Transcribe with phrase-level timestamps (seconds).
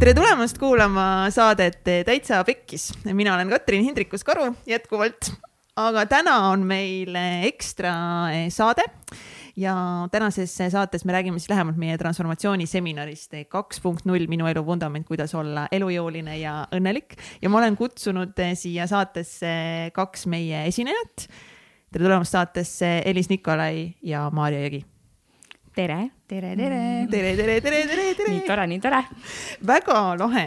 [0.00, 2.86] tere tulemast kuulama saadet Täitsa Pekkis.
[3.12, 5.28] mina olen Katrin Hindrikus-Karu jätkuvalt,
[5.76, 7.12] aga täna on meil
[7.44, 7.92] ekstra
[8.48, 8.86] saade
[9.60, 9.74] ja
[10.12, 15.34] tänases saates me räägime siis lähemalt meie transformatsiooniseminarist kaks punkt null, minu elu vundament, kuidas
[15.36, 17.18] olla elujõuline ja õnnelik.
[17.42, 19.52] ja ma olen kutsunud siia saatesse
[19.92, 21.28] kaks meie esinejat.
[21.92, 24.80] tere tulemast saatesse Elis Nikolai ja Maarja Jõgi
[25.76, 27.06] tere, tere, tere.
[27.10, 28.30] tere, tere, tere, tere, tere.
[28.30, 29.00] nii tore, nii tore.
[29.66, 30.46] väga lahe.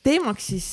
[0.00, 0.66] teemaks siis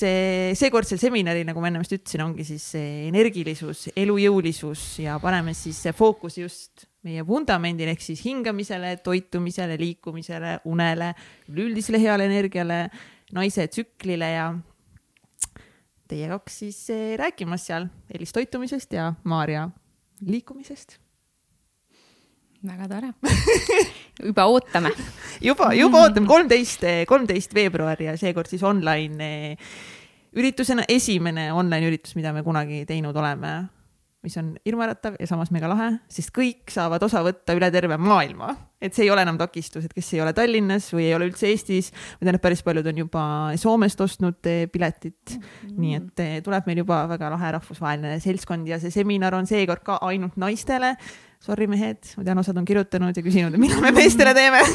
[0.59, 6.45] seekordsel seminaril, nagu ma enne vist ütlesin, ongi siis energilisus, elujõulisus ja paneme siis fookuse
[6.45, 11.11] just meie vundamendile ehk siis hingamisele, toitumisele, liikumisele, unele,
[11.51, 12.85] üleüldisele heale energiale,
[13.35, 14.47] naise tsüklile ja
[16.07, 16.79] teie kaks siis
[17.19, 19.67] rääkimas seal Elis toitumisest ja Maarja
[20.23, 20.99] liikumisest
[22.65, 23.13] väga tore
[24.27, 24.91] juba ootame
[25.41, 29.71] juba, juba ootame, kolmteist, kolmteist veebruar ja seekord siis online eh,
[30.37, 33.55] üritusena esimene online üritus, mida me kunagi teinud oleme
[34.27, 38.55] mis on hirmuäratav ja samas mega lahe, sest kõik saavad osa võtta üle terve maailma.
[38.81, 41.47] et see ei ole enam takistus, et kes ei ole Tallinnas või ei ole üldse
[41.49, 43.23] Eestis, ma tean, et päris paljud on juba
[43.57, 45.41] Soomest ostnud eh, piletit mm.
[45.41, 45.77] -hmm.
[45.81, 49.85] nii et eh, tuleb meil juba väga lahe rahvusvaheline seltskond ja see seminar on seekord
[49.85, 50.95] ka ainult naistele
[51.43, 54.61] sorry mehed, ma tean, osad on kirjutanud ja küsinud, et millal me meestele teeme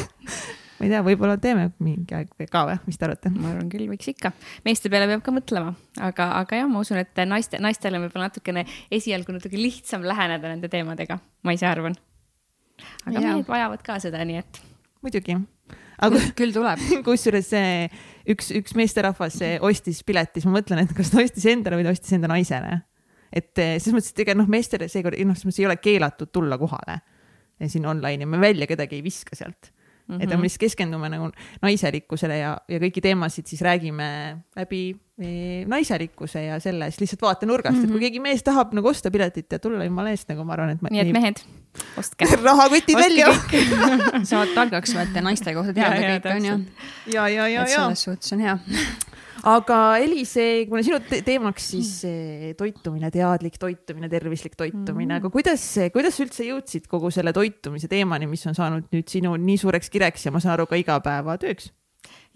[0.83, 3.31] ma ei tea, võib-olla teeme mingi aeg ka või, mis te arvate?
[3.33, 4.33] ma arvan küll, võiks ikka.
[4.65, 8.29] meeste peale peab ka mõtlema, aga, aga jah, ma usun, et naiste, naistele on võib-olla
[8.29, 11.97] natukene esialgu natuke lihtsam läheneda nende teemadega, ma ise arvan.
[13.05, 13.27] aga ja.
[13.29, 14.63] mehed vajavad ka seda, nii et.
[15.05, 15.37] muidugi.
[16.03, 16.81] aga küll tuleb.
[17.07, 17.91] kusjuures see
[18.33, 21.95] üks, üks meesterahvas ostis pileti, siis ma mõtlen, et kas ta ostis endale või ta
[21.95, 22.81] ostis enda naisele
[23.33, 26.31] et eh, selles mõttes, et ega noh, meestele seekord, noh, selles mõttes ei ole keelatud
[26.33, 26.99] tulla kohale
[27.69, 29.71] siin online'i, me välja kedagi ei viska sealt
[30.07, 30.15] mm.
[30.15, 30.23] -hmm.
[30.23, 31.29] et me lihtsalt keskendume nagu
[31.61, 34.07] naiselikkusele ja, ja kõiki teemasid siis räägime
[34.57, 34.81] läbi
[35.21, 37.85] eh, naiselikkuse ja sellest lihtsalt vaatenurgast mm, -hmm.
[37.85, 38.05] et kui mhm.
[38.07, 40.81] keegi mees tahab nagu osta piletit ja tulla jumala eest, nagu ma arvan, et.
[40.89, 41.13] nii et ei...
[41.13, 41.43] mehed,
[41.97, 43.31] ostke rahakotid välja
[44.29, 46.59] saavad targaks võtta naiste kohta teada kõike onju.
[47.07, 47.67] ja, ja, ja, ja.
[47.67, 48.57] selles suhtes on hea
[49.49, 50.33] aga Elis,
[50.69, 52.55] kuna sinu te teemaks siis mm.
[52.59, 57.89] toitumine, teadlik toitumine, tervislik toitumine mm., aga kuidas, kuidas sa üldse jõudsid kogu selle toitumise
[57.91, 61.71] teemani, mis on saanud nüüd sinu nii suureks kireks ja ma saan aru ka igapäevatööks?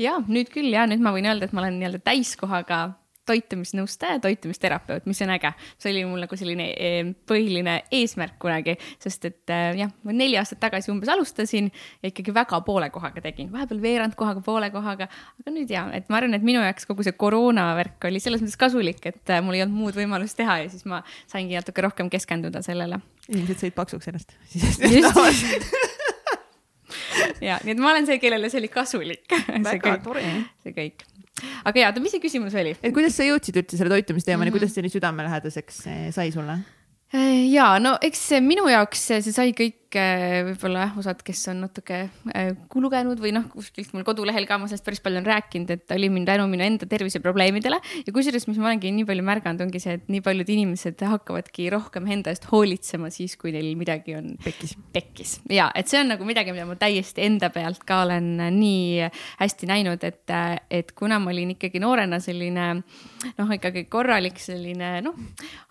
[0.01, 2.81] ja nüüd küll ja nüüd ma võin öelda, et ma olen nii-öelda täiskohaga
[3.27, 5.51] toitumisnõustaja, toitumisterapeut, mis on äge.
[5.77, 10.37] see oli mul nagu selline eh, põhiline eesmärk kunagi, sest et eh, jah, ma neli
[10.39, 15.09] aastat tagasi umbes alustasin ja ikkagi väga poole kohaga tegin, vahepeal veerand kohaga, poole kohaga.
[15.41, 18.43] aga nüüd ja, et ma arvan, et minu jaoks kogu see koroona värk oli selles
[18.43, 21.85] mõttes kasulik, et eh, mul ei olnud muud võimalust teha ja siis ma saingi natuke
[21.85, 23.01] rohkem keskenduda sellele.
[23.29, 24.35] inimesed sõid paksuks ennast.
[27.47, 29.37] ja, nii et ma olen see, kellele see oli kasulik.
[29.69, 30.25] väga tore.
[30.63, 31.05] see kõik
[31.63, 32.75] aga jaa, oota, mis see küsimus oli?
[32.81, 34.59] et kuidas sa jõudsid üldse selle toitumisteemani mm, -hmm.
[34.59, 36.59] kuidas see nii südamelähedaseks eh, sai sulle?
[37.47, 41.97] Ja no eks minu jaoks see sai kõik Äh, võib-olla jah, osad, kes on natuke
[42.35, 45.93] äh, lugenud või noh, kuskilt mul kodulehel ka ma sellest päris palju olen rääkinud, et
[45.95, 47.79] oli mind tänu minu enda terviseprobleemidele.
[48.03, 51.69] ja kusjuures, mis ma olengi nii palju märganud, ongi see, et nii paljud inimesed hakkavadki
[51.71, 55.37] rohkem enda eest hoolitsema siis, kui neil midagi on pekkis, pekkis.
[55.55, 58.27] ja et see on nagu midagi, mida ma täiesti enda pealt ka olen
[58.59, 59.07] nii
[59.39, 60.35] hästi näinud, et,
[60.67, 65.15] et kuna ma olin ikkagi noorena selline noh, ikkagi korralik selline noh,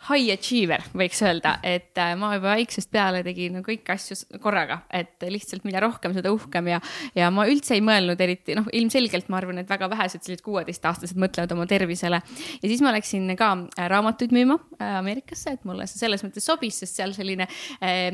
[0.09, 4.81] high achiever võiks öelda, et ma juba väiksest peale tegin no, kõiki asju asju korraga,
[4.94, 6.81] et lihtsalt mida rohkem, seda uhkem ja,
[7.17, 11.19] ja ma üldse ei mõelnud eriti, noh, ilmselgelt ma arvan, et väga vähesed sellised kuueteistaastased
[11.21, 12.22] mõtlevad oma tervisele.
[12.62, 16.47] ja siis ma läksin ka äh, raamatuid müüma äh, Ameerikasse, et mulle see selles mõttes
[16.47, 17.49] sobis, sest seal selline
[17.81, 18.11] äh,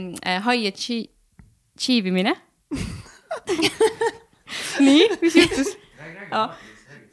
[0.47, 2.36] high achieve imine
[4.86, 5.76] nii, mis juhtus?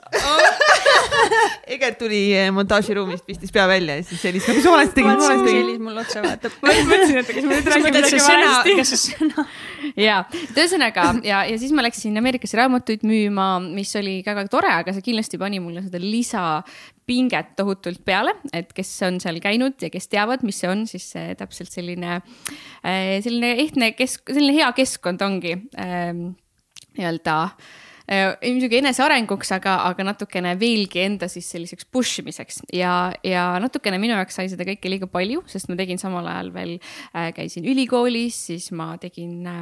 [1.76, 5.48] Egert tuli eh, montaažiruumist, pistis pea välja ja siis Elis, mis valesti tegid, mis valesti
[5.48, 5.62] tegid?
[5.64, 6.56] Elis mul otsa vaatab.
[6.64, 8.76] ma mõtlesin, et kas ma nüüd räägin midagi valesti.
[8.80, 9.46] kas see sõna?
[10.00, 10.20] ja,
[10.56, 15.06] ühesõnaga ja, ja siis ma läksin Ameerikasse raamatuid müüma, mis oli väga tore, aga see
[15.10, 20.46] kindlasti pani mulle seda lisapinget tohutult peale, et kes on seal käinud ja kes teavad,
[20.48, 22.22] mis see on, siis see täpselt selline,
[22.84, 26.32] eh, selline ehtne kesk, selline hea keskkond ongi ähm,
[26.98, 32.64] nii-öelda Äh, muidugi enesearenguks, aga, aga natukene veelgi enda siis selliseks push imiseks.
[32.74, 36.50] Ja, ja natukene minu jaoks sai seda kõike liiga palju, sest ma tegin samal ajal
[36.56, 39.62] veel äh,, käisin ülikoolis, siis ma tegin äh,,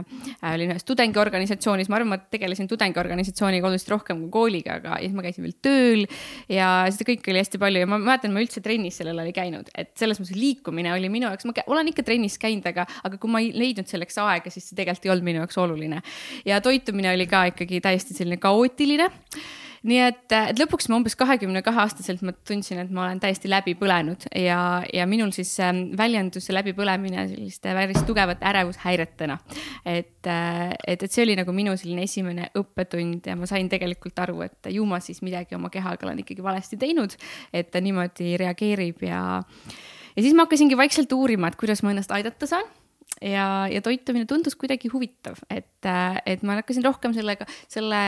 [0.53, 5.25] olin ühes tudengiorganisatsioonis, ma arvan, ma tegelesin tudengiorganisatsiooniga oluliselt rohkem kui kooliga, aga siis ma
[5.25, 6.05] käisin veel tööl
[6.51, 7.83] ja seda kõike oli hästi palju.
[7.83, 11.11] Ja ma mäletan, ma üldse trennis sellel ajal ei käinud, et selles mõttes liikumine oli
[11.11, 14.53] minu jaoks, ma olen ikka trennis käinud, aga, aga kui ma ei leidnud selleks aega,
[14.53, 16.01] siis see tegelikult ei olnud minu jaoks oluline.
[16.47, 19.09] ja toitumine oli ka ikkagi täiesti selline selline kaootiline
[19.87, 23.47] nii et, et lõpuks ma umbes kahekümne kahe aastaselt ma tundsin, et ma olen täiesti
[23.47, 29.37] läbi põlenud ja, ja minul siis ähm, väljendus see läbipõlemine selliste päris tugevate ärevushäiretena.
[29.85, 34.17] et, äh, et, et see oli nagu minu selline esimene õppetund ja ma sain tegelikult
[34.25, 37.15] aru, et ju ma siis midagi oma kehaga olen ikkagi valesti teinud,
[37.53, 39.21] et ta niimoodi reageerib ja,
[40.15, 42.67] ja siis ma hakkasingi vaikselt uurima, et kuidas ma ennast aidata saan
[43.21, 45.89] ja, ja toitumine tundus kuidagi huvitav, et,
[46.25, 48.03] et ma hakkasin rohkem sellega, selle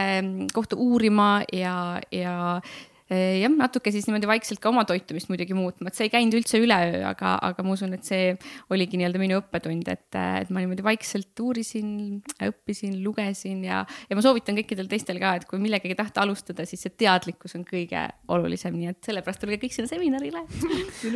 [0.54, 1.76] kohta uurima ja,
[2.14, 2.62] ja
[3.10, 6.60] jah, natuke siis niimoodi vaikselt ka oma toitumist muidugi muutma, et see ei käinud üldse
[6.62, 8.34] üleöö, aga, aga ma usun, et see
[8.74, 12.20] oligi nii-öelda minu õppetund, et, et ma niimoodi vaikselt uurisin,
[12.50, 16.86] õppisin, lugesin ja, ja ma soovitan kõikidel teistel ka, et kui millegagi tahta alustada, siis
[16.86, 20.46] see teadlikkus on kõige olulisem, nii et sellepärast tulge kõik sinna seminarile.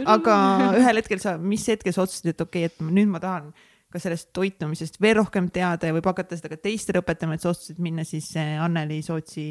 [0.10, 0.40] Aga
[0.80, 3.54] ühel hetkel sa, mis hetkel sa otsustasid, et okei okay,, et nüüd ma tahan
[3.94, 7.52] ka sellest toitumisest veel rohkem teada ja võib hakata seda ka teistele õpetama, et sa
[7.52, 9.46] otsustasid minna siis eh, Anneli Sootsi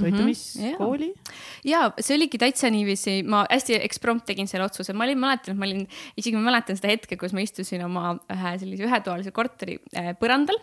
[0.00, 1.14] toitumiskooli mm.
[1.14, 1.68] -hmm.
[1.68, 5.60] ja see oligi täitsa niiviisi, ma hästi eksprompt tegin selle otsuse, ma olin, mäletan, et
[5.60, 5.84] ma olin,
[6.16, 10.58] isegi ma mäletan seda hetke, kus ma istusin oma ühe sellise ühetoalise korteri äh, põrandal.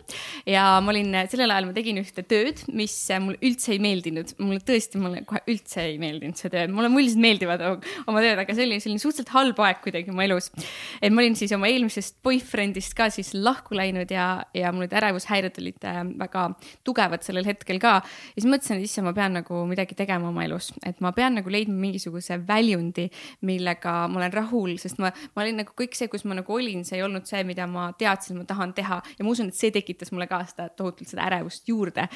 [0.49, 4.61] ja ma olin, sellel ajal ma tegin ühte tööd, mis mulle üldse ei meeldinud, mulle
[4.65, 8.67] tõesti, mulle kohe üldse ei meeldinud see töö, mulle üldiselt meeldivad oma tööd, aga see
[8.67, 10.51] oli selline suhteliselt halb aeg kuidagi mu elus.
[11.01, 14.95] et ma olin siis oma eelmisest boyfriend'ist ka siis lahku läinud ja, ja mul need
[14.97, 16.45] ärevushäired olid äh, väga
[16.87, 17.97] tugevad sellel hetkel ka.
[18.03, 21.11] ja siis mõtlesin, et issand, ma pean pean nagu midagi tegema oma elus, et ma
[21.15, 23.07] pean nagu leidma mingisuguse väljundi,
[23.47, 26.83] millega ma olen rahul, sest ma, ma olin nagu kõik see, kus ma nagu olin,
[26.85, 29.73] see ei olnud see, mida ma teadsin, ma tahan teha ja ma usun, et see
[29.73, 32.07] tekitas mulle ka seda tohutult seda ärevust juurde.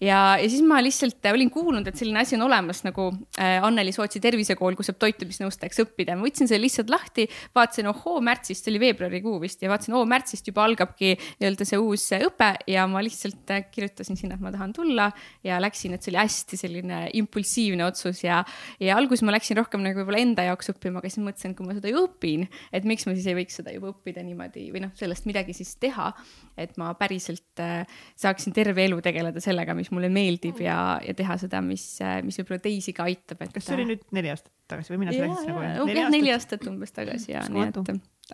[0.00, 3.10] ja, ja siis ma lihtsalt olin kuulnud, et selline asi on olemas nagu
[3.40, 6.16] äh, Anneli Sootsi tervisekool, kus saab toitumisnõustajaks õppida.
[6.16, 10.48] ma võtsin selle lihtsalt lahti, vaatasin, ohoo, märtsist, oli veebruarikuu vist ja vaatasin, oo, märtsist
[10.48, 14.72] juba algabki nii-öelda see uus õpe ja ma lihtsalt äh, kirjutasin sinna, et ma tahan
[14.76, 15.10] tulla
[15.44, 18.42] ja läksin, et see oli hästi hästi selline impulsiivne otsus ja,
[18.82, 21.68] ja alguses ma läksin rohkem nagu võib-olla enda jaoks õppima, aga siis mõtlesin, et kui
[21.68, 22.46] ma seda ju õpin,
[22.76, 25.74] et miks ma siis ei võiks seda juba õppida niimoodi või noh, sellest midagi siis
[25.82, 26.12] teha.
[26.56, 31.38] et ma päriselt äh, saaksin terve elu tegeleda sellega, mis mulle meeldib ja, ja teha
[31.40, 33.54] seda, mis, äh, mis võib-olla teisi ka aitab, et.
[33.56, 35.88] kas see oli nüüd neli aastat tagasi või millal sa läksid nagu?
[35.92, 37.82] jah, neli aastat umbes tagasi ja nii et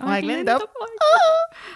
[0.00, 0.62] aeg lendab.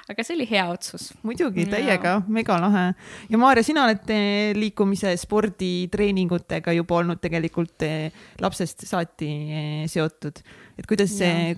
[0.09, 1.11] aga see oli hea otsus.
[1.27, 2.85] muidugi, täiega, mega lahe.
[3.29, 8.09] ja Maarja, sina oled eh, liikumise, spordi, treeningutega juba olnud tegelikult eh,
[8.41, 10.41] lapsest saati eh, seotud.
[10.79, 11.53] et kuidas see,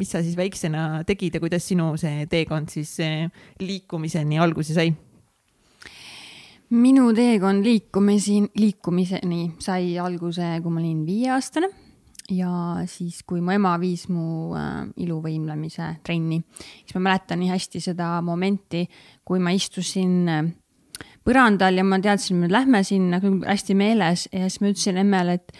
[0.00, 2.96] mis sa siis väiksena tegid ja kuidas sinu see teekond siis
[3.60, 4.94] liikumiseni alguse sai?
[6.70, 11.89] minu teekond liikumisi, liikumiseni sai alguse, kui ma olin viieaastane
[12.30, 12.50] ja
[12.90, 16.40] siis, kui mu ema viis mu äh, iluvõimlemise trenni,
[16.84, 18.84] siis ma mäletan nii hästi seda momenti,
[19.26, 20.50] kui ma istusin äh,
[21.26, 24.28] põrandal ja ma teadsin, et lähme sinna, hästi meeles.
[24.32, 25.56] Ja siis ma ütlesin emmele, et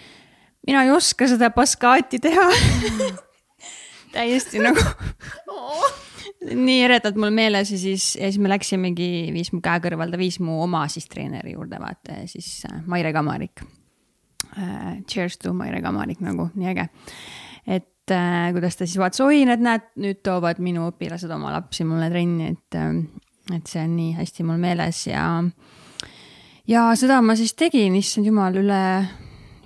[0.67, 2.47] mina ei oska seda baskaati teha.
[4.15, 4.83] Täiesti nagu
[6.67, 10.19] nii eredalt mul meeles ja siis, ja siis me läksimegi, viis mu käe kõrval, ta
[10.19, 13.63] viis mu oma siis treeneri juurde, vaata ja siis äh, Maire Kamarik
[14.59, 16.89] äh, cheers to Maire Kamarik nagu, nii äge.
[17.67, 21.87] et äh, kuidas ta siis vaatas, oi, need näed, nüüd toovad minu õpilased oma lapsi
[21.89, 22.95] mulle trenni, et äh,,
[23.55, 25.25] et see on nii hästi mul meeles ja,
[26.71, 28.83] ja seda ma siis tegin, issand jumal, üle,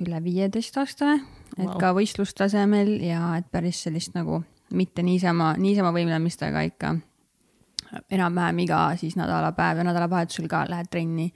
[0.00, 1.20] üle viieteistaastane,
[1.58, 1.78] et wow.
[1.80, 4.40] ka võistlustasemel ja et päris sellist nagu
[4.74, 6.94] mitte niisama, niisama võimlemist, aga ikka
[8.10, 11.32] enam-vähem iga siis nädalapäev ja nädalavahetusel ka lähed trenni.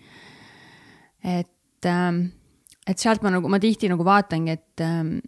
[1.25, 2.25] et ähm,
[2.89, 5.19] et sealt ma nagu, ma tihti nagu vaatangi, et ähm,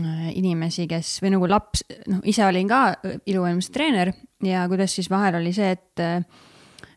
[0.00, 4.96] äh, inimesi, kes või nagu laps, noh, ise olin ka äh, iluvõimluse treener ja kuidas
[4.96, 6.20] siis vahel oli see, et, äh,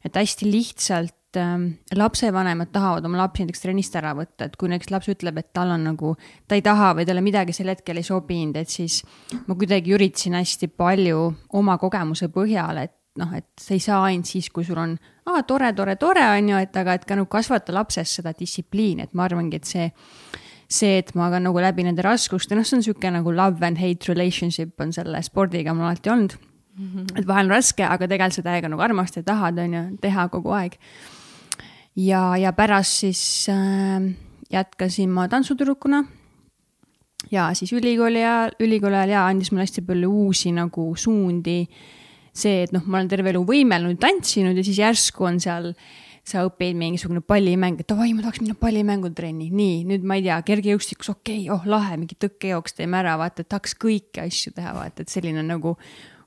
[0.06, 1.56] et hästi lihtsalt äh,
[1.98, 5.74] lapsevanemad tahavad oma lapsi näiteks trennist ära võtta, et kui näiteks laps ütleb, et tal
[5.74, 6.14] on nagu,
[6.48, 9.02] ta ei taha või talle midagi sel hetkel ei sobinud, et siis
[9.48, 14.30] ma kuidagi üritasin hästi palju oma kogemuse põhjal, et noh, et sa ei saa ainult
[14.30, 14.96] siis, kui sul on
[15.28, 19.08] aa, tore, tore, tore on ju, et aga, et ka nagu kasvata lapses seda distsipliini,
[19.08, 19.88] et ma arvangi, et see,
[20.68, 23.82] see, et ma ka nagu läbi nende raskuste, noh, see on niisugune nagu love and
[23.82, 26.88] hate relationship on selle spordiga mul alati olnud mm.
[26.88, 27.20] -hmm.
[27.20, 30.28] et vahel on raske, aga tegelikult sa täiega nagu armastad ja tahad, on ju, teha
[30.30, 30.78] kogu aeg.
[31.96, 34.14] ja, ja pärast siis äh,
[34.52, 36.04] jätkasin ma tantsutüdrukuna
[37.32, 41.68] ja siis ülikooli ajal, ülikooli ajal ja andis mulle hästi palju uusi nagu suundi
[42.38, 45.72] see, et noh, ma olen terve elu võimelnud, tantsinud ja siis järsku on seal,
[46.28, 50.36] sa õpid mingisugune pallimäng, et davai, ma tahaks minna pallimängutrenni, nii, nüüd ma ei tea,
[50.50, 54.74] kergejõustikus, okei okay,, oh lahe, mingi tõkkejooks teeme ära, vaata, et tahaks kõiki asju teha,
[54.76, 55.78] vaata, et selline nagu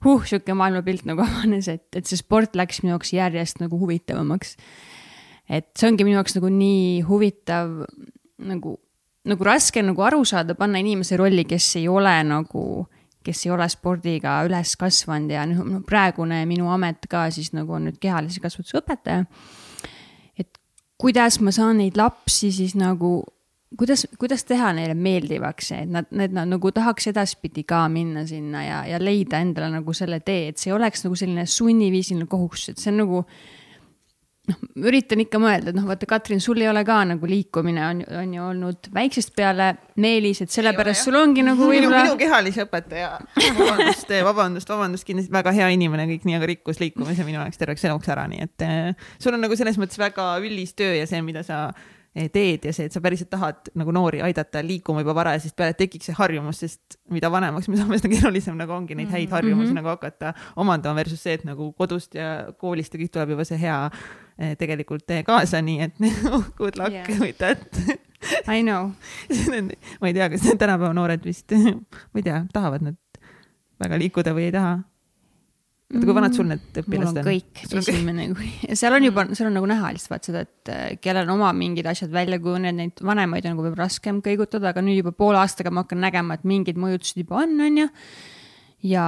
[0.04, 4.56] huh, sihuke maailmapilt nagu avanes, et, et see sport läks minu jaoks järjest nagu huvitavamaks.
[5.50, 7.82] et see ongi minu jaoks nagu nii huvitav
[8.40, 8.78] nagu,
[9.28, 12.86] nagu raske nagu aru saada, panna inimese rolli, kes ei ole nagu,
[13.24, 17.88] kes ei ole spordiga üles kasvanud ja noh, praegune minu amet ka siis nagu on
[17.88, 19.26] nüüd kehalise kasvatuse õpetaja.
[20.38, 20.58] et
[21.00, 23.20] kuidas ma saan neid lapsi siis nagu
[23.78, 28.64] kuidas, kuidas teha neile meeldivaks, et nad, need nad nagu tahaks edaspidi ka minna sinna
[28.64, 32.74] ja, ja leida endale nagu selle tee, et see ei oleks nagu selline sunniviisiline kohustus,
[32.74, 33.24] et see on nagu
[34.50, 38.02] noh, üritan ikka mõelda, et noh, vaata, Katrin, sul ei ole ka nagu liikumine on,
[38.22, 42.02] on ju olnud väiksest peale meelis, et sellepärast sul ongi nagu võib-olla.
[42.06, 43.12] minu kehalise õpetaja,
[43.58, 47.86] vabandust, vabandust, vabandust, kindlasti väga hea inimene, kõik nii, aga rikkus liikumise minu jaoks terveks
[47.88, 51.22] eluks ära, nii et eh, sul on nagu selles mõttes väga üllis töö ja see,
[51.24, 51.68] mida sa
[52.10, 55.76] Eh, teed ja see, et sa päriselt tahad nagu noori aidata liikuma juba varajasest peale,
[55.76, 59.30] et tekiks see harjumus, sest mida vanemaks me saame, seda keerulisem nagu ongi neid häid
[59.30, 59.78] harjumusi mm -hmm.
[59.78, 63.60] nagu hakata omandama versus see, et nagu kodust ja koolist ja kõik tuleb juba see
[63.62, 64.29] hea eh,
[64.60, 65.98] tegelikult kaasa, nii et
[66.60, 67.10] good luck yeah.
[67.20, 67.60] with that
[68.48, 68.92] I know
[70.00, 71.52] ma ei tea, kas tänapäeva noored vist,
[72.12, 73.00] ma ei tea, tahavad nad
[73.80, 74.78] väga liikuda või ei taha
[75.90, 77.26] oota, kui vanad sul need õpilased on?
[77.26, 80.82] kõik, esimene, kui, seal on juba, seal on nagu näha lihtsalt vaat seda, et äh,
[81.02, 84.84] kellel on oma mingid asjad välja kujunenud, neid vanemaid on nagu võib-olla raskem kõigutada, aga
[84.84, 87.88] nüüd juba poole aastaga ma hakkan nägema, et mingid mõjutused juba on, on ju.
[88.86, 89.06] Ja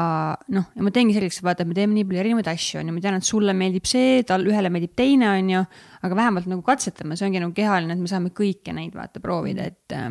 [0.53, 2.97] noh, ja ma teengi selgeks, vaata, et me teeme nii palju erinevaid asju, on ju,
[2.97, 5.63] ma tean, et sulle meeldib see, tal ühele meeldib teine, on ju.
[6.03, 9.71] aga vähemalt nagu katsetame, see ongi nagu kehaline, et me saame kõike neid vaata proovida,
[9.73, 10.11] et äh,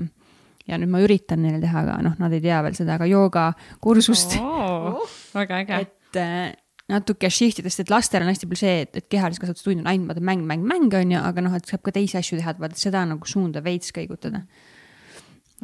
[0.70, 4.38] ja nüüd ma üritan neile teha, aga noh, nad ei tea veel seda, aga joogakursust
[4.41, 5.06] oh,.
[5.38, 5.80] väga äge.
[5.86, 6.51] et äh,
[6.91, 9.89] natuke shift idest, et lastel on hästi palju see, et, et kehalise kasvatuse tund on
[9.91, 12.56] ainult vaata mäng, mäng, mäng on ju, aga noh, et saab ka teisi asju teha,
[12.56, 14.44] et vaata seda nagu suunda veits kõigutada.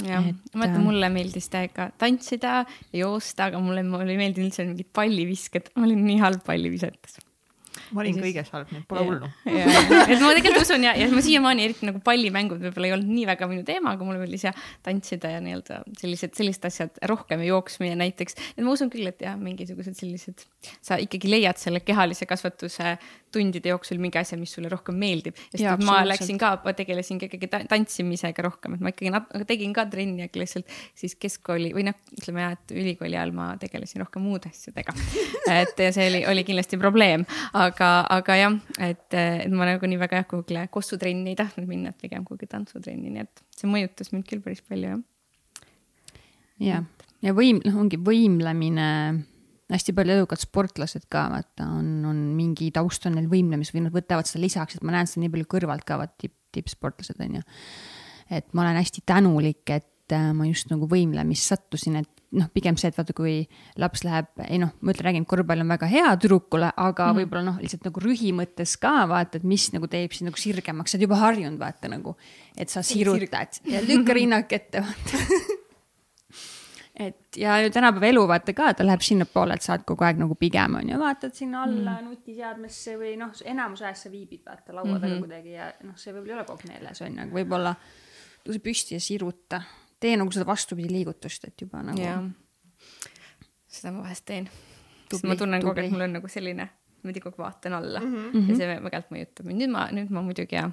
[0.05, 2.59] Jah, ma mäletan, äh, mulle meeldis täiega tantsida
[2.91, 7.17] ja joosta, aga mulle, mulle ei meeldinud üldse mingid pallivisked, ma olin nii halb pallivisates
[7.91, 8.23] ma olin siis...
[8.25, 9.29] kõiges halb, nii et pole hullu.
[10.11, 13.27] et ma tegelikult usun ja, ja ma siiamaani eriti nagu pallimängud võib-olla ei olnud nii
[13.29, 14.53] väga minu teema, aga mulle meeldis ja
[14.85, 18.37] tantsida ja nii-öelda sellised, sellised asjad rohkem ja jooksmine näiteks.
[18.55, 20.45] et ma usun küll, et jah, mingisugused sellised,
[20.83, 22.97] sa ikkagi leiad selle kehalise kasvatuse
[23.33, 25.37] tundide jooksul mingi asja, mis sulle rohkem meeldib.
[25.51, 29.29] sest ja, ma läksin ka, ma tegelesin ka ikkagi tantsimisega rohkem, et ma ikkagi nat-,
[29.49, 33.49] tegin ka trenni, aga lihtsalt siis keskkooli või noh, ütleme jah, et ülikooli ajal ma
[33.61, 34.95] tegelesin rohkem muude asjadega
[35.61, 38.57] et ja see oli, oli kindlasti probleem, aga, aga jah,
[38.89, 42.49] et, et ma nagu nii väga jah, kuhugile kossutrenni ei tahtnud minna, et pigem kuhugi
[42.51, 45.01] tantsutrenni, nii et see mõjutas mind küll päris palju jah.
[46.63, 46.85] jah,
[47.25, 48.87] ja võim, noh, ongi võimlemine
[49.73, 53.95] hästi palju edukad sportlased ka vaata on, on mingi taust on neil võimlemis või nad
[53.95, 57.39] võtavad seda lisaks, et ma näen seda nii palju kõrvalt ka vaat tipp, tippsportlased on
[57.39, 57.47] ju.
[58.39, 62.79] et ma olen hästi tänulik, et äh, ma just nagu võimlemist sattusin, et noh, pigem
[62.79, 63.35] see, et vaata, kui
[63.79, 67.45] laps läheb, ei noh, ma ütlen, räägin, korvpall on väga hea tüdrukule, aga mm võib-olla
[67.51, 70.99] noh, lihtsalt nagu rühi mõttes ka vaata, et mis nagu teeb sind nagu sirgemaks, sa
[70.99, 72.15] oled juba harjunud vaata nagu,
[72.55, 73.59] et sa sirutad.
[73.67, 75.23] Ja lükka rinnak ette vaata
[76.99, 80.35] et ja tänapäeva elu vaata ka, ta läheb sinnapoole, et sa oled kogu aeg nagu
[80.39, 82.07] pigem on ju, vaatad sinna alla mm.
[82.09, 85.19] nutiseadmesse või noh, enamus ajast sa viibid vaata laua taga mm -hmm.
[85.25, 87.75] kuidagi ja noh, see võib-olla ei ole kogu meeles on ju, aga võib-olla
[88.47, 89.61] tõuse püsti ja siruta.
[89.99, 92.01] tee nagu seda vastupidi liigutust, et juba nagu.
[93.67, 94.49] seda ma vahest teen.
[95.11, 96.69] sest ma tunnen kogu aeg, et mul on nagu selline,
[97.03, 98.49] niimoodi kogu aeg vaatan alla mm -hmm.
[98.49, 99.61] ja see väga mõjutab mind.
[99.61, 100.71] nüüd ma, nüüd ma muidugi jah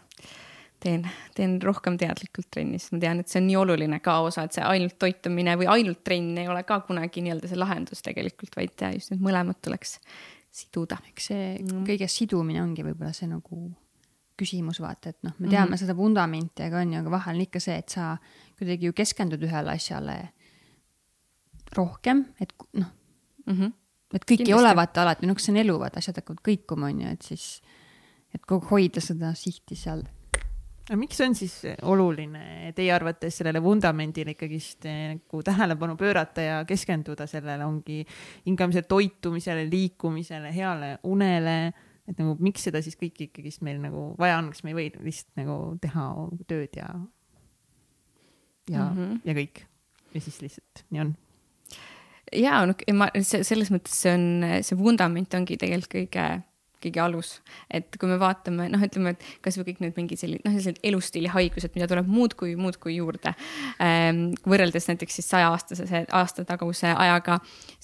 [0.80, 1.04] teen,
[1.34, 4.56] teen rohkem teadlikult trenni, sest ma tean, et see on nii oluline ka osa, et
[4.56, 8.74] see ainult toitumine või ainult trenn ei ole ka kunagi nii-öelda see lahendus tegelikult, vaid
[8.96, 9.98] just need mõlemad tuleks
[10.54, 10.98] siduda.
[11.10, 11.86] eks see mm.
[11.88, 13.70] kõige sidumine ongi võib-olla see nagu
[14.38, 15.78] küsimus, vaata, et noh, me teame mm -hmm.
[15.78, 18.16] seda vundamenti, aga on ju, aga vahel on ikka see, et sa
[18.58, 20.16] kuidagi ju keskendud ühele asjale
[21.76, 22.90] rohkem, et noh
[23.46, 23.72] mm -hmm.,
[24.14, 24.52] et kõik Kindlasti.
[24.52, 27.22] ei ole vaata alati, noh, see on elu, vaata, asjad hakkavad kõikuma, on ju, et
[27.22, 27.62] siis,
[28.34, 30.02] et kogu aeg hoida seda sihti seal
[30.84, 31.54] aga miks on siis
[31.88, 38.02] oluline teie arvates sellele vundamendile ikkagist eh, nagu tähelepanu pöörata ja keskenduda sellele, ongi
[38.46, 41.58] hingamisele, toitumisele, liikumisele, heale unele,
[42.04, 44.88] et nagu miks seda siis kõike ikkagist meil nagu vaja on, kas me ei või
[45.08, 46.06] lihtsalt nagu teha
[46.50, 46.88] tööd ja,
[48.68, 49.20] ja mm, -hmm.
[49.24, 49.64] ja kõik?
[50.14, 51.14] Ja siis lihtsalt nii on.
[52.34, 54.26] Ja no ma selles mõttes see on,
[54.60, 56.28] see vundament ongi tegelikult kõige
[56.84, 57.38] kõige alus.
[57.70, 61.32] et kui me vaatame, noh, ütleme, et kasvõi kõik need mingid sellised, noh, sellised elustiili
[61.32, 63.34] haigused, mida tuleb muudkui, muudkui juurde
[63.82, 64.26] ähm,.
[64.48, 67.40] võrreldes näiteks siis sajaaastase, aasta taguse ajaga,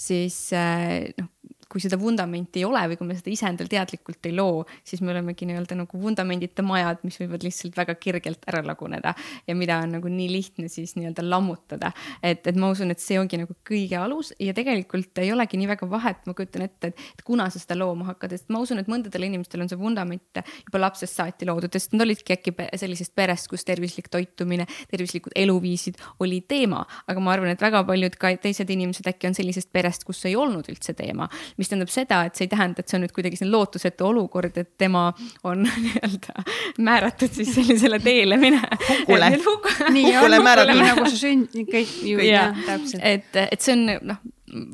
[0.08, 4.26] siis äh, noh kui seda vundamenti ei ole või kui me seda ise endal teadlikult
[4.26, 8.62] ei loo, siis me olemegi nii-öelda nagu vundamendita majad, mis võivad lihtsalt väga kergelt ära
[8.66, 9.14] laguneda
[9.46, 11.92] ja mida on nagu nii lihtne siis nii-öelda lammutada.
[12.22, 15.70] et, et ma usun, et see ongi nagu kõige alus ja tegelikult ei olegi nii
[15.70, 18.90] väga vahet, ma kujutan ette, et, kuna sa seda looma hakkad, sest ma usun, et
[18.90, 23.48] mõndadel inimestel on see vundament juba lapsest saati loodud, sest nad olidki äkki sellisest perest,
[23.50, 28.70] kus tervislik toitumine, tervislikud eluviisid oli teema, aga ma arvan, et väga paljud ka teised
[28.70, 31.28] inimesed äkki on sellisest perest, kus ei olnud üldse teema.
[31.60, 34.56] Mis tähendab seda, et see ei tähenda, et see on nüüd kuidagi selline lootusetu olukord,
[34.60, 35.06] et tema
[35.44, 36.44] on nii-öelda
[36.86, 38.62] määratud siis sellisele teele mine.
[38.88, 39.30] hukule.
[39.96, 43.04] nii on, nii nagu sa sünd, kõik ju, jah, täpselt.
[43.04, 44.22] et, et see on noh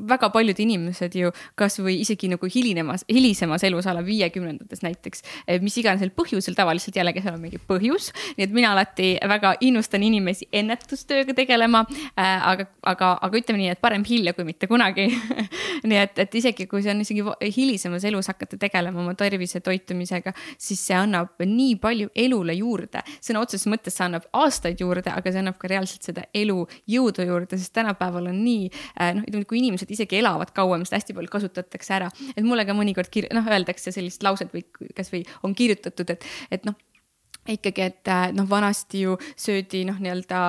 [0.08, 5.24] väga paljud inimesed ju kasvõi isegi nagu hilinemas, hilisemas elus a la viiekümnendates näiteks,
[5.62, 8.12] mis iganes põhjusel, tavaliselt jällegi seal on mingi põhjus.
[8.36, 11.84] nii et mina alati väga innustan inimesi ennetustööga tegelema
[12.18, 12.48] äh,.
[12.52, 15.08] aga, aga, aga ütleme nii, et parem hilja kui mitte kunagi
[15.88, 17.24] nii et, et isegi kui see on isegi
[17.56, 23.02] hilisemas elus hakata tegelema oma tervise toitumisega, siis see annab nii palju elule juurde.
[23.20, 27.58] sõna otseses mõttes see annab aastaid juurde, aga see annab ka reaalselt seda elujõudu juurde,
[27.60, 31.32] sest tänapäeval on nii äh, noh, ütleme, kui inimesed isegi elavad kauem, seda hästi palju
[31.36, 32.10] kasutatakse ära.
[32.34, 34.64] et mulle ka mõnikord kir-, noh, öeldakse sellist lauset või
[34.96, 36.78] kasvõi on kirjutatud, et, et noh
[37.52, 40.40] ikkagi, et äh, noh, vanasti ju söödi noh, nii-öelda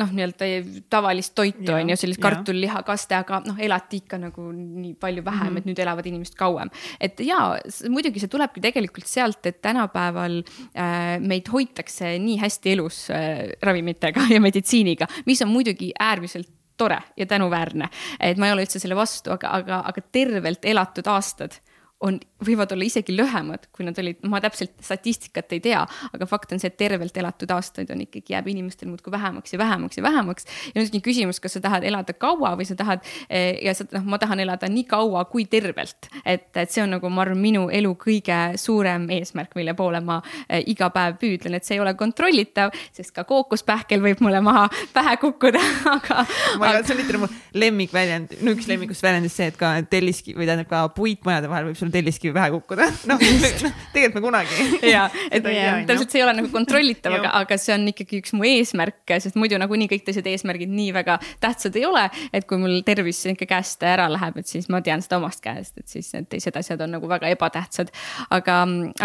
[0.00, 0.48] noh, nii-öelda
[0.92, 5.54] tavalist toitu on ju, sellist kartullihakaste, aga noh, elati ikka nagu nii palju vähem mm,
[5.54, 5.58] -hmm.
[5.62, 6.70] et nüüd elavad inimesed kauem.
[7.00, 7.58] et ja
[7.88, 14.26] muidugi see tulebki tegelikult sealt, et tänapäeval äh, meid hoitakse nii hästi elus äh, ravimitega
[14.34, 16.50] ja meditsiiniga, mis on muidugi äärmiselt
[16.82, 17.88] tore ja tänuväärne.
[18.20, 21.60] et ma ei ole üldse selle vastu, aga, aga, aga tervelt elatud aastad
[22.02, 25.82] on, võivad olla isegi lühemad, kui nad olid, ma täpselt statistikat ei tea,
[26.12, 29.60] aga fakt on see, et tervelt elatud aastaid on ikkagi, jääb inimestel muudkui vähemaks ja
[29.60, 30.46] vähemaks ja vähemaks.
[30.72, 33.86] ja nüüd ongi küsimus, kas sa tahad elada kaua või sa tahad eh, ja sa
[33.92, 36.10] noh, ma tahan elada nii kaua kui tervelt.
[36.24, 40.18] et, et see on nagu, ma arvan, minu elu kõige suurem eesmärk, mille poole ma
[40.48, 44.66] eh, iga päev püüdlen, et see ei ole kontrollitav, sest ka kookospähkel võib mulle maha
[44.94, 45.62] pähe kukkuda,
[45.96, 46.26] aga.
[46.58, 47.30] ma ei tea, see on nagu
[47.62, 51.78] lemmikväljend, no üks lemmikust väljendist see, et ka telliski või tähendab ka puitmajade vahel võib
[51.78, 52.88] sul telliskivi pähe kukkuda.
[53.10, 53.22] noh,
[53.92, 54.66] tegelikult me kunagi.
[54.94, 55.44] ja, et
[55.88, 59.38] täpselt see ei ole nagu kontrollitav, aga, aga see on ikkagi üks mu eesmärke, sest
[59.40, 62.04] muidu nagunii kõik teised eesmärgid nii väga tähtsad ei ole.
[62.32, 65.76] et kui mul tervis ikka käest ära läheb, et siis ma tean seda omast käest,
[65.78, 67.92] et siis need teised asjad on nagu väga ebatähtsad.
[68.30, 68.58] aga,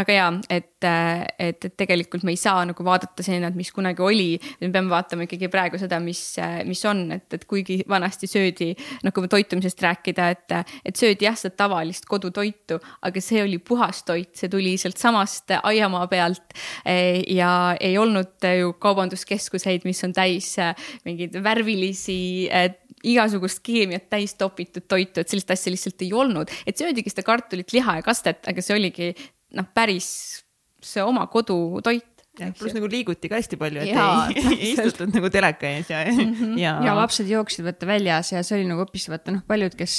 [0.04, 4.04] aga ja, et, et, et tegelikult me ei saa nagu vaadata sinna, et mis kunagi
[4.04, 4.30] oli.
[4.62, 6.22] me peame vaatama ikkagi praegu seda, mis,
[6.68, 8.74] mis on, et, et kuigi vanasti söödi,
[9.04, 13.60] noh, kui toitumisest rääkida, et, et söödi jah, seda tavalist kodutoitu toitu, aga see oli
[13.60, 16.56] puhas toit, see tuli sealtsamast aiamaa pealt.
[16.86, 24.10] Eh, ja ei olnud ju kaubanduskeskuseid, mis on täis eh, mingeid värvilisi eh, igasugust keemiat
[24.10, 28.06] täis topitud toitu, et sellist asja lihtsalt ei olnud, et söödigi seda kartulit, liha ja
[28.06, 29.14] kastet, aga see oligi
[29.56, 30.10] noh, päris
[30.84, 32.06] see oma kodutoit
[32.38, 36.34] pluss nagu liiguti ka hästi palju, et Jaa, ei istutud nagu teleka ees ja mm,
[36.34, 36.60] -hmm.
[36.62, 36.76] ja.
[36.86, 39.96] ja lapsed jooksid vaata väljas ja see oli nagu hoopis vaata noh, paljud, kes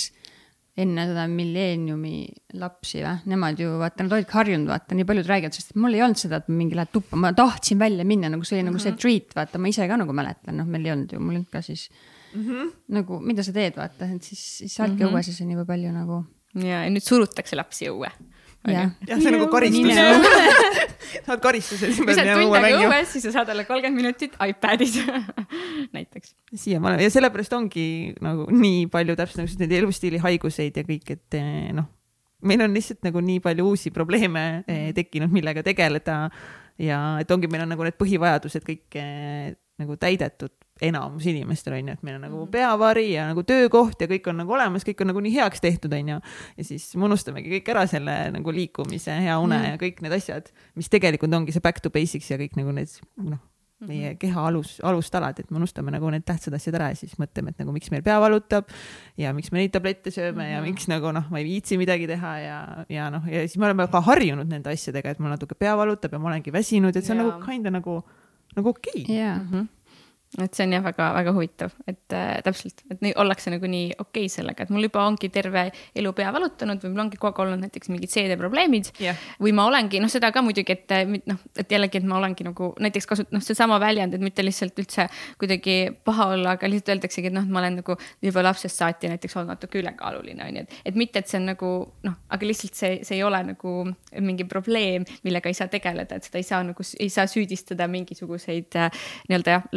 [0.78, 2.14] enne seda milleeniumi
[2.60, 6.04] lapsi või, nemad ju vaata, nad olidki harjunud, vaata, nii paljud räägivad, sest mul ei
[6.06, 8.78] olnud seda, et mingi lähed tuppa, ma tahtsin välja minna, nagu see oli mm -hmm.
[8.78, 9.00] nagu see mhm.
[9.02, 11.62] treat, vaata, ma ise ka nagu mäletan, noh, meil ei olnud ju, mul olnud ka
[11.62, 11.88] siis
[12.34, 12.72] mm -hmm.
[12.98, 15.14] nagu, mida sa teed, vaata, et siis, siis sa oledki mm -hmm.
[15.14, 16.24] õues ja see on nii palju nagu.
[16.54, 18.10] Ja, ja nüüd surutakse lapsi õue
[18.66, 19.98] jah, see on nagu karistus.
[21.28, 22.88] saad karistuse, siis pead minema õue mängima.
[22.90, 24.98] õues, siis sa saad alla kolmkümmend minutit iPadis
[25.96, 26.34] näiteks.
[26.52, 27.06] siiamaani.
[27.06, 27.86] Ja sellepärast ongi
[28.24, 31.88] nagu nii palju täpselt nagu neid elustiili haiguseid ja kõik, et eh, noh,
[32.48, 36.24] meil on lihtsalt nagu nii palju uusi probleeme eh, tekkinud, millega tegeleda.
[36.78, 41.90] Ja et ongi, meil on nagu need põhivajadused kõik eh, nagu täidetud enamus inimestel on
[41.90, 42.52] ju, et meil on nagu mhm.
[42.54, 45.92] peavari ja nagu töökoht ja kõik on nagu olemas, kõik on nagu nii heaks tehtud,
[45.98, 46.22] on ju.
[46.60, 49.68] ja siis me unustamegi kõik ära selle nagu liikumise, hea une mm.
[49.72, 52.98] ja kõik need asjad, mis tegelikult ongi see back to basics ja kõik nagu need
[53.16, 53.40] noh,
[53.86, 54.18] meie mhm.
[54.18, 57.62] keha alus, alustalad, et me unustame nagu need tähtsad asjad ära ja siis mõtleme, et
[57.62, 58.70] nagu miks meil pea valutab
[59.20, 60.70] ja miks me neid tablette sööme mm ja mhm.
[60.72, 62.58] miks nagu noh, ma ei viitsi midagi teha ja,
[62.90, 66.14] ja noh, ja siis me oleme ka harjunud nende asjadega, et mul natuke pea valutab
[66.14, 67.26] ja ma olengi väsinud, et see on ja.
[67.28, 68.00] nagu kinda nagu,
[68.56, 69.14] nagu okei okay.
[69.14, 69.42] yeah..
[69.42, 69.74] Mm -hmm
[70.36, 74.26] et see on jah, väga-väga huvitav, et äh, täpselt, et nii ollakse nagu nii okei
[74.26, 75.62] okay sellega, et mul juba ongi terve
[75.96, 79.16] elu pea valutanud või mul ongi kogu aeg olnud näiteks mingid seedeprobleemid yeah..
[79.40, 80.92] või ma olengi, noh, seda ka muidugi, et
[81.30, 84.76] noh, et jällegi, et ma olengi nagu näiteks kasut-, noh, seesama väljend, et mitte lihtsalt
[84.84, 85.08] üldse
[85.40, 87.96] kuidagi paha olla, aga lihtsalt öeldaksegi, et noh, et ma olen nagu
[88.28, 90.78] juba lapsest saati näiteks olnud natuke ülekaaluline, on ju, et.
[90.92, 91.72] et mitte, et see on nagu
[92.04, 93.74] noh, aga lihtsalt see, see ei ole nagu
[94.20, 98.76] mingi probleem, millega ei saa tegeleda, et seda ei saa nagu, ei saa süüdistada mingisuguseid
[98.76, 98.92] äh,
[99.30, 99.68] nii-öelda jah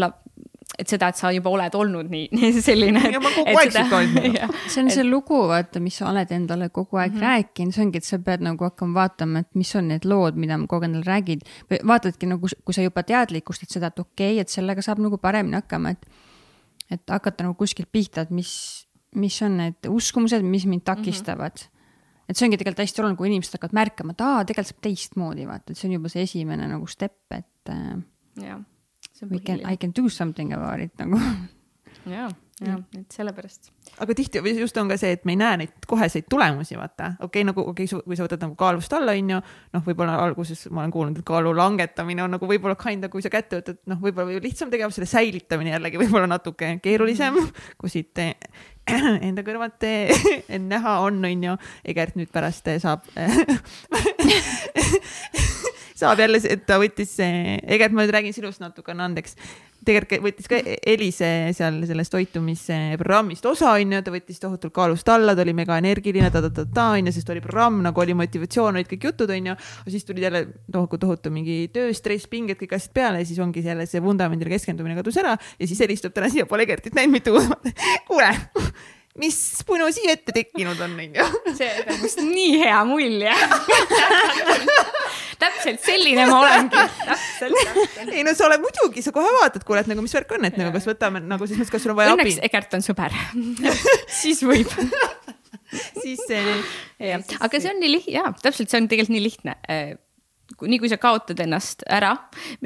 [0.79, 3.01] et seda, et sa juba oled olnud nii, nii selline.
[3.13, 4.37] ja ma kogu aeg sihuke olnud.
[4.71, 7.25] see on see lugu, vaata, mis sa oled endale kogu aeg mm -hmm.
[7.27, 10.57] rääkinud, see ongi, et sa pead nagu hakkama vaatama, et mis on need lood, mida
[10.57, 11.43] ma kogu aeg endale räägid.
[11.71, 15.17] või vaatadki nagu, kui sa juba teadlikustad seda, et okei okay,, et sellega saab nagu
[15.17, 16.07] paremini hakkama, et,
[16.91, 21.67] et hakata nagu kuskilt pihta, et mis, mis on need uskumused, mis mind takistavad mm.
[21.67, 21.79] -hmm
[22.29, 25.47] et see ongi tegelikult hästi oluline, kui inimesed hakkavad märkama, et aa, tegelikult saab teistmoodi
[25.49, 27.97] vaata, et see on juba see esimene nagu step, et äh,.
[28.39, 28.61] jah,
[29.23, 29.73] on põhiline.
[29.73, 31.19] I can do something about it nagu.
[32.09, 32.29] ja,
[32.61, 33.71] ja, et sellepärast.
[34.01, 37.41] aga tihti just on ka see, et me ei näe neid koheseid tulemusi, vaata, okei
[37.41, 39.41] okay,, nagu okei okay,, kui sa võtad nagu kaalust alla, onju,
[39.75, 43.31] noh, võib-olla alguses ma olen kuulnud, et kaalu langetamine on nagu võib-olla kinda, kui sa
[43.33, 47.77] kätte võtad, noh, võib-olla lihtsam tegevus, selle säilitamine jällegi võib-olla natuke keerulisem mm, -hmm.
[47.81, 48.23] kui siit
[49.27, 49.85] enda kõrvalt
[50.59, 51.57] näha on, on ju.
[51.85, 53.05] Egert nüüd pärast saab
[56.01, 59.37] saab jälle, et ta võttis, Egert, ma nüüd räägin sinust natukene, andeks.
[59.85, 60.59] tegelikult võttis ka
[60.91, 66.29] Elise seal sellest toitumisprogrammist osa, onju, ta võttis tohutult kaalust alla, ta oli mega energiline
[66.29, 69.57] ta,, ta-ta-ta, onju, sest oli programm, nagu oli motivatsioon, olid kõik jutud, onju.
[69.89, 73.89] siis tulid jälle tohutu, tohutu mingi tööstress, pinged, kõik asjad peale ja siis ongi jälle
[73.89, 77.37] see vundamendile keskendumine kadus ära ja siis helistab täna siia, pole Egertit näinud mitu
[78.09, 78.35] kuule
[79.19, 79.37] mis
[79.67, 81.25] punu siia ette tekkinud on, onju.
[81.57, 83.33] see jätab must nii hea mulje
[85.41, 86.83] täpselt selline ma olengi.
[88.11, 90.59] ei no sa oled muidugi, sa kohe vaatad, kuule, et nagu mis värk on, et
[90.59, 92.27] nagu kas võtame nagu siis, kas sul on vaja abi.
[92.27, 93.15] Õnneks Egert on sõber
[94.21, 94.71] siis võib
[96.03, 96.55] siis see.
[96.99, 99.57] aga see on nii lihtne, jaa, täpselt, see on tegelikult nii lihtne
[100.59, 102.11] nii kui sa kaotad ennast ära.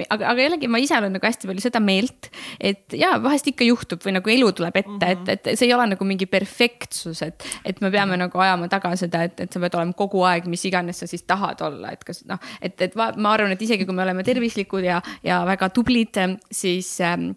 [0.09, 3.67] aga, aga jällegi ma ise olen nagu hästi palju seda meelt, et ja vahest ikka
[3.67, 5.33] juhtub või nagu elu tuleb ette mm, -hmm.
[5.33, 8.95] et, et see ei ole nagu mingi perfektsus, et, et me peame nagu ajama taga
[8.99, 12.03] seda, et, et sa pead olema kogu aeg, mis iganes sa siis tahad olla, et
[12.03, 15.69] kas noh, et, et ma arvan, et isegi kui me oleme tervislikud ja, ja väga
[15.75, 16.17] tublid,
[16.51, 17.31] siis ähm,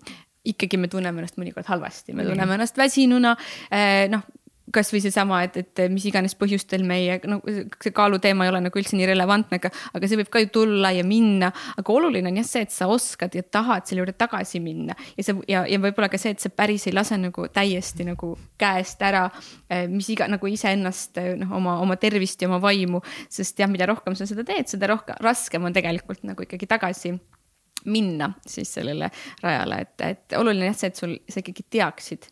[0.49, 3.35] ikkagi me tunneme ennast mõnikord halvasti, me tunneme ennast väsinuna
[3.71, 4.07] eh,.
[4.13, 4.25] noh,
[4.75, 8.97] kasvõi seesama, et, et mis iganes põhjustel meie, no see kaaluteema ei ole nagu üldse
[8.99, 11.51] nii relevantne, aga, aga see võib ka ju tulla ja minna.
[11.79, 14.97] aga oluline on jah see, et sa oskad ja tahad selle juurde tagasi minna.
[15.17, 18.35] Ja see ja, ja võib-olla ka see, et sa päris ei lase nagu täiesti nagu
[18.61, 19.27] käest ära,
[19.71, 23.03] eh, mis iga nagu iseennast noh, oma, oma tervist ja oma vaimu,
[23.33, 27.17] sest jah, mida rohkem sa seda teed, seda rohkem, raskem on tegelikult nagu ikkagi tagasi
[27.89, 29.11] minna siis sellele
[29.43, 32.27] rajale, et, et oluline jah see, et sul, sa ikkagi teaksid,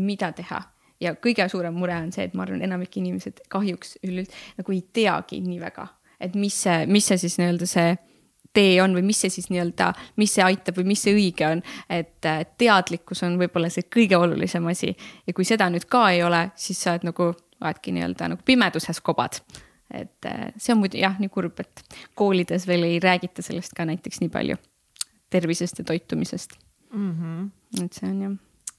[0.00, 0.62] mida teha
[1.00, 4.82] ja kõige suurem mure on see, et ma arvan, enamik inimesed kahjuks üleüldse nagu ei
[4.98, 5.88] teagi nii väga,
[6.20, 7.96] et mis see, mis see siis nii-öelda see
[8.56, 11.62] tee on või mis see siis nii-öelda, mis see aitab või mis see õige on.
[11.92, 12.28] et
[12.58, 14.94] teadlikkus on võib-olla see kõige olulisem asi
[15.26, 17.30] ja kui seda nüüd ka ei ole, siis sa oled nagu,
[17.60, 19.42] oledki nii-öelda nagu pimeduses kobad.
[19.90, 24.24] et see on muidu jah, nii kurb, et koolides veel ei räägita sellest ka näiteks
[24.24, 24.56] nii palju.
[25.30, 26.58] tervisest ja toitumisest
[26.92, 27.12] mm.
[27.12, 27.84] -hmm.
[27.84, 28.36] et see on jah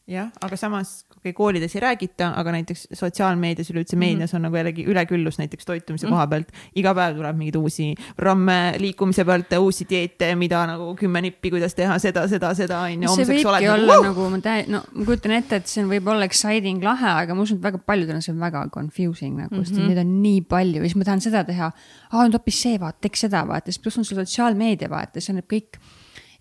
[0.08, 4.86] jah, aga samas okay,, koolides ei räägita, aga näiteks sotsiaalmeedias, üleüldse meedias on nagu jällegi
[4.88, 6.16] üleküllus näiteks toitumise mm -hmm.
[6.16, 6.54] koha pealt.
[6.76, 11.76] iga päev tuleb mingeid uusi ramme liikumise pealt, uusi dieete, mida nagu kümme nippi, kuidas
[11.76, 13.16] teha seda, seda, seda on ju.
[13.16, 15.92] see võibki oled, olla nagu, nagu ma tä-, no ma kujutan ette, et see on
[15.92, 19.62] võib-olla exciting, lahe, aga ma usun, et väga paljudel on see väga confusing nagu mm,
[19.62, 19.68] -hmm.
[19.68, 21.72] sest neid on nii palju ja siis ma tahan seda teha.
[22.12, 25.36] aa, nüüd hoopis see, vaata, teeks seda, vaata, siis pluss on sul sotsiaalmeedia, vaata, see
[25.36, 25.82] on kõik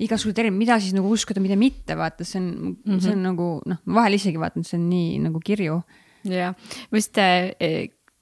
[0.03, 3.03] igasugused erinevad, mida siis nagu uskuda, mida mitte, vaata, see on mm, -hmm.
[3.05, 5.83] see on nagu noh, vahel isegi vaatan, see on nii nagu kirju.
[6.27, 6.55] jah,
[6.91, 7.15] ma just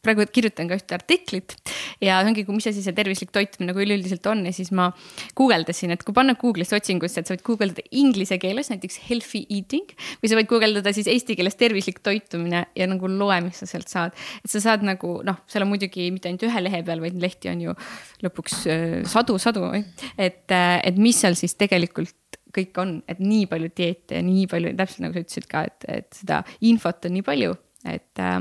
[0.04, 1.56] praegu kirjutan ka ühte artiklit
[2.02, 4.90] ja see ongi, mis asi see tervislik toitumine nagu üleüldiselt on ja siis ma
[5.38, 9.94] guugeldasin, et kui panna Google'isse otsingusse, et sa võid guugeldada inglise keeles näiteks healthy eating
[10.22, 13.92] või sa võid guugeldada siis eesti keeles tervislik toitumine ja nagu loe, mis sa sealt
[13.92, 14.16] saad.
[14.44, 17.52] et sa saad nagu noh, seal on muidugi mitte ainult ühe lehe peal, vaid lehti
[17.52, 17.76] on ju
[18.24, 19.70] lõpuks äh, sadu, sadu,
[20.18, 22.14] et, äh, et mis seal siis tegelikult
[22.54, 25.86] kõik on, et nii palju dieete ja nii palju, täpselt nagu sa ütlesid ka, et,
[25.90, 27.56] et seda infot on nii palju,
[27.90, 28.38] et äh,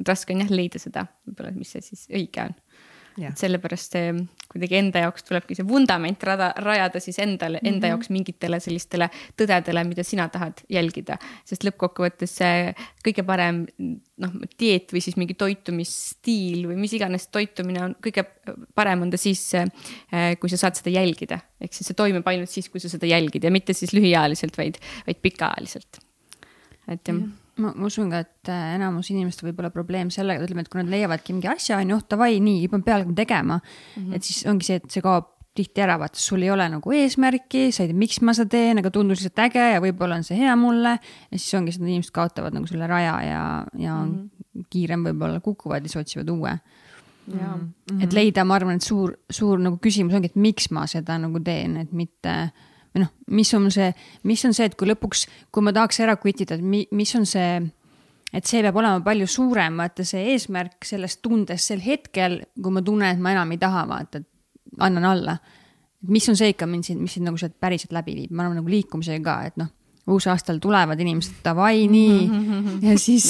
[0.00, 2.56] et raske on jah leida seda, võib-olla, mis see siis õige on.
[3.36, 4.12] sellepärast see
[4.48, 7.74] kuidagi enda jaoks tulebki see vundament rada, rajada siis endale mm, -hmm.
[7.74, 11.18] enda jaoks mingitele sellistele tõdedele, mida sina tahad jälgida.
[11.44, 12.72] sest lõppkokkuvõttes see
[13.04, 18.24] kõige parem noh, dieet või siis mingi toitumisstiil või mis iganes toitumine on, kõige
[18.74, 21.40] parem on ta siis, eh, kui sa saad seda jälgida.
[21.60, 24.80] ehk siis see toimib ainult siis, kui sa seda jälgid ja mitte siis lühiajaliselt, vaid,
[25.06, 26.00] vaid pikaajaliselt.
[26.88, 30.10] et jah mm -hmm ma, ma usun ka, et äh, enamus inimestel võib olla probleem
[30.14, 33.04] sellega, ütleme, et kui nad leiavadki mingi asja, on ju, oh davai, nii, juba peale
[33.04, 34.02] hakkame tegema mm.
[34.02, 34.14] -hmm.
[34.16, 37.66] et siis ongi see, et see kaob tihti ära, vaata, sul ei ole nagu eesmärki,
[37.76, 40.38] sa ei tea, miks ma seda teen, aga tundus lihtsalt äge ja võib-olla on see
[40.38, 40.94] hea mulle.
[40.96, 43.42] ja siis ongi, et inimesed kaotavad nagu selle raja ja,
[43.76, 44.64] ja mm -hmm.
[44.72, 46.56] kiirem võib-olla kukuvad ja siis otsivad uue.
[47.26, 48.02] Mm -hmm.
[48.02, 51.40] et leida, ma arvan, et suur, suur nagu küsimus ongi, et miks ma seda nagu
[51.40, 52.52] teen, et mitte
[52.92, 53.90] või noh, mis on see,
[54.28, 57.14] mis on see, et kui lõpuks, kui ma tahaks ära quit ida, et mi, mis
[57.16, 57.62] on see,
[58.32, 62.84] et see peab olema palju suurem, vaata see eesmärk sellest tundest sel hetkel, kui ma
[62.84, 64.28] tunnen, et ma enam ei taha, vaata, et
[64.84, 65.36] annan alla.
[66.08, 68.56] mis on see ikka mind siin, mis sind nagu sealt päriselt läbi viib, ma arvan
[68.58, 69.68] nagu liikumisega ka, et noh,
[70.10, 72.16] uusaastal tulevad inimesed davai, nii.
[72.88, 73.28] Ja siis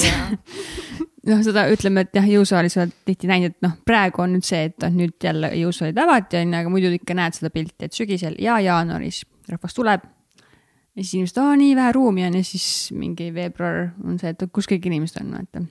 [1.29, 4.71] noh, seda ütleme, et jah, jõusaalis oled tihti näinud, et noh, praegu on nüüd see,
[4.71, 7.99] et noh, nüüd jälle jõusaalid avati, on ju, aga muidu ikka näed seda pilti, et
[7.99, 10.05] sügisel ja jaanuaris rahvas tuleb.
[10.93, 14.45] ja siis inimesed, aa, nii vähe ruumi on ja siis mingi veebruar on see, et
[14.53, 15.65] kus kõik inimesed on, vaata.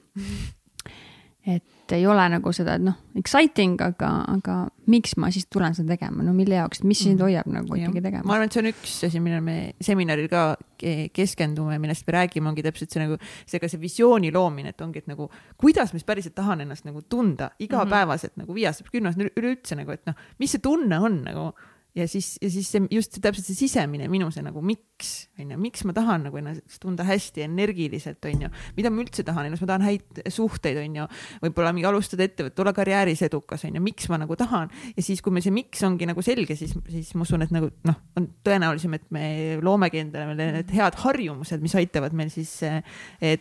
[1.55, 4.55] et ei ole nagu seda, et noh, exciting, aga, aga
[4.91, 7.25] miks ma siis tulen seda tegema, no mille jaoks, mis sind mhm.
[7.25, 8.23] hoiab nagu ikkagi tegema?
[8.29, 10.43] ma arvan, et see on üks asi, millele me seminaril ka
[11.15, 13.17] keskendume, millest me räägime, ongi täpselt see nagu,
[13.49, 15.27] see ka see visiooni loomine, et ongi, et nagu
[15.61, 18.45] kuidas ma siis päriselt tahan ennast nagu tunda igapäevaselt mm -hmm.
[18.45, 21.51] nagu viie aasta pärast, kümne aasta üleüldse nagu, et noh, mis see tunne on nagu
[21.95, 25.57] ja siis, ja siis see just see, täpselt see sisemine minu see nagu miks, onju,
[25.59, 29.71] miks ma tahan nagu ennast tunda hästi energiliselt, onju, mida ma üldse tahan ennast, ma
[29.73, 31.07] tahan häid suhteid, onju,
[31.43, 34.71] võib-olla mingi alustada ettevõtet, olla karjääris edukas, onju, miks ma nagu tahan?
[34.95, 37.71] Ja siis, kui meil see miks ongi nagu selge, siis, siis ma usun, et nagu
[37.87, 39.25] noh, on tõenäolisem, et me
[39.63, 42.79] loomegi endale need head harjumused, mis aitavad meil siis eh,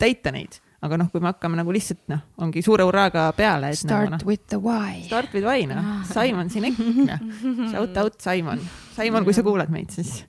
[0.00, 3.72] täita neid aga noh, kui me hakkame nagu lihtsalt noh, ongi suure hurraaga peale.
[3.76, 5.02] Start nagu, no, with the why.
[5.06, 5.80] Start with why, noh.
[5.80, 6.00] Ah.
[6.08, 7.20] Simon Sinek, noh.
[7.68, 8.62] Shout out Simon.
[8.96, 10.22] Simon, kui sa kuulad meid, siis.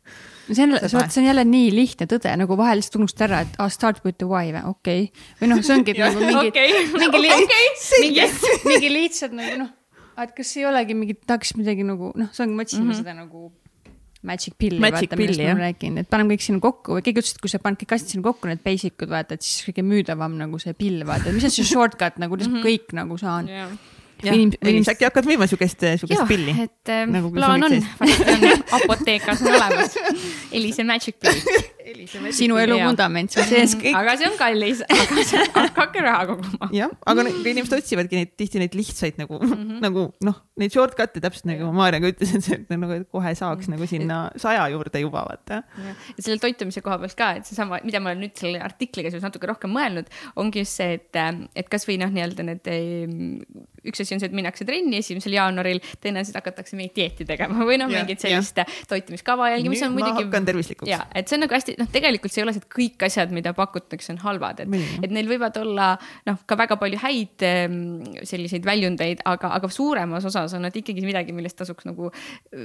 [0.51, 3.69] see on, see on jälle nii lihtne tõde, nagu vahel lihtsalt unustad ära, et ah,
[3.71, 5.27] start with the why või, okei okay..
[5.39, 7.69] või noh, see ongi nagu mingi okay., mingi li- okay,,
[8.03, 8.25] mingi,
[8.73, 9.71] mingi lihtsalt nagu noh,
[10.19, 13.03] et kas ei olegi mingi, tahaks midagi nagu noh, see ongi, ma otsisin mm -hmm.
[13.05, 13.47] seda nagu
[14.27, 17.35] magic pilli, vaata, millest ma olen rääkinud, et paneme kõik sinna kokku või keegi ütles,
[17.35, 19.85] et kui sa paned kõik asjad sinna kokku, need basic ud, vaata, et siis kõige
[19.87, 22.67] müüdavam nagu see pill, vaata, mis on see shortcut nagu, kuidas mm -hmm.
[22.69, 23.49] kõik nagu saan.
[23.49, 23.73] Yeah
[24.21, 26.53] inimesed äkki hakkad müüma siukest, siukest pilli?
[26.61, 29.95] et äh, nagu, plaan on, varsti on apoteekas on olemas.
[30.51, 31.39] Elise Magic Pill
[32.35, 33.95] sinu elu vundament seal sees kõik.
[33.97, 36.69] aga see on kallis, aga see, hakake raha koguma.
[36.75, 39.81] jah, aga inimesed otsivadki neid tihti neid lihtsaid nagu mm, -hmm.
[39.83, 43.71] nagu noh, neid shortcut'e täpselt nagu Maarja ka ütles, et see nagu et kohe saaks
[43.71, 45.61] nagu sinna saja juurde juba vaata.
[45.81, 49.27] ja selle toitumise koha pealt ka, et seesama, mida ma olen nüüd selle artikliga seoses
[49.27, 50.09] natuke rohkem mõelnud,
[50.41, 51.21] ongi just see, et,
[51.55, 52.71] et kasvõi noh, nii-öelda need
[53.87, 57.25] üks asi on see, et minnakse trenni esimesel jaanuaril, teine asi, et hakatakse mingit dieeti
[57.27, 60.25] tegema või noh, mingit sellist toitumiskava jälgima, mis on muidugi.
[60.27, 60.89] hakkan tervislikuks.
[60.91, 63.33] ja, et see on nagu hästi, noh, tegelikult see ei ole see, et kõik asjad,
[63.35, 65.91] mida pakutakse, on halvad, et, et neil võivad olla
[66.29, 67.79] noh, ka väga palju häid ehm,
[68.27, 72.11] selliseid väljundeid, aga, aga suuremas osas on nad ikkagi midagi, millest tasuks nagu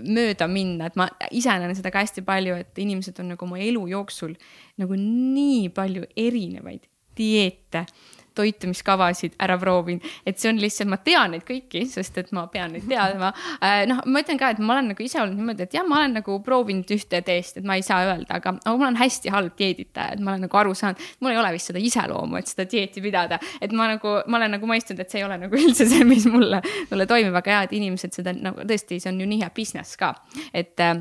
[0.06, 3.60] mööda minna, et ma ise näen seda ka hästi palju, et inimesed on nagu oma
[3.62, 4.36] elu jooksul
[4.80, 7.86] nagu nii palju erinevaid dieete
[8.36, 12.74] toitumiskavasid ära proovinud, et see on lihtsalt, ma tean neid kõiki, sest et ma pean
[12.76, 13.32] neid teadma.
[13.60, 16.00] Äh, noh, ma ütlen ka, et ma olen nagu ise olnud niimoodi, et jah, ma
[16.02, 19.32] olen nagu proovinud ühte teest, et ma ei saa öelda, aga, aga ma olen hästi
[19.34, 22.52] halb dieeditaja, et ma olen nagu aru saanud, mul ei ole vist seda iseloomu, et
[22.52, 25.60] seda dieeti pidada, et ma nagu, ma olen nagu mõistnud, et see ei ole nagu
[25.62, 29.20] üldse see, mis mulle, mulle toimib, aga ja, et inimesed seda nagu tõesti, see on
[29.22, 30.14] ju nii hea business ka,
[30.56, 30.96] et äh,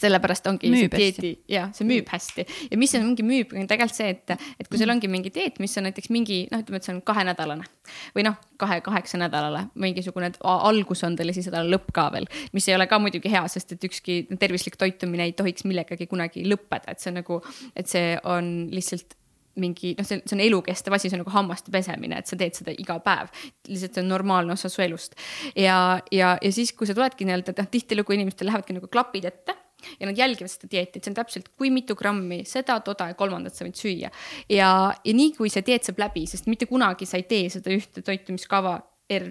[0.00, 3.68] sellepärast ongi müüb see dieedi, jah, see müüb hästi ja mis on mingi müüb, on
[3.68, 6.80] tegelikult see, et, et kui sul ongi mingi dieet, mis on näiteks mingi noh, ütleme,
[6.80, 7.68] et see on kahenädalane
[8.16, 12.28] või noh, kahe, kaheksa nädalale, mingisugune algus on tal ja siis nädala lõpp ka veel,
[12.56, 16.46] mis ei ole ka muidugi hea, sest et ükski tervislik toitumine ei tohiks millegagi kunagi
[16.48, 17.42] lõppeda, et see on nagu,
[17.76, 19.18] et see on lihtsalt
[19.60, 22.56] mingi noh, see, see on elukestev asi, see on nagu hammaste pesemine, et sa teed
[22.56, 23.28] seda iga päev.
[23.68, 25.18] lihtsalt see on normaalne osa su elust.
[25.52, 29.28] ja, ja, ja siis, kui sa tuledki nii-öelda, et noh, tihtilugu inimestel lähevadki nagu klapid
[29.28, 29.56] ette
[29.98, 33.18] ja nad jälgivad seda dieeti, et see on täpselt, kui mitu grammi seda, toda ja
[33.18, 34.12] kolmandat sa võid süüa.
[34.48, 37.74] ja, ja nii kui see dieet saab läbi, sest mitte kunagi sa ei tee seda
[37.74, 38.78] ühte toitumiskava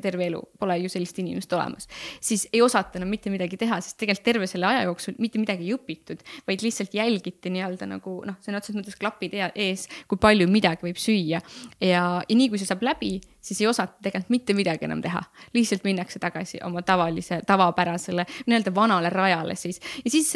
[0.03, 1.89] terve elu, pole ju sellist inimest olemas,
[2.23, 5.67] siis ei osata enam mitte midagi teha, sest tegelikult terve selle aja jooksul mitte midagi
[5.67, 10.47] ei õpitud, vaid lihtsalt jälgiti nii-öelda nagu noh, sõna otseses mõttes klapid ees, kui palju
[10.51, 11.41] midagi võib süüa.
[11.81, 15.23] ja, ja nii kui see saab läbi, siis ei osata tegelikult mitte midagi enam teha.
[15.53, 19.81] lihtsalt minnakse tagasi oma tavalise, tavapärasele, nii-öelda vanale rajale siis.
[20.05, 20.35] ja siis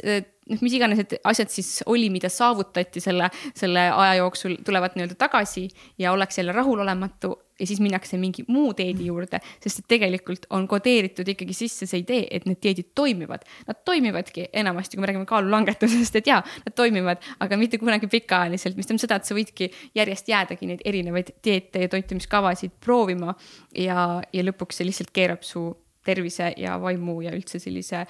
[0.51, 5.17] noh, mis iganes need asjad siis oli, mida saavutati selle, selle aja jooksul, tulevad nii-öelda
[5.19, 5.67] tagasi
[6.01, 10.67] ja ollakse jälle rahulolematu ja siis minnakse mingi muu dieedi juurde, sest et tegelikult on
[10.67, 13.45] kodeeritud ikkagi sisse see idee, et need dieedid toimivad.
[13.67, 18.75] Nad toimivadki enamasti, kui me räägime kaalulangetusest, et jaa, nad toimivad, aga mitte kunagi pikaajaliselt,
[18.75, 23.37] mis tähendab seda, et sa võidki järjest jäädagi neid erinevaid dieete ja toitumiskavasid proovima
[23.71, 25.69] ja, ja lõpuks see lihtsalt keerab su
[26.05, 28.05] tervise ja vaimu ja üldse sellise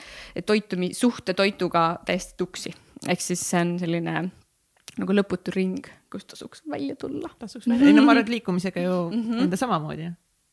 [0.45, 2.73] toitumi, suhte toituga täiesti tuksi.
[3.07, 4.15] ehk siis see on selline
[4.95, 7.31] nagu lõputu ring, kust tasuks välja tulla.
[7.39, 9.41] tasuks välja, ei no ma arvan, et liikumisega ju mm -hmm.
[9.43, 10.11] on ta samamoodi,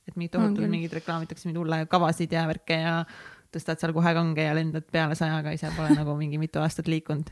[0.09, 3.05] et mingid tohutult mingid reklaamitakse mingeid hulle kavasid ja värke ja
[3.53, 7.31] tõstad seal kohe kange ja lendad peale sajaga, ise pole nagu mingi mitu aastat liikunud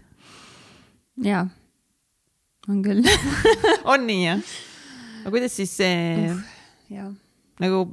[1.25, 1.49] jaa,
[2.69, 3.03] on küll
[3.93, 4.41] on nii jah?
[5.23, 6.31] aga kuidas siis see
[6.91, 7.13] jah.
[7.61, 7.85] nagu,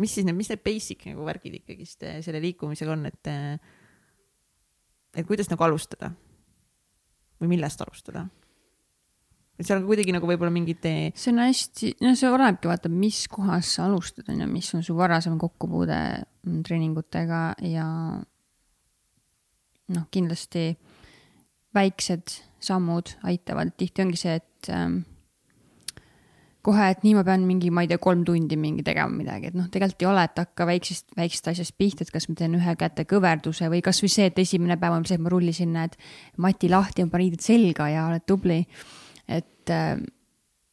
[0.00, 3.58] mis siis need, mis need basic nagu värgid ikkagist eh, selle liikumisega on, et, eh,
[5.14, 6.12] et kuidas nagu alustada?
[7.42, 8.24] või millest alustada?
[9.54, 10.82] et seal on kuidagi nagu võib-olla mingid.
[11.14, 14.82] see on hästi, no see olenebki, vaata, mis kohas sa alustad, on ju, mis on
[14.86, 17.86] su varasem kokkupuude mm, treeningutega ja
[19.94, 20.72] noh, kindlasti
[21.74, 25.02] väiksed sammud aitavad, tihti ongi see, et ähm,
[26.64, 29.56] kohe, et nii ma pean mingi, ma ei tea, kolm tundi mingi tegema midagi, et
[29.58, 32.76] noh, tegelikult ei ole, et hakka väiksest, väiksest asjast pihta, et kas ma teen ühe
[32.80, 35.96] käte kõverduse või kasvõi see, et esimene päev on see, et ma rullisin need
[36.40, 38.62] mati lahti ja panin riided selga ja oled tubli
[39.28, 39.96] et äh,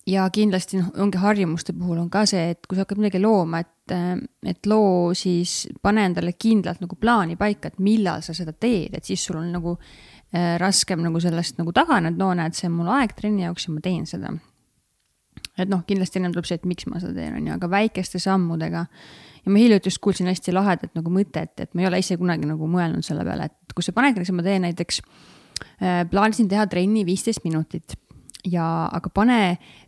[0.07, 3.61] ja kindlasti noh, ongi harjumuste puhul on ka see, et kui sa hakkad midagi looma,
[3.63, 4.15] et, äh,
[4.51, 9.07] et loo siis, pane endale kindlalt nagu plaani paika, et millal sa seda teed, et
[9.07, 12.91] siis sul on nagu äh, raskem nagu sellest nagu taganeda, no näed, see on mul
[12.97, 14.35] aeg trenni jaoks ja ma teen seda.
[15.63, 18.21] Et noh, kindlasti ennem tuleb see, et miks ma seda teen, on ju, aga väikeste
[18.21, 18.85] sammudega.
[19.45, 22.49] ja ma hiljuti just kuulsin hästi lahedat nagu mõtet, et ma ei ole ise kunagi
[22.49, 25.01] nagu mõelnud selle peale, et kui sa paned, ma teen näiteks
[25.81, 27.97] äh,, plaanisin teha trenni viisteist minutit
[28.47, 29.41] ja, aga pane,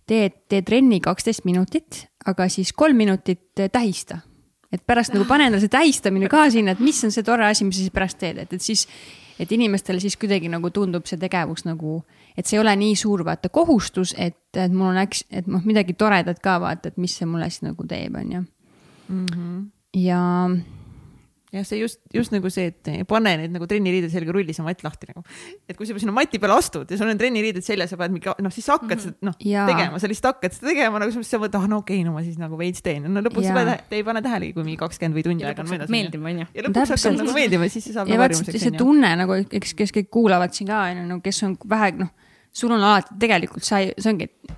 [0.09, 4.19] tee, tee trenni kaksteist minutit, aga siis kolm minutit tähista.
[4.73, 7.62] et pärast nagu pane endale see tähistamine ka sinna, et mis on see tore asi,
[7.62, 8.88] mis sa siis pärast teed, et, et siis,
[9.38, 11.99] et inimestele siis kuidagi nagu tundub see tegevus nagu,
[12.38, 15.63] et see ei ole nii suur vaata kohustus, et, et mul on äks-, et noh,
[15.65, 18.46] midagi toredat ka vaata, et mis see mulle siis nagu teeb, on ju.
[19.10, 19.60] Mhm.
[20.00, 20.22] ja
[21.54, 24.82] jah, see just, just nagu see, et pane need nagu trenniriided selga, rulli see matt
[24.86, 25.22] lahti nagu.
[25.69, 28.34] et kui sa sinna mati peale astud ja sul on trenniriided seljas ja paned mingi,
[28.46, 29.13] noh, siis sa hakkad mm -hmm.
[29.13, 32.00] seda, noh, tegema, sa lihtsalt hakkad seda tegema, nagu siis sa mõtled, ah no okei
[32.00, 33.06] okay,, no ma siis nagu veits teen.
[33.06, 35.89] no lõpuks sa paned, ei pane tähelegi, kui mingi kakskümmend või tund aega on möödas.
[35.89, 36.50] meeldib, onju.
[36.54, 38.60] ja lõpuks hakkab nagu meeldima, siis see saab nagu harjumuseks.
[38.60, 42.10] see tunne nagu, eks, kes kõik kuulavad siin ka, onju, no kes on vähe, noh,
[42.53, 44.53] sul on alati tegelikult sa ei, see ongi, et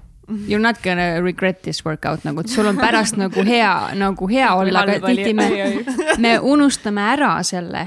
[0.47, 4.29] you are not gonna regret this workout nagu, et sul on pärast nagu hea, nagu
[4.31, 5.49] hea olla, aga tihti me,
[6.21, 7.85] me unustame ära selle.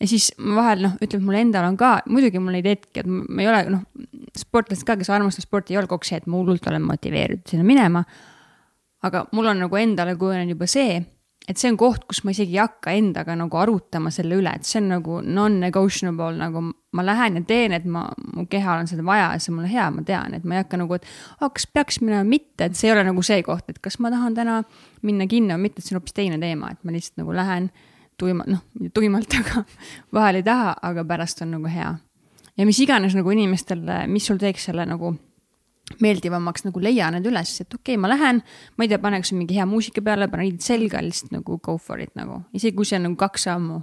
[0.00, 3.42] ja siis vahel noh, ütleme, mul endal on ka, muidugi mul neid hetki, et ma
[3.42, 3.84] ei ole noh,
[4.38, 7.66] sportlased ka, kes armastavad sporti, ei ole kogu see, et ma hullult olen motiveeritud sinna
[7.66, 8.04] minema.
[9.04, 11.02] aga mul on nagu endale kujunenud juba see
[11.48, 14.64] et see on koht, kus ma isegi ei hakka endaga nagu arutama selle üle, et
[14.64, 16.62] see on nagu non-negotiable, nagu
[16.96, 19.72] ma lähen ja teen, et ma, mu kehal on seda vaja ja see on mulle
[19.72, 21.04] hea, ma tean, et ma ei hakka nagu, et
[21.40, 24.12] oh, kas peaks minema, mitte, et see ei ole nagu see koht, et kas ma
[24.14, 24.62] tahan täna
[25.04, 27.68] minna kinno või mitte, et see on hoopis teine teema, et ma lihtsalt nagu lähen
[28.20, 28.64] tuima, noh,
[28.96, 29.66] tuimalt, aga
[30.16, 31.92] vahel ei taha, aga pärast on nagu hea.
[32.56, 35.12] ja mis iganes nagu inimestele, mis sul teeks selle nagu
[36.00, 38.40] meeldivamaks nagu leia need üles, et okei okay,, ma lähen,
[38.76, 41.76] ma ei tea, pane kas mingi hea muusika peale, pane riided selga, lihtsalt nagu go
[41.78, 43.80] for it nagu, isegi kui see on nagu kaks sammu,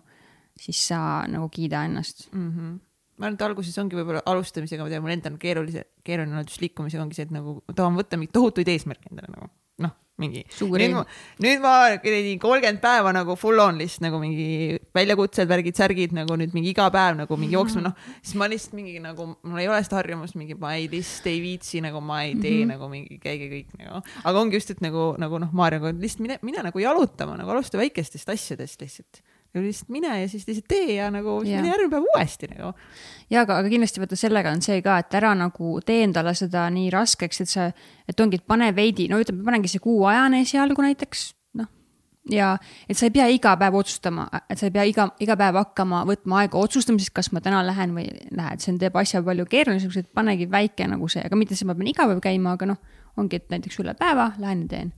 [0.59, 2.49] siis sa nagu kiida ennast mm.
[2.49, 2.73] -hmm.
[3.17, 6.49] ma arvan, et alguses ongi võib-olla alustamisega, ma tean, mul endal on keerulise, keeruline olnud
[6.49, 9.51] just liikumisega ongi see, et nagu tahan võtta mingeid tohutuid eesmärke endale nagu
[9.85, 10.43] noh, mingi.
[10.61, 11.03] nüüd ma,
[11.43, 16.37] nüüd ma kuradi kolmkümmend päeva nagu full on lihtsalt nagu mingi väljakutsed, värgid, särgid nagu
[16.39, 17.97] nüüd mingi iga päev nagu mingi jooksma, noh.
[18.21, 21.41] siis ma lihtsalt mingi nagu, mul ei ole seda harjumust, mingi ma ei lihtsalt ei
[21.43, 22.73] viitsi nagu ma ei tee mm -hmm.
[22.75, 24.01] nagu mingi käige kõik nagu.
[24.23, 27.77] aga ongi just, et nagu, nagu noh, Maarjaga lihtsalt mine, mine nagu jalutama nagu alusta
[27.77, 29.23] väikestest asjadest lihtsalt
[29.59, 32.71] lihtsalt mine ja siis lihtsalt tee ja nagu siis mine järgmine päev uuesti nagu.
[33.29, 36.67] ja aga, aga kindlasti vaata sellega on see ka, et ära nagu tee endale seda
[36.71, 37.67] nii raskeks, et sa,
[38.07, 41.25] et ongi, et pane veidi, no ütleme, panengi see kuu ajane esialgu näiteks,
[41.59, 41.67] noh.
[42.31, 42.53] ja
[42.87, 46.05] et sa ei pea iga päev otsustama, et sa ei pea iga, iga päev hakkama
[46.07, 49.49] võtma aega otsustamiseks, kas ma täna lähen või ei lähe, et see teeb asja palju
[49.51, 52.71] keerulisemaks, et panegi väike nagu see, aga mitte see, ma pean iga päev käima, aga
[52.71, 54.97] noh, ongi, et näiteks üle päeva lähen ja teen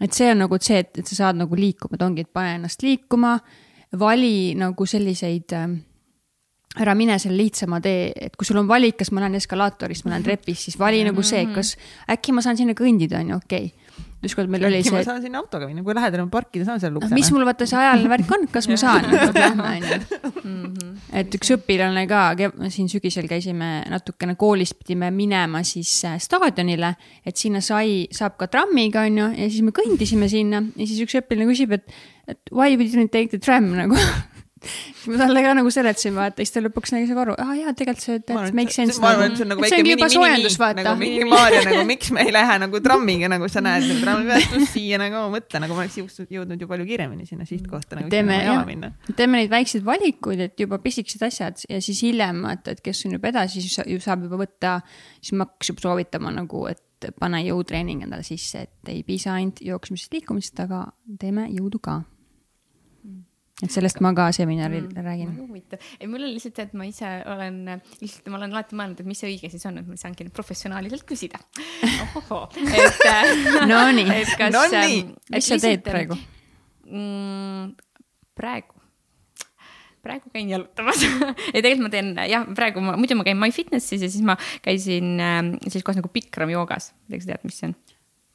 [0.00, 2.56] et see on nagu see, et, et sa saad nagu liikuma, et ongi, et pane
[2.58, 3.36] ennast liikuma,
[4.00, 5.68] vali nagu selliseid äh,
[6.80, 10.14] ära mine selle lihtsama tee, et kui sul on valik, kas ma lähen eskalaatorist, ma
[10.14, 11.54] lähen trepist, siis vali nagu see, mhm.
[11.58, 11.74] kas
[12.10, 13.79] äkki ma saan sinna kõndida, on ju, okei okay
[14.24, 14.92] ükskord meil oli see.
[14.92, 17.12] ma saan sinna autoga minna, kui lähedal on parkida, saan seal ukse.
[17.16, 19.06] mis mul vaata see ajaline värk on, kas ma saan,
[19.70, 19.98] onju.
[20.42, 20.90] Mhm.
[21.22, 22.22] et üks õpilane ka,
[22.72, 28.50] siin sügisel käisime natukene koolis, pidime minema siis äh, staadionile, et sinna sai, saab ka
[28.52, 31.88] trammiga onju ja siis me kõndisime sinna ja siis üks õpilane küsib, et,
[32.28, 33.96] et why we didn't take the tram nagu
[35.08, 38.04] ma talle ka nagu seletasin, vaata, siis ta lõpuks nägi nagu aru, aa jaa, tegelikult
[38.04, 39.00] see, that makes sense.
[39.00, 42.10] ma arvan, et see on nagu väike mini, mini, mini, nagu mingi Maarja nagu, miks
[42.16, 45.62] me ei lähe nagu trammiga, nagu sa näed, nagu trammi pealt pluss siia nagu mõtle,
[45.64, 48.12] nagu ma oleks jõudnud ju palju kiiremini sinna sihtkohta nagu.
[48.12, 48.36] teeme,
[49.16, 53.16] teeme neid väikseid valikuid, et juba pisikesed asjad ja siis hiljem, vaata, et kes on
[53.16, 54.76] juba edasi, siis ju saab juba võtta,
[55.22, 59.64] siis ma hakkas juba soovitama nagu, et pane jõutreening endale sisse, et ei piisa ainult
[59.64, 60.90] jooksmisest, liikumisest, aga
[61.20, 62.02] teeme jõudu ka
[63.64, 65.04] et sellest ma ka seminaril mm.
[65.04, 65.34] räägin.
[65.38, 67.60] huvitav, ei mul on lihtsalt see, et ma ise olen,
[68.00, 70.36] lihtsalt ma olen alati mõelnud, et mis see õige siis on, et ma saangi nüüd
[70.36, 71.40] professionaaliselt küsida.
[71.84, 73.06] et
[73.70, 74.08] Nonii,
[74.56, 75.00] Nonii,
[75.34, 76.18] mis sa teed praegu?
[76.90, 77.72] Mm,?
[78.40, 78.76] praegu.
[80.00, 81.02] Praegu käin jalutamas.
[81.54, 85.20] Ei, tegelikult ma teen jah, praegu ma, muidu ma käin MyFitnessis ja siis ma käisin
[85.20, 87.76] äh, siis koos nagu Bikram joogas, ma ei tea, kas sa tead, mis see on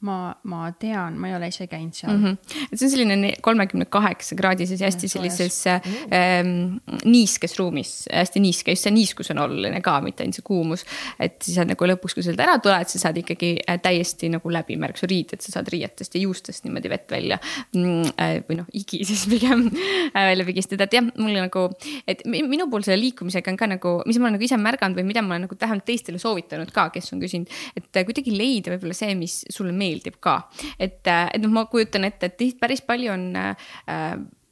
[0.04, 2.24] ma, ma tean, ma ei ole ise käinud seal mm.
[2.24, 2.64] -hmm.
[2.68, 8.74] et see on selline kolmekümne kaheksa kraadises ja hästi sellises ähm, niiskes ruumis, hästi niiske,
[8.74, 10.84] just see niiskus on oluline ka, mitte ainult see kuumus.
[11.18, 14.52] et siis on nagu lõpuks, kui sealt ära tuled, sa saad ikkagi äh, täiesti nagu
[14.52, 17.40] läbimärk su riided, sa saad riietest ja juustest niimoodi vett välja
[17.72, 18.12] mm,.
[18.20, 19.64] Äh, või noh, igi siis pigem
[20.12, 21.66] välja pigistada, et jah, mulle nagu,
[22.08, 25.08] et minu puhul selle liikumisega on ka nagu, mis ma olen nagu ise märganud või
[25.08, 28.96] mida ma olen nagu vähemalt teistele soovitanud ka, kes on küsinud, et kuidagi leida võib-olla
[28.96, 30.38] see, mis sulle meeldib meeldib ka.
[30.78, 33.54] et, äh, et noh, ma kujutan ette, et päris palju on äh,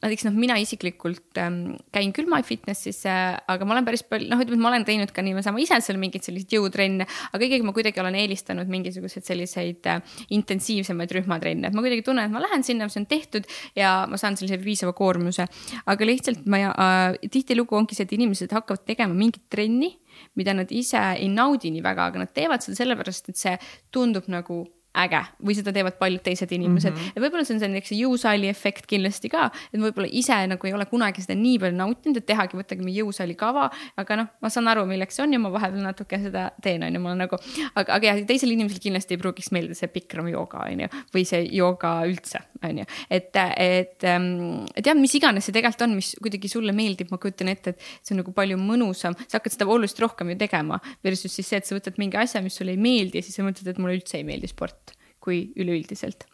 [0.05, 4.41] näiteks noh, mina isiklikult ähm, käin küll MyFitnessis äh,, aga ma olen päris palju, noh,
[4.41, 7.73] ütleme, et ma olen teinud ka niisama ise seal mingeid selliseid jõutrenne, aga ikkagi ma
[7.75, 12.65] kuidagi olen eelistanud mingisuguseid selliseid äh, intensiivsemaid rühmatrenne, et ma kuidagi tunnen, et ma lähen
[12.67, 15.47] sinna, see on tehtud ja ma saan sellise piisava koormuse.
[15.85, 19.95] aga lihtsalt ma äh, tihtilugu ongi see, et inimesed hakkavad tegema mingit trenni,
[20.39, 23.57] mida nad ise ei naudi nii väga, aga nad teevad seda sellepärast, et see
[23.93, 24.63] tundub nagu
[25.03, 26.97] äge või seda teevad paljud teised inimesed mm.
[26.99, 27.15] -hmm.
[27.15, 30.67] ja võib-olla see on selline, eks see jõusaali efekt kindlasti ka, et võib-olla ise nagu
[30.67, 33.69] ei ole kunagi seda nii palju nautinud, et tehagi, võttagi mingi jõusaali kava.
[33.97, 36.95] aga noh, ma saan aru, milleks see on ja ma vahepeal natuke seda teen, on
[36.95, 37.39] ju, ma nagu,
[37.73, 41.25] aga, aga jah, teisel inimesel kindlasti ei pruugiks meeldida see Bikram jooga, on ju, või
[41.27, 42.87] see jooga üldse, on ju.
[43.09, 47.51] et, et, ähm, jah, mis iganes see tegelikult on, mis kuidagi sulle meeldib, ma kujutan
[47.51, 50.79] ette, et see on nagu palju mõnusam, sa hakkad seda oluliselt rohkem ju tegema.
[51.05, 53.45] Versus siis see, et sa võtad mingi asja, mis sulle ei meeldi ja siis sa
[53.45, 54.84] mõtled, et mulle üldse ei meeldi sport
[55.25, 56.27] kui üleüldiselt.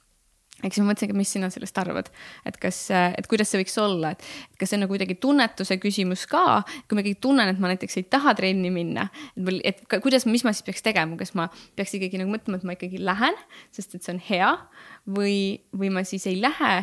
[0.61, 2.11] Eks ma mõtlesingi, mis sina sellest arvad,
[2.45, 6.27] et kas, et kuidas see võiks olla, et kas see on nagu kuidagi tunnetuse küsimus
[6.29, 10.27] ka, kui ma ikkagi tunnen, et ma näiteks ei taha trenni minna, et, et kuidas,
[10.29, 11.47] mis ma siis peaks tegema, kas ma
[11.79, 13.39] peaks ikkagi nagu mõtlema, et ma ikkagi lähen,
[13.73, 14.51] sest et see on hea
[15.17, 15.37] või,
[15.73, 16.73] või ma siis ei lähe.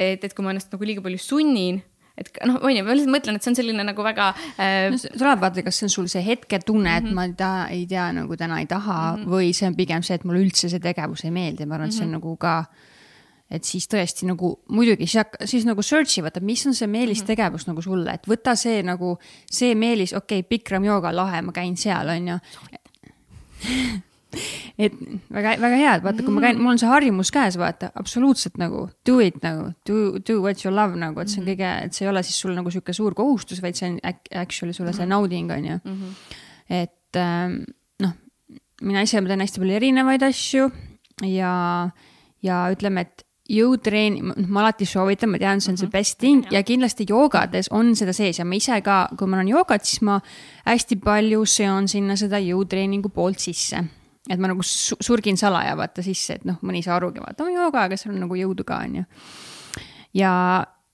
[0.00, 1.84] et, et kui ma ennast nagu liiga palju sunnin
[2.18, 4.88] et noh, on ju, ma lihtsalt mõtlen, et see on selline nagu väga äh....
[4.94, 7.14] No, tuleb vaadata, kas see on sul see hetketunne, et mm -hmm.
[7.14, 9.30] ma ei taha, ei tea nagu täna ei taha mm -hmm.
[9.34, 11.94] või see on pigem see, et mulle üldse see tegevus ei meeldi, ma arvan, et
[11.94, 12.24] see on mm -hmm.
[12.24, 12.64] nagu ka
[13.50, 17.70] et siis tõesti nagu muidugi siis, siis nagu search'i võtab, mis on see meelistegevus mm
[17.70, 17.74] -hmm.
[17.74, 19.18] nagu sulle, et võta see nagu
[19.50, 22.38] see meelis, okei okay,, Bikram jooga lahe, ma käin seal, on ju
[24.78, 24.94] et
[25.32, 28.58] väga, väga hea, et vaata, kui ma käin, mul on see harjumus käes, vaata, absoluutselt
[28.60, 31.52] nagu do it nagu, do, do what you love nagu, et see on mhm.
[31.52, 34.76] kõige, et see ei ole siis sul nagu sihuke suur kohustus, vaid see on actually
[34.76, 35.14] sulle see mhm.
[35.14, 35.78] nauding, on ju.
[35.84, 36.16] Mhm.
[36.70, 37.60] et ähm,
[38.00, 38.16] noh,
[38.82, 40.70] mina ise teen hästi palju erinevaid asju
[41.28, 41.52] ja,
[42.42, 46.62] ja ütleme, et noh, ma alati soovitan, ma tean, see on see best thing ja
[46.64, 50.20] kindlasti joogades on seda sees ja ma ise ka, kui ma olen joogat, siis ma
[50.64, 53.84] hästi palju seon sinna seda jõutreeningu poolt sisse
[54.30, 57.88] et ma nagu surgin salaja vaata sisse, et noh, mõni ei saa arugi, vaata, jooga,
[57.88, 59.04] aga seal on nagu jõudu ka, on ju.
[60.20, 60.32] ja,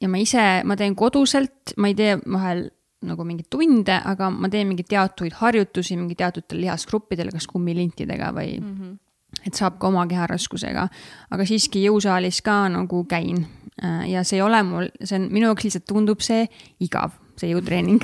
[0.01, 2.67] ja ma ise, ma teen koduselt, ma ei tee vahel
[3.07, 8.59] nagu mingeid tunde, aga ma teen mingeid teatuid harjutusi mingi teatutele lihasgruppidele, kas kummilintidega või
[8.59, 8.75] mm.
[8.75, 8.99] -hmm
[9.47, 10.87] et saab ka oma keharaskusega,
[11.31, 13.45] aga siiski jõusaalis ka nagu käin.
[13.83, 16.49] Äh, ja see ei ole mul, see on minu jaoks lihtsalt tundub see
[16.83, 18.03] igav, see jõutreening.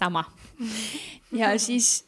[0.00, 0.24] sama.
[1.32, 2.04] ja siis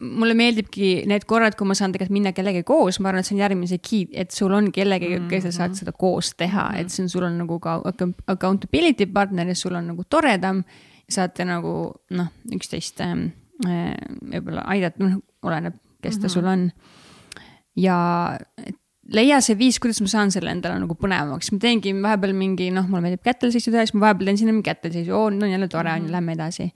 [0.00, 3.36] mulle meeldibki need korrad, kui ma saan tegelikult minna kellegagi koos, ma arvan, et see
[3.36, 5.30] on järgmine see key, et sul on kellegagi mm, -hmm.
[5.30, 6.80] kes sa saad seda koos teha mm, -hmm.
[6.80, 7.80] et see on, sul on nagu ka
[8.26, 10.64] accountability partner ja sul on nagu toredam.
[11.10, 13.16] saate nagu noh, üksteist äh,
[14.30, 16.32] võib-olla aidata, noh, oleneb, kes ta mm -hmm.
[16.32, 16.70] sul on.
[17.76, 18.38] ja
[19.12, 22.86] leia see viis, kuidas ma saan selle endale nagu põnevamaks, ma teengi vahepeal mingi, noh,
[22.88, 25.68] mulle meeldib kätelseisu teha, siis ma vahepeal teen sinna mingi kätelseisu, oo, nüüd on jälle
[25.68, 26.72] tore, on ju, lähme edasi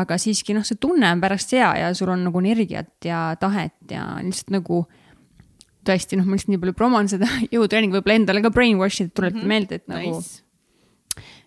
[0.00, 3.92] aga siiski noh, see tunne on pärast hea ja sul on nagu energiat ja tahet
[3.92, 4.84] ja lihtsalt nagu
[5.86, 9.36] tõesti noh, ma lihtsalt nii palju promon seda jõutreeningu, võib-olla endale ka brainwash ida, tuletada
[9.36, 9.52] mm -hmm.
[9.52, 10.42] meelde, et nagu nice.,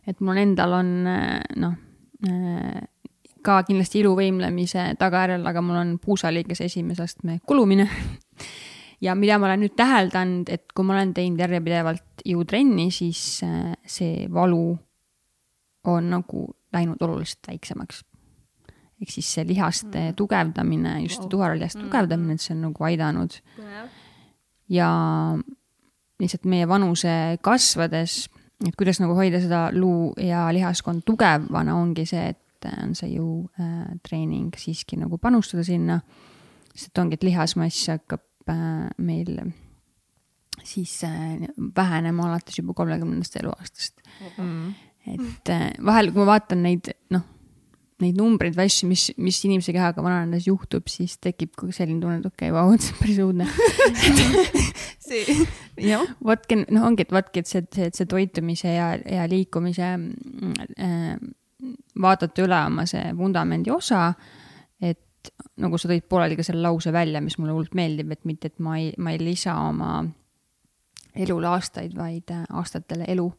[0.06, 0.90] et mul endal on
[1.58, 1.74] noh,
[3.46, 7.90] ka kindlasti iluvõimlemise tagajärjel, aga mul on puusaliigese esimese astme kulumine
[9.06, 14.28] ja mida ma olen nüüd täheldanud, et kui ma olen teinud järjepidevalt jõutrenni, siis see
[14.30, 14.78] valu
[15.86, 18.04] on nagu läinud oluliselt väiksemaks
[19.02, 20.16] ehk siis see lihaste mm.
[20.20, 21.32] tugevdamine, just wow.
[21.34, 21.90] tuharalihaste mm.
[21.90, 23.90] tugevdamine, et see on nagu aidanud yeah..
[24.72, 24.90] ja
[26.22, 27.12] lihtsalt meie vanuse
[27.44, 28.22] kasvades,
[28.64, 34.56] et kuidas nagu hoida seda luu ja lihaskond tugevana, ongi see, et on see jõutreening
[34.56, 36.00] äh, siiski nagu panustada sinna.
[36.74, 39.36] sest ongi, et lihasmass hakkab äh, meil
[40.64, 41.46] siis äh,
[41.78, 44.34] vähenema alates juba kolmekümnendast eluaastast mm.
[44.38, 44.74] -hmm
[45.06, 47.26] et äh, vahel, kui ma vaatan neid, noh,
[48.04, 52.52] neid numbreid asju, mis, mis inimese kehaga vananedes juhtub, siis tekib selline tunne, et okei
[52.52, 53.48] okay,, vau, see on päris õudne
[55.08, 55.38] see,
[55.88, 61.16] jah, vaatke, noh, ongi, et vaatke, et see, see, see toitumise ja, ja liikumise äh,
[62.04, 64.10] vaatate üle oma see vundamendi osa,
[64.84, 65.32] et
[65.64, 68.60] nagu sa tõid pooleli ka selle lause välja, mis mulle hullult meeldib, et mitte, et
[68.60, 70.02] ma ei, ma ei lisa oma
[71.16, 73.32] elule aastaid, vaid äh, aastatele elu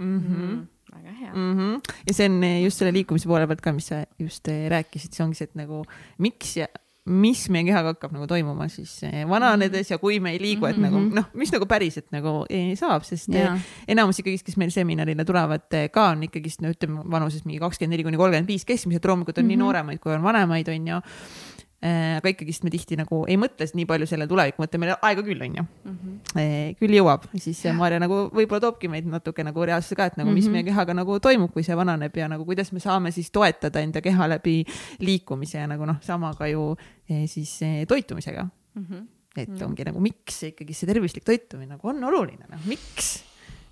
[0.00, 0.18] mm.
[0.18, 0.58] -hmm
[0.92, 1.54] väga hea mm.
[1.58, 1.94] -hmm.
[2.06, 5.24] ja see on just selle liikumise poole pealt ka, mis sa just äh, rääkisid, see
[5.24, 5.84] ongi see, et nagu
[6.18, 6.68] miks ja
[7.08, 10.76] mis meie kehaga hakkab nagu toimuma siis äh, vananedes ja kui me ei liigu, et
[10.76, 10.86] mm -hmm.
[10.90, 11.14] nagu mhm.
[11.14, 13.58] noh, mis nagu päriselt nagu ei, saab, sest ja.
[13.88, 18.04] enamus ikkagist, kes meil seminarile tulevad ka on ikkagist no ütleme vanuses mingi kakskümmend neli
[18.04, 19.48] kuni kolmkümmend viis keskmiselt, loomulikult on mm -hmm.
[19.48, 19.64] nii mhm.
[19.64, 21.47] nooremaid kui on vanemaid, on ju Äh,
[21.78, 25.42] aga ikkagist me tihti nagu ei mõtle nii palju selle tuleviku mõtte, meil aega küll
[25.46, 25.98] on ju mm.
[25.98, 26.72] -hmm.
[26.80, 30.34] küll jõuab, siis Maarja nagu võib-olla toobki meid natuke nagu reaalsusse ka, et nagu mm
[30.34, 30.42] -hmm.
[30.42, 33.80] mis meie kehaga nagu toimub, kui see vananeb ja nagu kuidas me saame siis toetada
[33.80, 34.64] enda keha läbi
[34.98, 36.76] liikumise ja nagu noh, sama ka ju
[37.08, 38.42] eh, siis eh, toitumisega
[38.74, 38.84] mm.
[38.84, 39.06] -hmm.
[39.36, 39.64] et mhm.
[39.64, 43.22] ongi nagu, miks ikkagi see tervislik toitumine nagu on oluline, noh miks,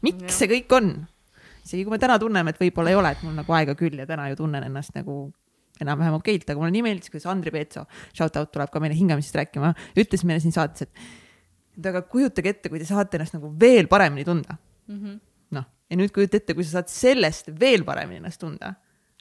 [0.03, 0.39] miks ja.
[0.39, 1.07] see kõik on
[1.67, 4.07] isegi kui me täna tunneme, et võib-olla ei ole, et mul nagu aega küll ja
[4.07, 5.33] täna ju tunnen ennast nagu
[5.83, 7.85] enam-vähem okeilt, aga mulle nii meeldis, kuidas Andri Peetso,
[8.17, 11.07] shout out tuleb ka meile hingamisest rääkima, ütles meile siin saates, et,
[11.77, 14.57] et aga kujutage ette, kui te saate ennast nagu veel paremini tunda.
[14.87, 15.21] Mm -hmm..
[15.59, 18.75] noh, ja nüüd kujuta ette, kui sa saad sellest veel paremini ennast tunda.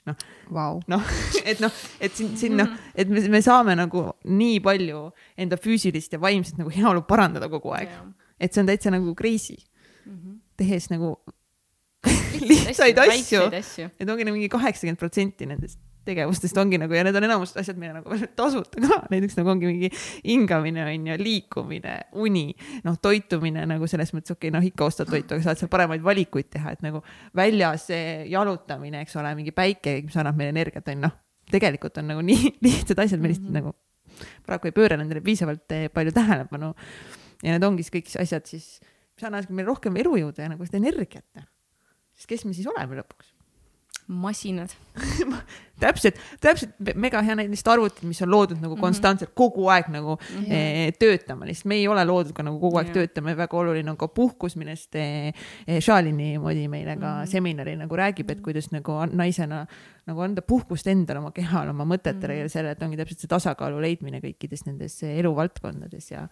[0.06, 0.16] Noh
[0.50, 1.02] wow., noh,
[1.50, 6.14] et noh, et siin, siin noh, et me, me saame nagu nii palju enda füüsilist
[6.14, 7.90] ja vaimset nagu heaolu parandada kogu aeg.
[7.90, 8.12] Yeah..
[8.40, 9.56] et see on täitsa nagu crazy.
[10.06, 10.38] Mm, -hmm.
[10.56, 11.16] tehes nagu
[12.40, 17.18] lihtsaid asju, asju., et ongi nagu mingi kaheksakümmend protsenti nendest tegevustest ongi nagu ja need
[17.18, 19.90] on enamus asjad, mille nagu tasuta ka, näiteks nagu ongi mingi
[20.24, 22.46] hingamine on ju, liikumine, uni,
[22.86, 26.04] noh, toitumine nagu selles mõttes, okei okay,, noh, ikka ostad toitu, aga saad seal paremaid
[26.06, 27.02] valikuid teha, et nagu
[27.36, 27.88] väljas
[28.30, 31.16] jalutamine, eks ole, mingi päike, mis annab meile energiat, on noh,
[31.52, 33.62] tegelikult on nagu nii lihtsad asjad, me lihtsalt mm -hmm.
[33.62, 33.76] nagu
[34.46, 36.74] paraku ei pööra nendele piisavalt eh, palju tähelepanu.
[37.42, 38.80] ja need ongi siis kõik asjad siis,
[39.16, 41.26] mis annavadki meile rohkem elujõudu ja nagu seda energiat.
[42.14, 43.35] sest kes me siis oleme lõpuks
[44.06, 44.72] masinad
[45.82, 48.82] täpselt, täpselt mega hea lihtsalt arvutid, mis on loodud nagu mhm.
[48.84, 50.52] konstantselt kogu aeg nagu mm -hmm.
[50.54, 52.94] eh, töötama, lihtsalt me ei ole loodud ka nagu kogu aeg yeah.
[52.94, 55.32] töötama ja väga oluline on ka puhkus, millest eh,
[55.66, 57.30] eh, Shalini moodi meile ka mm -hmm.
[57.30, 58.44] seminaril nagu räägib, et mhm.
[58.44, 59.66] kuidas nagu naisena
[60.06, 62.42] nagu anda puhkust endale, oma kehale, oma mõtetele mm -hmm.
[62.42, 66.28] ja selle, et ongi täpselt see tasakaalu leidmine kõikides nendes eluvaldkondades ja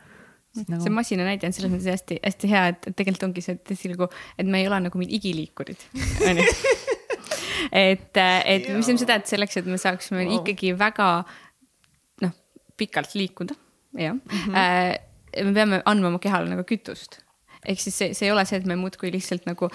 [0.55, 0.83] Nagu...
[0.83, 4.07] see masina näide on selles mõttes hästi-hästi hea, et tegelikult ongi see tõsi nagu,
[4.39, 5.83] et me ei ole nagu mingid igiliikurid
[6.29, 6.45] onju
[7.73, 10.39] et, et mis tähendab seda, et selleks, et me saaksime wow.
[10.41, 11.09] ikkagi väga
[12.25, 12.39] noh,
[12.81, 13.57] pikalt liikuda,
[13.99, 15.45] jah mm, -hmm.
[15.45, 17.25] me peame andma oma kehale nagu kütust
[17.65, 19.71] ehk siis see, see ei ole see, et me muudkui lihtsalt nagu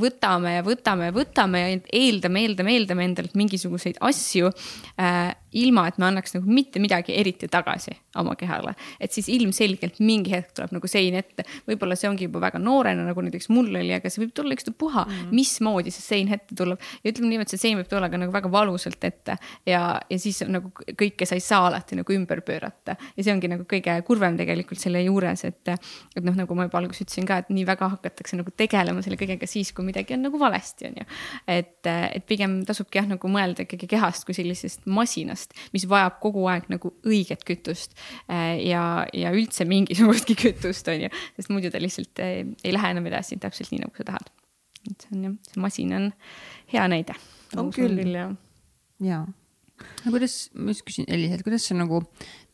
[0.00, 4.50] võtame ja võtame ja võtame ja eeldame, eeldame, eeldame endalt mingisuguseid asju
[5.00, 8.74] äh, ilma et me annaks nagu mitte midagi eriti tagasi oma kehale.
[9.00, 13.04] et siis ilmselgelt mingi hetk tuleb nagu sein ette, võib-olla see ongi juba väga noorena,
[13.06, 16.82] nagu näiteks mul oli, aga see võib tulla ükstapuha mm, mismoodi see sein ette tuleb.
[17.02, 19.38] ja ütleme niimoodi, see sein võib tulla ka nagu väga valusalt ette
[19.68, 22.96] ja, ja siis nagu kõike sa ei saa alati nagu ümber pöörata.
[23.16, 25.74] ja see ongi nagu kõige kurvem tegelikult selle juures, et,
[26.16, 29.20] et noh, nagu ma juba alguses ütlesin ka, et nii väga hakatakse nagu tegelema selle
[29.20, 31.06] kõigega siis, kui midagi on nagu valesti, on ju.
[31.56, 36.46] et, et pigem tasubki jah, nagu mõelda ikkagi kehast kui sellisest masinast mis vajab kogu
[36.50, 37.96] aeg nagu õiget kütust
[38.30, 42.76] äh, ja, ja üldse mingisugustki kütust, on ju, sest muidu ta lihtsalt ei, äh, ei
[42.76, 44.30] lähe enam edasi täpselt nii, nagu sa tahad.
[44.90, 46.12] et see on jah, see masin on
[46.72, 47.18] hea näide.
[47.56, 48.38] on küll, küll, jah.
[49.02, 49.24] jaa
[50.04, 52.02] no kuidas, ma just küsin Eliselt, kuidas sa nagu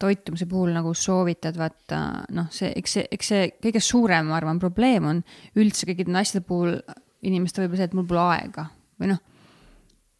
[0.03, 2.01] toitumise puhul nagu soovitad, vaata
[2.35, 5.25] noh, see, eks see, eks see kõige suurem, ma arvan, probleem on
[5.59, 6.79] üldse kõikide naiste puhul
[7.23, 8.67] inimestel võib-olla see, et mul pole aega
[9.01, 9.23] või noh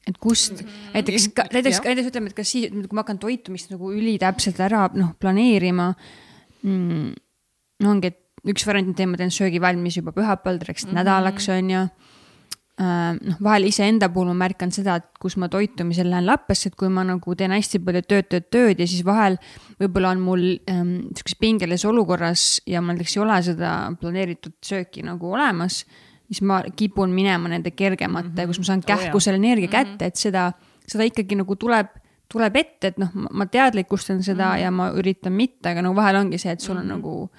[0.07, 0.95] et kust mm, -hmm.
[0.95, 5.13] näiteks, näiteks, näiteks ütleme, et kas siis, kui ma hakkan toitumist nagu ülitäpselt ära noh
[5.19, 5.93] planeerima
[6.63, 7.13] mm,.
[7.87, 10.99] ongi, et üks variant on, et ma teen söögi valmis juba pühapäevaldeks mm -hmm.
[10.99, 11.83] nädalaks on ju.
[12.83, 16.89] Noh, vahel iseenda puhul ma märkan seda, et kus ma toitumisel lähen lappesse, et kui
[16.93, 19.39] ma nagu teen hästi palju tööd, tööd, tööd ja siis vahel
[19.81, 25.05] võib-olla on mul ähm, sihukeses pingelises olukorras ja mul näiteks ei ole seda planeeritud sööki
[25.07, 25.83] nagu olemas
[26.33, 28.47] siis ma kipun minema nende kergemate mm, -hmm.
[28.47, 29.91] kus ma saan kähku oh, selle energia mm -hmm.
[29.93, 30.53] kätte, et seda,
[30.89, 31.89] seda ikkagi nagu tuleb,
[32.33, 34.63] tuleb ette, et noh, ma teadlikustan seda mm -hmm.
[34.63, 36.95] ja ma üritan mitte, aga no vahel ongi see, et sul on mm -hmm.
[36.95, 37.31] nagu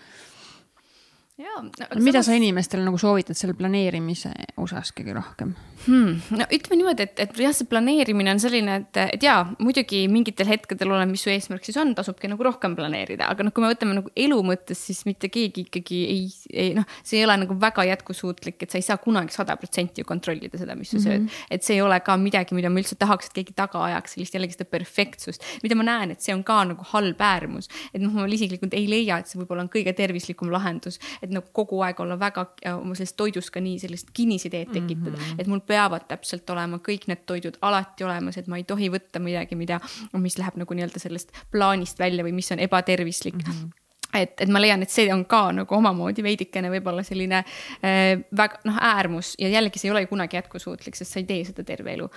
[1.38, 1.70] jaa no,.
[1.98, 2.26] mida samas...
[2.26, 4.30] sa inimestele nagu soovitad selle planeerimise
[4.62, 5.56] osas kõige rohkem
[5.88, 6.36] hmm.?
[6.38, 10.52] no ütleme niimoodi, et, et jah, see planeerimine on selline, et, et jaa, muidugi mingitel
[10.52, 13.72] hetkedel oleneb, mis su eesmärk siis on, tasubki nagu rohkem planeerida, aga noh, kui me
[13.72, 17.58] võtame nagu elu mõttes, siis mitte keegi ikkagi ei, ei noh, see ei ole nagu
[17.64, 21.02] väga jätkusuutlik, et sa ei saa kunagi sada protsenti ju kontrollida seda, mis sa mm
[21.02, 21.34] -hmm.
[21.34, 21.50] sööd.
[21.58, 24.38] et see ei ole ka midagi, mida ma üldse tahaks, et keegi taga ajaks, sellist
[24.38, 27.70] jällegi seda perfektsust, mida ma näen, et see on ka nagu halb äärmus.
[27.94, 31.48] et noh, ma isiklikult ei leia, et see võib-olla on kõige tervislikum lahendus et nagu
[31.56, 32.46] kogu aeg olla väga
[32.76, 35.42] oma sellest toidust ka nii sellist kinnisideed tekitada mm, -hmm.
[35.42, 39.22] et mul peavad täpselt olema kõik need toidud alati olemas, et ma ei tohi võtta
[39.24, 39.80] midagi, mida,
[40.14, 43.50] mis läheb nagu nii-öelda sellest plaanist välja või mis on ebatervislik mm.
[43.52, 43.72] -hmm
[44.14, 48.62] et, et ma leian, et see on ka nagu omamoodi veidikene võib-olla selline äh, väga
[48.70, 51.66] noh, äärmus ja jällegi see ei ole ju kunagi jätkusuutlik, sest sa ei tee seda
[51.68, 52.10] terve elu.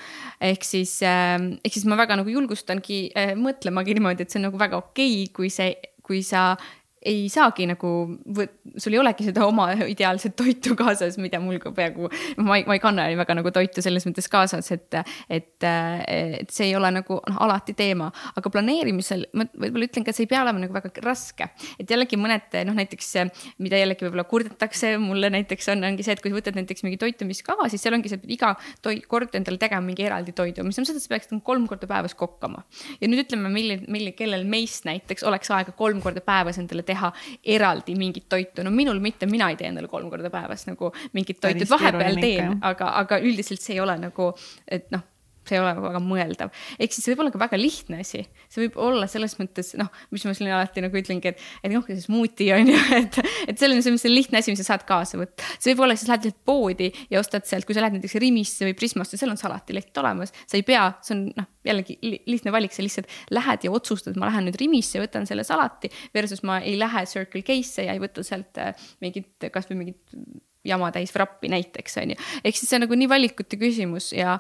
[0.50, 4.50] ehk siis äh,, ehk siis ma väga nagu julgustangi äh, mõtlemagi niimoodi, et see on
[4.50, 5.72] nagu väga okei okay,, kui see,
[6.07, 6.52] kui sa
[7.07, 7.90] ei saagi nagu,
[8.76, 12.11] sul ei olegi seda oma ideaalset toitu kaasas, mida mul ka peaaegu,
[12.42, 14.98] ma ei, ma ei kanna väga nagu toitu selles mõttes kaasas, et,
[15.30, 20.12] et, et see ei ole nagu noh, alati teema, aga planeerimisel ma võib-olla ütlen ka,
[20.12, 21.48] et see ei pea olema nagu väga raske.
[21.78, 23.12] et jällegi mõned noh, näiteks
[23.62, 27.68] mida jällegi võib-olla kurdetakse mulle näiteks on, ongi see, et kui võtad näiteks mingi toitumiskava,
[27.72, 28.54] siis seal ongi see, et iga
[28.84, 31.88] toit, kord endale tegema mingi eraldi toidu, mis tähendab seda, et sa peaksid kolm korda
[31.90, 32.64] päevas kokkama.
[33.00, 36.95] ja nüüd ütleme, milline, milline, kellel meist näiteks oleks aega kolm korda päevas endale teha
[37.57, 41.40] eraldi mingit toitu, no minul mitte, mina ei tee endale kolm korda päevas nagu mingit
[41.42, 44.32] toitu, vahepeal teen, aga, aga üldiselt see ei ole nagu,
[44.66, 45.05] et noh
[45.49, 46.53] see ei ole väga mõeldav.
[46.78, 48.22] ehk siis see võib olla ka väga lihtne asi,
[48.53, 51.84] see võib olla selles mõttes noh, mis ma siin alati nagu ütlengi, et, et noh,
[51.86, 55.20] see smuuti on ju, et, et see on selline lihtne asi, mis sa saad kaasa
[55.20, 55.44] võtta.
[55.57, 58.68] see võib olla, sa lähed lihtsalt poodi ja ostad sealt, kui sa lähed näiteks Rimisse
[58.68, 61.99] või Prismasse, seal on salatilett olemas, sa ei pea, see on noh, jällegi
[62.30, 66.44] lihtne valik, sa lihtsalt lähed ja otsustad, ma lähen nüüd Rimisse, võtan selle salati versus
[66.47, 68.74] ma ei lähe Circle K-sse ja ei võta sealt äh,
[69.05, 70.16] mingit, kasvõi mingit
[70.66, 72.20] jama täis vrappi näiteks on ju.
[72.44, 74.38] ehk siis see on nagu nii valikute küsimus ja,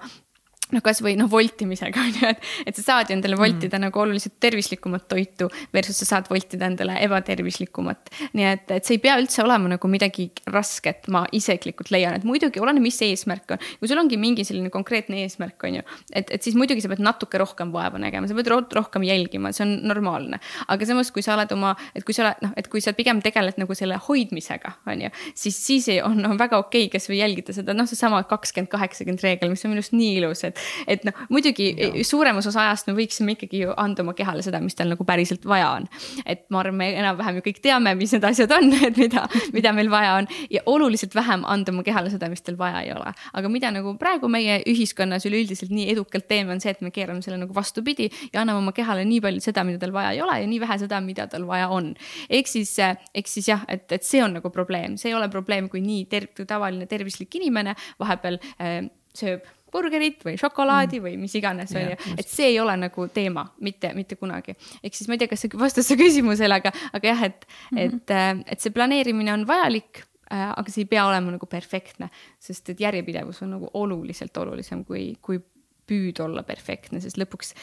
[0.74, 3.86] noh, kasvõi noh, voltimisega on ju, et, et sa saad ju endale voltida mm.
[3.86, 8.10] nagu oluliselt tervislikumat toitu versus sa saad voltida endale ebatervislikumat.
[8.36, 12.26] nii et, et see ei pea üldse olema nagu midagi rasket, ma isiklikult leian, et
[12.26, 13.62] muidugi oleneb, mis eesmärk on.
[13.80, 17.04] kui sul ongi mingi selline konkreetne eesmärk, on ju, et, et siis muidugi sa pead
[17.04, 20.40] natuke rohkem vaeva nägema, sa pead rohkem jälgima, see on normaalne.
[20.66, 23.22] aga samas, kui sa oled oma, et kui sa oled noh, et kui sa pigem
[23.24, 27.54] tegeled nagu selle hoidmisega, on ju, siis, siis on, on väga okei okay, kasvõi jälgida
[27.56, 30.55] seda, noh, seesama kakskümmend, kaheksakümmend reegel, mis on minu arust nii ilus, et
[30.86, 31.90] et, et noh, muidugi ja.
[32.06, 35.44] suuremas osa ajast me võiksime ikkagi ju anda oma kehale seda, mis tal nagu päriselt
[35.48, 35.88] vaja on.
[36.24, 39.26] et ma arvan, me enam-vähem ju kõik teame, mis need asjad on, et mida,
[39.56, 42.92] mida meil vaja on ja oluliselt vähem anda oma kehale seda, mis tal vaja ei
[42.94, 43.12] ole.
[43.36, 47.24] aga mida nagu praegu meie ühiskonnas üleüldiselt nii edukalt teeme, on see, et me keerame
[47.24, 50.40] selle nagu vastupidi ja anname oma kehale nii palju seda, mida tal vaja ei ole
[50.42, 51.92] ja nii vähe seda, mida tal vaja on.
[52.30, 55.70] ehk siis, ehk siis jah, et, et see on nagu probleem, see ei ole probleem,
[55.72, 58.80] kui nii ter tavaline tervislik inimene vahepeal äh,
[59.16, 61.06] sööb burgerit või šokolaadi mm.
[61.06, 64.56] või mis iganes, on ju, et see ei ole nagu teema, mitte, mitte kunagi.
[64.82, 67.78] ehk siis ma ei tea, kas see vastas su küsimusele, aga, aga jah, et mm,
[67.78, 67.82] -hmm.
[67.86, 72.10] et, äh, et see planeerimine on vajalik äh,, aga see ei pea olema nagu perfektne,
[72.38, 75.40] sest et järjepidevus on nagu oluliselt olulisem kui, kui
[75.86, 77.54] püüd olla perfektne, sest lõpuks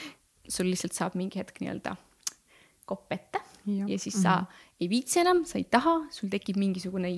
[0.49, 1.95] sul lihtsalt saab mingi hetk nii-öelda
[2.85, 4.23] kopp ette ja, ja siis mm -hmm.
[4.23, 4.69] sa mhm.
[4.81, 7.09] ei viitsi enam, sa ei taha, sul tekib mingisugune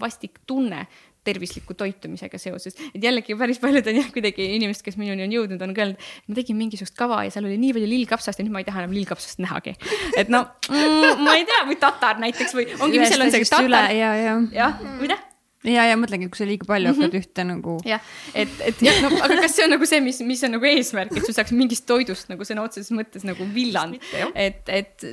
[0.00, 0.86] vastik tunne
[1.24, 2.76] tervisliku toitumisega seoses.
[2.94, 6.06] et jällegi päris paljud on jah, kuidagi inimesed, kes minuni on jõudnud, on ka öelnud,
[6.28, 8.84] ma tegin mingisugust kava ja seal oli nii palju lillkapsast ja nüüd ma ei taha
[8.84, 9.76] enam lillkapsast nähagi.
[10.16, 13.50] et no mm, ma ei tea, või tatar näiteks või ongi, mis seal on see
[13.50, 13.92] tatar.
[13.92, 14.38] ja, ja.
[14.54, 15.20] jah, mida?
[15.68, 17.10] ja, ja mõtlengi, kui sa liiga palju mm -hmm.
[17.10, 17.76] hakkad ühte nagu.
[17.84, 18.00] jah,
[18.34, 21.12] et, et jah, no aga kas see on nagu see, mis, mis on nagu eesmärk,
[21.16, 24.00] et sul saaks mingist toidust nagu sõna otseses mõttes nagu villand,
[24.34, 25.04] et, et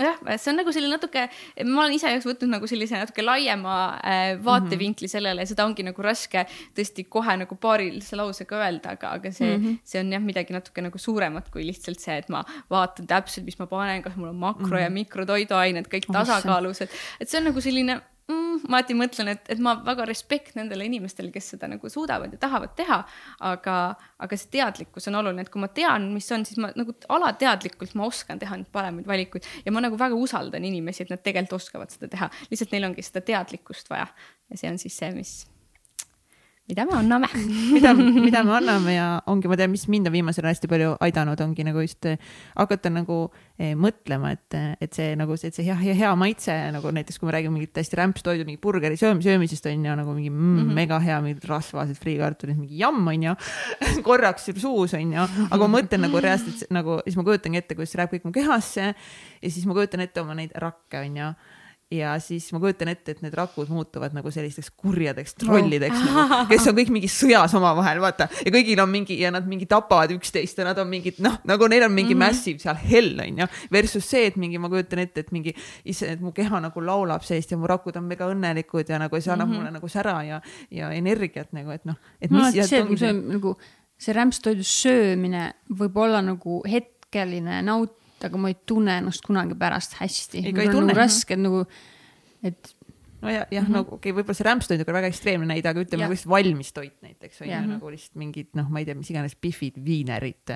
[0.00, 1.26] jah, see on nagu selline natuke,
[1.64, 5.86] ma olen ise jaoks võtnud nagu sellise natuke laiema äh, vaatevinkli sellele ja seda ongi
[5.86, 9.78] nagu raske tõesti kohe nagu paarilise lausega öelda, aga, aga see mm, -hmm.
[9.84, 13.58] see on jah, midagi natuke nagu suuremat kui lihtsalt see, et ma vaatan täpselt, mis
[13.60, 14.84] ma panen, kas mul on makro- mm -hmm.
[14.84, 18.00] ja mikrotoiduained kõik tasakaalus, et, et see on nagu selline
[18.32, 18.66] mm,.
[18.68, 22.40] ma alati mõtlen, et, et ma väga respekt nendele inimestele, kes seda nagu suudavad ja
[22.42, 23.00] tahavad teha.
[23.50, 23.78] aga,
[24.22, 27.96] aga see teadlikkus on oluline, et kui ma tean, mis on, siis ma nagu alateadlikult
[27.98, 31.60] ma oskan teha neid paremaid valikuid ja ma nagu väga usaldan inimesi, et nad tegelikult
[31.60, 32.30] oskavad seda teha.
[32.50, 34.08] lihtsalt neil ongi seda teadlikkust vaja
[34.50, 35.36] ja see on siis see, mis
[36.68, 37.28] mida me anname?
[37.76, 40.92] Mida, mida me anname ja ongi, ma tean, mis mind on viimasel ajal hästi palju
[41.04, 42.16] aidanud, ongi nagu just eh,
[42.56, 43.18] hakata nagu
[43.58, 47.20] eh, mõtlema, et, et see nagu see, et see hea, hea, hea maitse nagu näiteks,
[47.20, 50.40] kui me räägime mingit hästi rämpstoidu, mingi burgeri sööm, söömisest on ju nagu mingi mm,
[50.40, 50.80] mm -hmm.
[50.80, 53.36] mega hea, mingid rasvased friikartulid, mingi jamm on ju
[54.08, 57.94] korraks suus on ju, aga ma mõtlen nagu reaalselt nagu, siis ma kujutangi ette, kuidas
[57.94, 58.94] see läheb kõik mu kehasse
[59.42, 61.30] ja siis ma kujutan ette oma neid rakke on ju
[61.90, 66.16] ja siis ma kujutan ette, et need rakud muutuvad nagu sellisteks kurjadeks trollideks oh.
[66.16, 68.26] nagu, kes on kõik mingis sõjas omavahel, vaata.
[68.42, 71.68] ja kõigil on mingi ja nad mingi tapavad üksteist ja nad on mingid noh, nagu
[71.70, 72.34] neil on mingi mm -hmm.
[72.34, 73.46] massive seal hell on ju.
[73.72, 75.54] Versus see, et mingi, ma kujutan ette, et mingi
[75.86, 79.32] et mu keha nagu laulab seest ja mu rakud on mega õnnelikud ja nagu see
[79.32, 79.58] annab mm -hmm.
[79.58, 81.96] mulle nagu sära ja, ja energiat nagu, et noh.
[82.20, 83.56] et no, see, see, see nagu
[83.98, 89.98] see rämpstoidu söömine võib olla nagu hetkeline naut aga ma ei tunne ennast kunagi pärast
[90.00, 90.44] hästi.
[90.46, 90.92] ei tunne.
[90.92, 91.64] Nagu raske nagu,
[92.42, 92.72] et.
[93.20, 93.72] no ja, jah mm, -hmm.
[93.72, 96.96] no okei okay,, võib-olla see rämpstoit on väga ekstreemne näide, aga ütleme lihtsalt valmis toit
[97.02, 100.54] näiteks on ju nagu lihtsalt mingid noh, ma ei tea, mis iganes pihvid, viinerid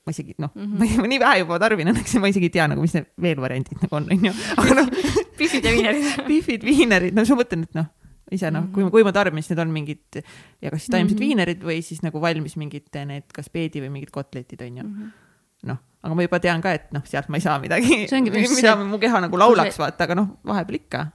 [0.00, 1.00] ma isegi noh mm, -hmm.
[1.00, 3.40] ma nii vähe juba tarbin õnneks ja ma isegi ei tea nagu, mis need veel
[3.40, 4.34] variandid nagu on, onju.
[4.56, 4.92] aga noh
[5.40, 7.88] pihvid ja viinerid pihvid, viinerid, no siis ma mõtlen, et noh,
[8.32, 11.18] ise noh, kui, kui ma tarbin, siis need on mingid ja kas siis taimsed mm
[11.18, 11.26] -hmm.
[11.26, 14.94] viinerid või siis nagu valmis mingid need kas peedi või mingid kotletid onju mm.
[14.94, 15.28] -hmm
[15.68, 18.04] noh, aga ma juba tean ka, et noh, sealt ma ei saa midagi,
[18.58, 21.08] mida mu keha nagu laulaks, vaata, aga noh, vahepeal ikka.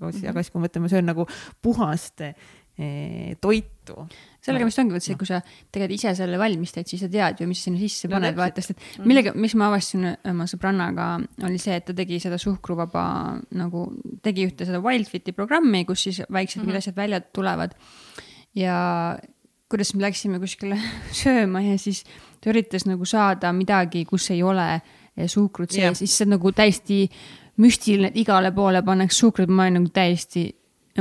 [0.00, 1.26] aga siis, aga siis, kui ma mõtlen, ma söön nagu
[1.64, 4.06] puhast eh, toitu.
[4.44, 7.48] sellega vist ongi vot see, kui sa tegelikult ise selle valmistad, siis sa tead ju,
[7.50, 9.06] mis sinna sisse paned no,, vaata, sest et mhm.
[9.12, 11.12] millega, mis ma avastasin oma sõbrannaga,
[11.48, 13.06] oli see, et ta tegi seda suhkruvaba
[13.58, 13.86] nagu,
[14.24, 16.84] tegi ühte seda Wildfiti programmi, kus siis väiksed mm -hmm.
[16.84, 17.76] asjad välja tulevad.
[18.56, 18.76] ja
[19.68, 20.78] kuidas me läksime kuskile
[21.22, 22.04] sööma ja siis
[22.46, 26.36] ta üritas nagu saada midagi, kus ei ole eh, suhkrut sees yeah., siis see on
[26.36, 27.00] nagu täiesti
[27.58, 30.46] müstiline, et igale poole pannakse suhkrut, ma olen nagu täiesti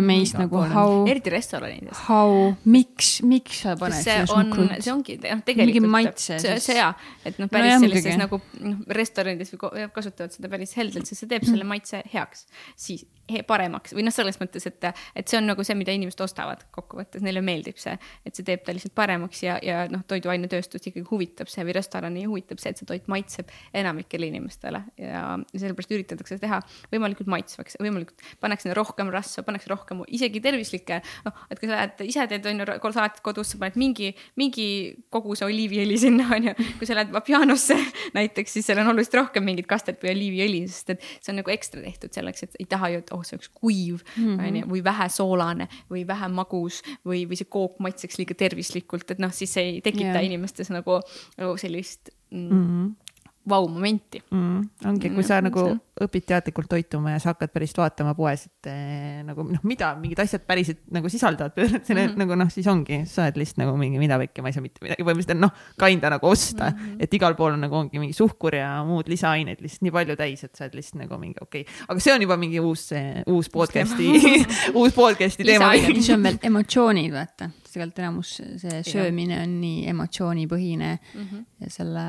[0.01, 1.01] amazed nagu how.
[1.09, 2.03] eriti restoranides.
[2.07, 4.77] How, miks, miks sa paned sinna suhkrut?
[4.79, 6.23] see ongi, noh, tegelikult.
[6.23, 6.91] see, see ja,
[7.25, 11.31] et noh, päris no, sellises nagu noh, restoranides või kasutavad seda päris heldelt, sest see
[11.31, 12.47] teeb selle maitse heaks.
[12.79, 13.05] siis
[13.47, 14.85] paremaks või noh, selles mõttes, et,
[15.17, 18.61] et see on nagu see, mida inimesed ostavad kokkuvõttes, neile meeldib see, et see teeb
[18.65, 22.81] ta lihtsalt paremaks ja, ja noh, toiduainetööstust ikkagi huvitab see või restorani huvitab see, et
[22.81, 25.23] see toit maitseb enamikele inimestele ja
[25.55, 26.61] sellepärast üritatakse teha
[26.93, 32.03] võimalikult maitsvaks, võimalikult pannakse rohkem rasva, pannakse rohkem isegi tervislikke, noh, et kui sa lähed
[32.07, 34.67] ise teed on ju salatit kodus, sa paned mingi, mingi
[35.13, 37.77] koguse oliiviõli sinna on ju, kui sa lähed Vapianosse
[38.17, 41.53] näiteks, siis seal on oluliselt rohkem mingit kastet või oliiviõli, sest et see on nagu
[41.53, 44.73] ekstra tehtud selleks, et ei taha ju, et oh, see oleks kuiv mm, onju -hmm.,
[44.73, 49.33] või vähe soolane või vähe magus või, või see kook maitseks liiga tervislikult, et noh,
[49.33, 50.25] siis see ei tekita yeah.
[50.25, 50.99] inimestes nagu,
[51.37, 53.04] nagu sellist mm, mm -hmm
[53.49, 54.61] vau-momenti mm,.
[54.89, 55.65] ongi, kui sa nagu
[56.01, 60.19] õpid teadlikult toituma ja sa hakkad päriselt vaatama poes, et eh, nagu noh, mida mingid
[60.23, 62.17] asjad päriselt nagu sisaldavad, selle mm -hmm.
[62.23, 64.83] nagu noh, siis ongi, sa oled lihtsalt nagu mingi, mida väike, ma ei saa mitte
[64.83, 67.03] midagi, põhimõtteliselt noh, kinda nagu osta mm, -hmm.
[67.05, 70.43] et igal pool on nagu ongi mingi suhkur ja muud lisaained lihtsalt nii palju täis,
[70.43, 72.89] et sa oled lihtsalt nagu mingi okei okay., aga see on juba mingi uus,
[73.27, 74.09] uus podcast'i
[74.79, 75.71] uus podcast'i teema.
[75.85, 81.45] siis on veel emotsioonid, vaata, tegelikult enamus see söömine on nii emotsioonipõhine mm -hmm.
[81.61, 82.05] ja selle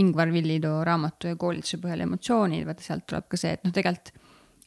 [0.00, 4.14] Ingvar Villitoo raamatu ja koolituse põhjal emotsioonid, vaata sealt tuleb ka see, et noh, tegelikult,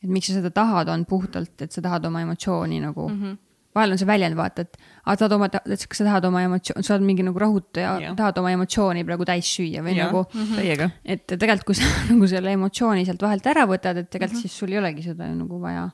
[0.04, 3.22] et miks sa seda tahad, on puhtalt, et sa tahad oma emotsiooni nagu mm.
[3.24, 3.42] -hmm
[3.76, 6.86] vahel on see väljend, vaata, et aa, tahad oma, et kas sa tahad oma emotsioon,
[6.86, 10.08] sa oled mingi nagu rahutaja ja tahad oma emotsiooni praegu täis süüa või ja.
[10.08, 10.56] nagu mm.
[10.56, 10.96] -hmm.
[11.04, 14.48] et tegelikult, kui sa nagu selle emotsiooni sealt vahelt ära võtad, et tegelikult mm -hmm.
[14.48, 15.90] siis sul ei olegi seda nagu vaja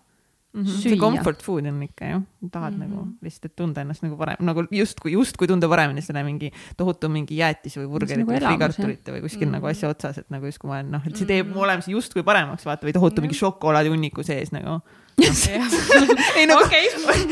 [0.53, 0.81] Mm -hmm.
[0.83, 2.21] see comfort food on ikka ju,
[2.51, 2.89] tahad mm -hmm.
[2.89, 7.09] nagu lihtsalt, et tunda ennast nagu parem, nagu justkui, justkui tunda paremini selle mingi tohutu
[7.09, 9.55] mingi jäätise või burgerit nagu või friikartulite või kuskil mm -hmm.
[9.55, 11.63] nagu asja otsas, et nagu justkui ma olen noh, et see teeb mu mhm.
[11.63, 13.21] olemise justkui paremaks, vaata, või tohutu mm -hmm.
[13.21, 14.81] mingi šokolaadihunniku sees nagu
[16.39, 16.89] ei nagu okay.,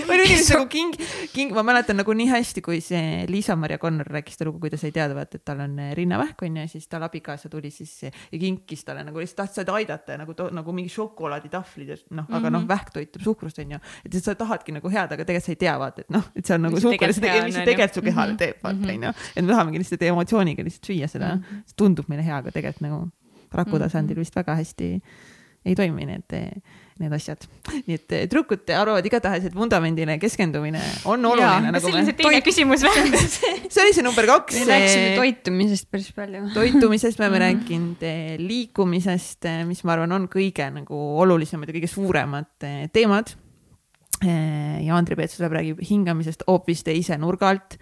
[0.08, 0.96] või inimesed nagu king,
[1.34, 4.80] king, ma mäletan nagu nii hästi, kui see Liisa-Maria Connor rääkis seda lugu, kui ta
[4.80, 7.94] sai teada, vaata, et tal on eh, rinnavähk onju ja siis tal abikaasa tuli siis
[8.06, 12.24] ja kinkis talle nagu lihtsalt tahtis teda aidata ja nagu, nagu mingi šokolaaditahvlid ja noh
[12.24, 12.40] mm, -hmm.
[12.40, 12.70] aga noh, mhm.
[12.70, 13.80] vähk toitub suhkrust onju.
[14.06, 16.56] et sa tahadki nagu head, aga tegelikult sa ei tea, vaata, et noh, et see
[16.56, 18.38] on nagu suhkur ja see, mis see tegelikult su kehale mhm.
[18.38, 19.14] teeb, vaata onju.
[19.36, 21.66] et me tahamegi lihtsalt emotsiooniga lihtsalt süüa seda mm, -hmm.
[21.66, 23.02] see tundub meile hea, aga tegelikult nagu
[23.52, 24.90] raku tasandil vist väga hästi
[25.66, 26.38] ei toimi need
[27.00, 27.46] need asjad.
[27.88, 31.72] nii et eh, tüdrukud arvavad igatahes, et vundamendile keskendumine on oluline.
[31.72, 33.06] Nagu see oli see teine küsimus või?
[33.74, 34.60] see oli see number kaks.
[34.60, 36.46] me rääkisime toitumisest päris palju.
[36.56, 37.46] toitumisest me oleme mhm.
[37.46, 42.52] rääkinud, eh, liikumisest, eh, mis ma arvan, on kõige nagu olulisemad ja kõige suuremad
[42.94, 43.36] teemad.
[44.20, 47.78] ja Andri Peetsusepp räägib hingamisest hoopis teise nurga alt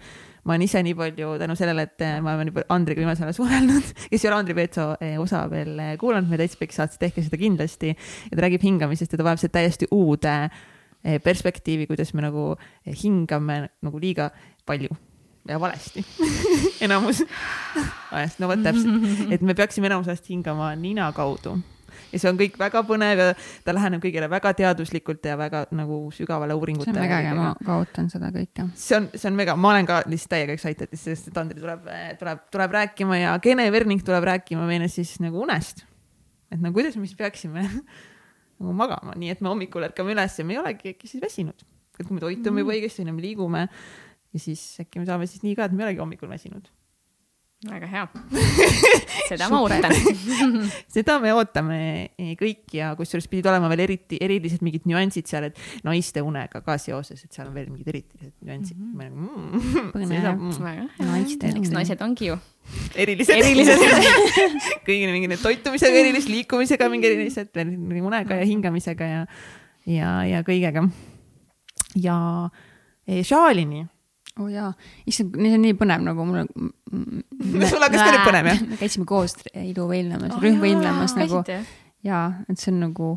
[0.48, 3.92] ma olen ise nii palju tänu sellele, et eh, ma olen Andriga viimasel ajal suhelnud,
[4.08, 7.24] kes ei ole Andri Peetso eh, osa veel eh, kuulanud, meie täitsa pikk saates, tehke
[7.24, 7.92] seda kindlasti.
[7.92, 10.36] ja ta räägib hingamisest ja ta vajab seda täiesti uude
[11.22, 12.48] perspektiivi, kuidas me nagu
[13.04, 14.32] hingame nagu liiga
[14.66, 14.90] palju
[15.48, 16.02] ja valesti
[16.84, 17.22] enamus
[18.10, 21.54] ajast, no vot täpselt, et me peaksime enamus ajast hingama nina kaudu
[22.12, 23.28] ja see on kõik väga põnev ja
[23.64, 26.94] ta läheneb kõigile väga teaduslikult ja väga nagu sügavale uuringutele.
[26.94, 28.68] see on väga äge, ma ka ootan seda kõike.
[28.78, 31.88] see on, see on mega, ma olen ka lihtsalt täiega excited, sest Andri tuleb,
[32.20, 35.84] tuleb, tuleb rääkima ja Gene Verning tuleb rääkima meile siis nagu unest.
[36.52, 37.66] et no kuidas me siis peaksime
[38.58, 41.66] nagu magama, nii et me hommikul ärkame üles ja me ei olegi äkki siis väsinud.
[41.98, 45.56] et kui me toitume juba õigesti, me liigume ja siis äkki me saame siis nii
[45.58, 46.68] ka, et me ei olegi hommikul väsinud
[47.66, 48.04] väga hea
[49.30, 49.94] seda ma ootan
[50.94, 51.78] seda me ootame
[52.38, 56.76] kõik ja kusjuures pidid olema veel eriti, erilised mingid nüansid seal, et naiste unega ka
[56.78, 59.00] seoses, et seal on veel mingid erilised nüansid mm.
[59.00, 59.58] -hmm.
[59.58, 62.38] Mm, põnev mm., eks naised ongi ju
[62.94, 63.84] erilised, erilised.
[64.86, 69.20] kõigil mingid need toitumisega erilised, liikumisega mingi erilised, unega ja hingamisega ja,
[69.88, 70.86] ja, ja kõigega.
[71.98, 72.18] ja
[73.24, 73.88] šaalini
[74.38, 74.72] oo oh jaa,
[75.06, 76.50] issand, see on nii põnev nagu mul on.
[77.70, 78.66] sul hakkas ka nüüd põnev jah?
[78.70, 81.42] me käisime koos iluvõimlemas oh,, rühmvõimlemas nagu
[82.06, 83.14] ja et see on nagu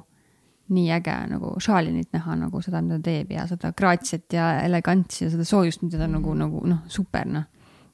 [0.71, 5.25] nii äge nagu Šalinit näha nagu seda, mida ta teeb ja seda graatset ja elegantsi
[5.25, 7.49] ja seda soojust, mida ta nagu, nagu noh, super noh.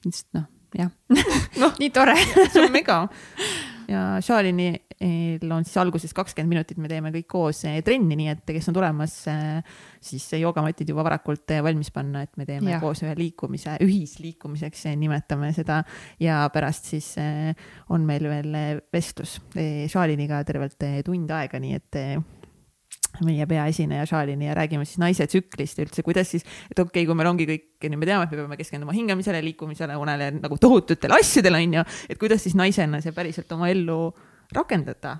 [0.05, 0.45] lihtsalt noh,
[0.77, 0.91] jah
[1.61, 3.01] no, nii tore see on mega
[3.87, 8.43] ja Šalinil on siis alguses kakskümmend minutit, me teeme kõik koos eh, trenni, nii et
[8.49, 12.81] kes on tulemas, eh, siis joogamatid juba varakult eh, valmis panna, et me teeme ja.
[12.83, 15.83] koos ühe liikumise, ühisliikumiseks nimetame seda.
[16.19, 17.13] ja pärast siis
[17.93, 19.37] on meil veel vestlus
[19.91, 22.01] Šaliniga tervelt tund aega, nii et
[23.25, 27.05] meie peaesineja Šalini ja räägime siis naise tsüklist ja üldse, kuidas siis, et okei okay,,
[27.09, 31.19] kui meil ongi kõik, me teame, et me peame keskenduma hingamisele, liikumisele, unele nagu tohututele
[31.19, 34.11] asjadele, on ju, et kuidas siis naisena see päriselt oma ellu
[34.55, 35.17] rakendada.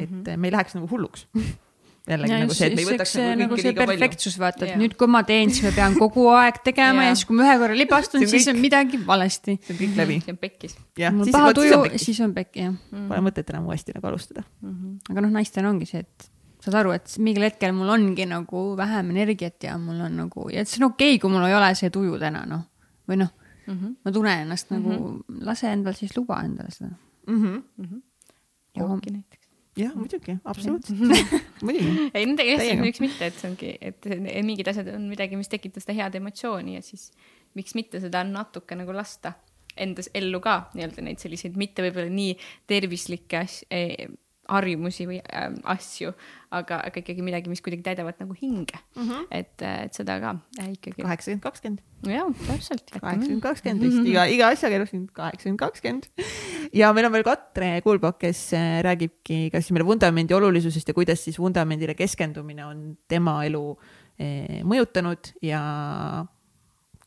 [0.00, 0.36] et mm -hmm.
[0.36, 1.26] me ei läheks nagu hulluks
[2.06, 4.72] jällegi ja nagu see, et me ei võtaks see, nagu, nagu see perfektsus, vaata, et
[4.72, 4.80] yeah.
[4.82, 7.10] nüüd, kui ma teen, siis ma pean kogu aeg tegema yeah.
[7.10, 9.56] ja siis, kui ma ühe korra libastun, siis on midagi valesti.
[9.66, 10.20] see on kõik läbi.
[10.22, 10.78] see on pekkis.
[11.16, 12.78] mul paha tuju, siis on pekki, jah.
[12.94, 14.70] Pole mõtet enam uuesti nagu alustada mm.
[14.70, 14.96] -hmm.
[15.10, 16.30] aga noh, naistel ongi see, et
[16.66, 20.64] saad aru, et mingil hetkel mul ongi nagu vähem energiat ja mul on nagu, ja
[20.66, 22.66] see on okei okay,, kui mul ei ole see tuju täna, noh.
[23.06, 23.32] või noh
[23.66, 23.96] mm, -hmm.
[24.04, 24.92] ma tunnen ennast mm -hmm.
[24.92, 25.46] nagu, mhm.
[25.46, 26.90] lase endal siis luba endale seda
[27.26, 27.42] mm.
[27.44, 27.62] -hmm.
[27.76, 28.02] Mm -hmm.
[28.78, 29.48] jooki näiteks.
[29.76, 30.98] jah, muidugi, absoluutselt
[31.62, 32.10] muidugi.
[32.14, 34.06] ei, nendega jah, miks mitte, et see ongi, et
[34.42, 37.12] mingid asjad on midagi, mis tekitab seda head emotsiooni ja siis
[37.54, 39.32] miks mitte seda natuke nagu lasta
[39.76, 42.36] endas ellu ka nii-öelda neid selliseid mitte võib-olla nii
[42.66, 43.66] tervislikke asju
[44.50, 46.12] harjumusi või äh, asju,
[46.54, 49.02] aga, aga ikkagi midagi, mis kuidagi täidavad nagu hinge mm.
[49.02, 49.26] -hmm.
[49.30, 51.02] et, et seda ka äh, ikkagi.
[51.02, 51.82] kaheksakümmend, kakskümmend.
[52.06, 52.84] jah, täpselt.
[52.94, 56.08] kaheksakümmend, kakskümmend vist iga, iga asjaga elus kaheksakümmend, kakskümmend.
[56.72, 60.94] ja meil on veel Katre Kuulbok, kes äh, räägibki ka siis meile vundamendi olulisusest ja
[60.94, 63.64] kuidas siis vundamendile keskendumine on tema elu
[64.18, 65.62] eh, mõjutanud ja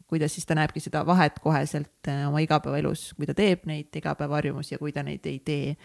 [0.09, 4.75] kuidas siis ta näebki seda vahet koheselt äh, oma igapäevaelus, kui ta teeb neid igapäevaharjumusi
[4.75, 5.75] ja kui ta neid ei tee.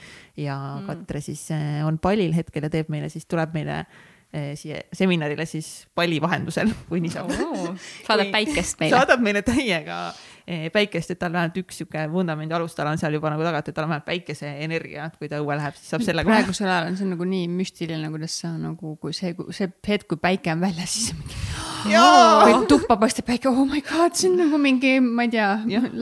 [0.41, 0.89] ja mm.
[0.89, 5.47] Katre siis äh, on pallil hetkel ja teeb meile siis, tuleb meile äh, siia seminarile
[5.47, 7.75] siis palli vahendusel, kui nii saab oh,.
[8.07, 8.97] saadab päikest meile.
[8.97, 10.07] saadab meile täiega
[10.45, 13.95] päikest, et tal vähemalt üks sihuke vundamendi alustala on seal juba nagu tagatud, tal on
[13.95, 16.29] vähemalt päikeseenergia, et kui ta õue läheb, siis saab sellega.
[16.29, 20.21] praegusel ajal on see nagu nii müstiline, kuidas sa nagu, kui see, see hetk, kui
[20.21, 21.41] päike on väljas, siis mingi
[22.45, 25.49] või tuppa paistab päike, oh my god, see on nagu mingi, ma ei tea,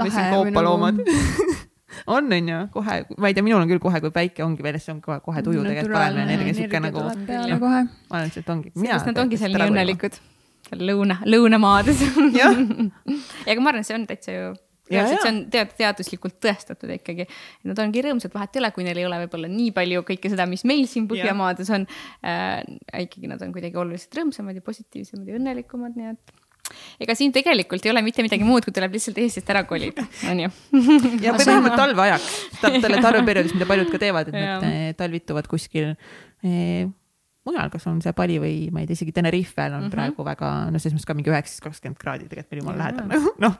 [0.02, 0.26] lahe.
[0.34, 1.60] koopaloomad nagu...
[2.16, 4.88] on, on ju, kohe, ma ei tea, minul on küll kohe, kui päike ongi väljas,
[4.88, 7.06] see on kohe, kohe tuju tegelikult parem energia, sihuke nagu.
[7.06, 7.74] ma
[8.18, 8.74] arvan, et ongi.
[8.74, 10.18] sellepärast nad ongi seal nii õnnelikud,
[10.78, 12.04] lõuna, lõunamaades.
[12.38, 14.52] ja aga ma arvan, see on täitsa ju
[14.92, 17.26] reaalselt see on tead, teaduslikult tõestatud ikkagi.
[17.68, 20.46] Nad ongi rõõmsad, vahet ei ole, kui neil ei ole võib-olla nii palju kõike seda,
[20.50, 21.86] mis meil siin Põhjamaades on
[22.26, 22.62] äh,.
[23.06, 26.40] ikkagi nad on kuidagi oluliselt rõõmsamad ja positiivsemad ja õnnelikumad, nii et
[27.02, 30.48] ega siin tegelikult ei ole mitte midagi muud, kui tuleb lihtsalt Eestist ära kolida, onju.
[31.24, 32.32] ja või vähemalt talveajaks,
[32.62, 36.86] talveperioodis, mida paljud ka teevad, et nad eh, talvituvad kuskil eh,
[37.46, 39.94] mujal, kas on see Bali või ma ei tea, isegi Tenerifel on mm -hmm.
[39.94, 43.08] praegu väga, no selles mõttes ka mingi üheksateist, kakskümmend kraadi tegelikult meil jumala lähedal,
[43.44, 43.56] noh.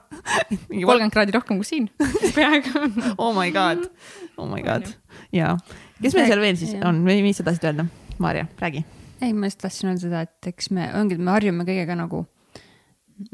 [0.70, 1.89] kolmkümmend kraadi rohkem kui siin
[2.37, 2.85] peaaegu
[3.18, 3.89] oh my god,
[4.37, 4.87] oh my god,
[5.33, 5.57] jaa.
[6.03, 7.87] kes meil seal veel siis on, mis sa tahtsid öelda?
[8.18, 8.85] Maarja, räägi.
[9.20, 12.26] ei, ma lihtsalt tahtsin öelda seda, et eks me, ongi, me harjume kõigega nagu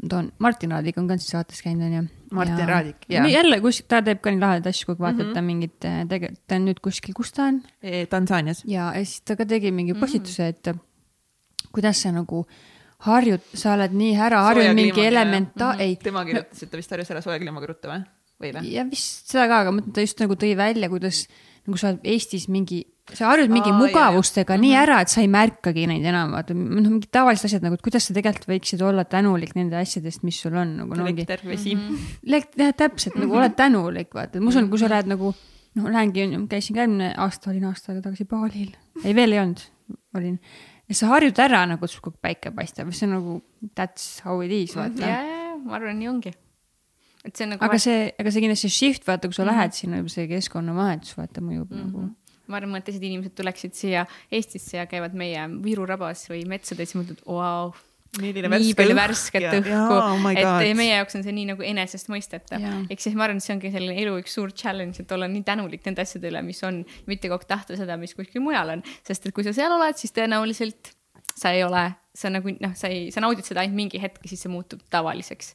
[0.09, 2.03] toon, Martin Raadik on ka siin saates käinud, onju.
[2.35, 2.67] Martin ja...
[2.69, 3.27] Raadik, jaa.
[3.27, 5.47] jälle kuskil, ta teeb ka nii lahedaid asju, kui vaatate mm -hmm.
[5.51, 7.61] mingit, eh, tegelikult ta on nüüd kuskil, kus ta on?
[7.81, 8.63] E, Tansaanias.
[8.65, 9.99] ja, ja siis ta ka tegi mingi mhm.
[9.99, 10.75] postituse mm, -hmm.
[10.75, 12.45] et kuidas sa nagu
[13.07, 15.81] harjud, sa oled nii ära harjunud mingi elementa-, mhm.
[15.81, 15.95] ei.
[15.95, 18.01] tema kirjutas, et ta vist harjus ära sooja kliimaga ruttu või,
[18.41, 18.73] või või?
[18.73, 21.27] ja vist seda ka, aga ta just nagu tõi välja, kuidas
[21.69, 22.83] nagu sa oled Eestis mingi
[23.17, 24.61] sa harjud mingi Aa, mugavustega jah.
[24.61, 24.81] nii mhm.
[24.83, 28.09] ära, et sa ei märkagi neid enam, vaata noh, mingid tavalised asjad nagu, et kuidas
[28.09, 30.99] sa tegelikult võiksid olla tänulik nende asjadest, mis sul on nagu.
[31.05, 31.75] elekter, vesi.
[31.77, 32.09] Mhm.
[32.29, 33.39] jah, täpselt nagu mm -hmm.
[33.41, 35.33] oled tänulik, vaata, ma usun, kui sa lähed nagu
[35.75, 39.63] noh, lähengi, käisin ka eelmine aasta, olin aasta aega tagasi Balil, ei veel ei olnud,
[40.17, 40.39] olin.
[40.89, 43.41] ja sa harjud ära nagu, et sul kogu päike paistab, see on nagu
[43.75, 45.01] that's how it is, vaata.
[45.01, 46.33] ja, ja, ma arvan, nii ongi
[47.25, 47.65] et see on nagu.
[47.65, 49.57] aga see, aga see kindlasti shift, vaata, kui sa mm -hmm.
[49.57, 51.85] lähed sinna, see keskkonnavahetus, vaata, mõjub mm -hmm.
[51.85, 52.15] nagu
[52.49, 56.95] ma arvan, et teised inimesed tuleksid siia Eestisse ja käivad meie Viru rabas või metsades
[56.95, 57.73] ja mõtlevad, vau
[58.17, 62.63] nii palju värsket ja, õhku, oh et meie jaoks on see nii nagu enesestmõistetav.
[62.89, 65.43] ehk siis ma arvan, et see ongi selline elu üks suur challenge, et olla nii
[65.45, 68.81] tänulik nende asjade üle, mis on, mitte kogu aeg tahta seda, mis kuskil mujal on,
[69.05, 70.95] sest et kui sa seal oled, siis tõenäoliselt
[71.39, 71.85] sa ei ole,
[72.17, 74.81] sa nagu noh, sa ei, sa naudid seda ainult mingi hetk ja siis see muutub
[74.91, 75.53] tavaliseks.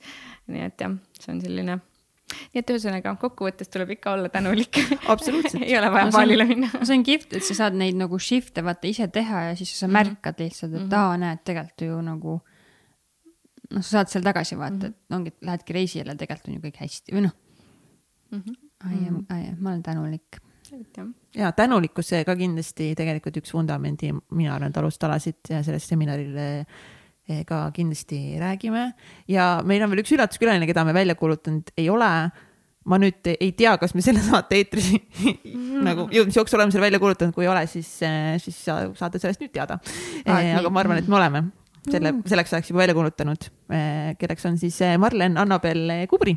[0.52, 1.80] Nii et jah, see on selline
[2.34, 4.78] nii et ühesõnaga kokkuvõttes tuleb ikka olla tänulik.
[5.12, 6.70] absoluutselt ei ole vaja paalile minna.
[6.80, 9.86] see on kihvt, et sa saad neid nagu shift'e vaata ise teha ja siis sa
[9.86, 9.96] mhm.
[9.98, 10.98] märkad lihtsalt, et mm -hmm.
[11.00, 12.38] aa, näed, tegelikult ju nagu.
[13.74, 15.10] noh, sa saad seal tagasi vaata mm, -hmm.
[15.10, 17.36] et ongi, et lähedki reisile, tegelikult on ju kõik hästi või noh
[18.30, 18.56] mm -hmm..
[18.88, 19.20] ai, mhm.
[19.28, 20.40] ai, ma olen tänulik
[21.34, 26.66] ja tänulikkus, see ka kindlasti tegelikult üks vundamendi, mina arvan, alustalasid ja sellest seminaril Eh,
[27.48, 28.90] ka kindlasti räägime
[29.30, 32.10] ja meil on veel üks üllatuskülaline, keda me välja kuulutanud ei ole.
[32.84, 34.90] ma nüüd ei tea, kas me selle saate eetris
[35.88, 39.40] nagu jõudmise jooksul oleme selle välja kuulutanud, kui ei ole, siis, eh, siis saate sellest
[39.40, 40.40] nüüd teada ah,.
[40.60, 41.46] aga ma arvan, et me oleme
[41.88, 42.26] selle, mm.
[42.28, 46.36] selleks ajaks juba välja kuulutanud, eh, kelleks on siis Marlen Annabel Kubri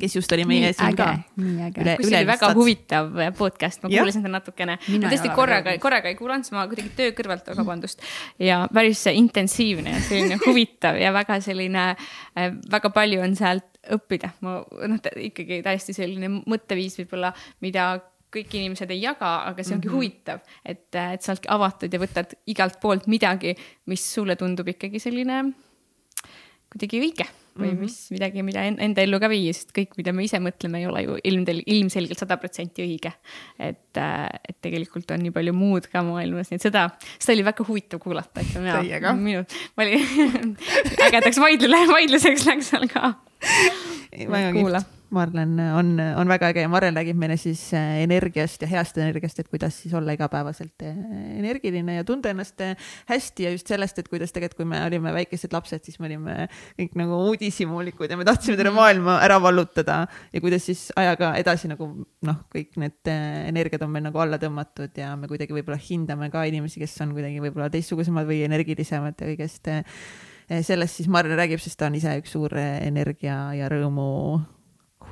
[0.00, 1.08] kes just oli meie siin ka.
[1.36, 2.56] kus oli väga sats.
[2.56, 4.78] huvitav podcast, ma kuulasin seda natukene.
[4.78, 8.04] ma tõesti korraga, korraga ei kuulanud, sest ma kuidagi töö kõrvalt, vabandust.
[8.42, 11.90] ja päris intensiivne ja selline huvitav ja väga selline,
[12.38, 14.32] äh, väga palju on sealt õppida.
[14.40, 17.34] ma noh, ikkagi täiesti selline mõtteviis võib-olla,
[17.64, 17.92] mida
[18.32, 19.96] kõik inimesed ei jaga, aga see ongi mm -hmm.
[19.96, 23.54] huvitav, et, äh, et sa oledki avatud ja võtad igalt poolt midagi,
[23.86, 25.44] mis sulle tundub ikkagi selline
[26.72, 27.80] kuidagi õige või mm -hmm.
[27.80, 31.02] mis midagi, mida enda ellu ka viia, sest kõik, mida me ise mõtleme, ei ole
[31.04, 33.12] ju ilmtel-, ilmselgelt sada protsenti õige.
[33.58, 36.88] et, äh, et tegelikult on nii palju muud ka maailmas, nii et seda,
[37.18, 39.44] seda oli väga huvitav kuulata, et mina, minu,
[39.76, 40.56] ma olin
[41.08, 43.14] ägedaks vaidlule, vaidluseks läks seal ka.
[44.12, 48.68] väga kihvt Marlen on, on väga äge ja Marlen räägib meile siis äh, energiast ja
[48.70, 50.96] heast energiast, et kuidas siis olla igapäevaselt äh,
[51.38, 52.72] energiline ja tunda ennast äh,
[53.10, 56.36] hästi ja just sellest, et kuidas tegelikult, kui me olime väikesed lapsed, siis me olime
[56.78, 60.02] kõik nagu uudishimulikud ja me tahtsime terve maailma ära vallutada.
[60.32, 61.90] Ja kuidas siis ajaga edasi nagu
[62.28, 66.46] noh, kõik need energiad on meil nagu alla tõmmatud ja me kuidagi võib-olla hindame ka
[66.48, 69.72] inimesi, kes on kuidagi võib-olla teistsugusemad või energilisemad ja kõigest
[70.64, 74.10] sellest siis Marlen räägib, sest ta on ise üks suur energia ja rõõmu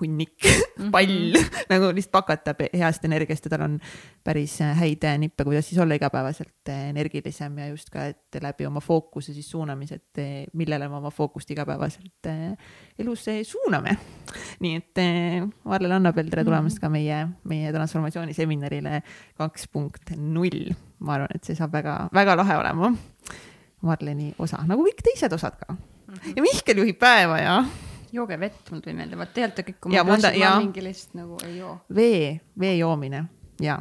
[0.00, 0.90] hunnik mhm.
[0.90, 1.36] pall
[1.72, 3.76] nagu lihtsalt pakatab heast energiast ja tal on
[4.24, 8.40] päris äh, häid äh, nippe, kuidas siis olla igapäevaselt äh, energilisem ja just ka, et
[8.42, 12.28] läbi oma fookuse siis suunamise, et millele me oma fookust igapäevaselt
[12.98, 13.96] elus suuname.
[14.62, 15.02] nii et
[15.64, 16.84] Marle Lannapel, tere tulemast mhm.
[16.84, 19.02] ka meie, meie transformatsiooniseminarile
[19.38, 20.72] kaks punkt null.
[21.00, 22.90] ma arvan, et see saab väga-väga lahe olema.
[23.80, 25.72] Marleni osa, nagu kõik teised osad ka.
[25.72, 26.34] Mhm.
[26.36, 27.62] ja Mihkel juhib päeva ja
[28.14, 31.40] jooge vett, mul tuli meelde, vaat tegelikult kõik, kui ma klassi ma mingi lihtsalt nagu
[31.46, 31.78] ei joo.
[31.94, 33.24] vee, vee joomine
[33.62, 33.80] ja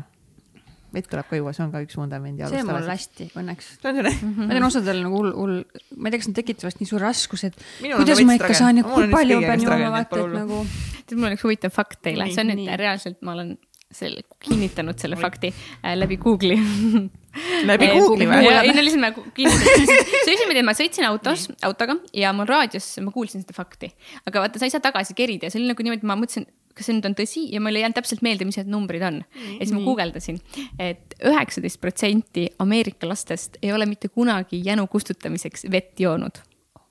[0.94, 2.66] vett tuleb ka juua, see on ka üks vundamendi alustalasid.
[2.66, 3.70] see mul hästi, õnneks.
[4.40, 5.56] ma tean osadel nagu hull, hull,
[5.96, 8.58] ma ei tea, kas nad tekitavad vast nii suure raskuse, et Minul kuidas ma ikka
[8.58, 10.62] saan ja kui palju pean jooma, vaata, et nagu.
[11.04, 13.56] tead, mul on üks huvitav fakt teile, see on nüüd reaalselt, ma olen
[13.94, 16.58] selle, kinnitanud selle fakti äh, läbi Google'i
[17.68, 18.48] läbi Google'i või?
[18.50, 19.90] ei no lihtsalt ma kinnitasin,
[20.26, 23.92] see esimene, ma sõitsin autos, autoga ja mul raadios, ma kuulsin seda fakti.
[24.30, 26.90] aga vaata, sa ei saa tagasi kerida ja see oli nagu niimoodi, ma mõtlesin, kas
[26.90, 29.22] see nüüd on tõsi ja mul ei jäänud täpselt meelde, mis need numbrid on.
[29.22, 30.40] ja siis ma guugeldasin,
[30.82, 36.42] et üheksateist protsenti Ameerika lastest ei ole mitte kunagi jänu kustutamiseks vett joonud
[36.80, 36.88] oh.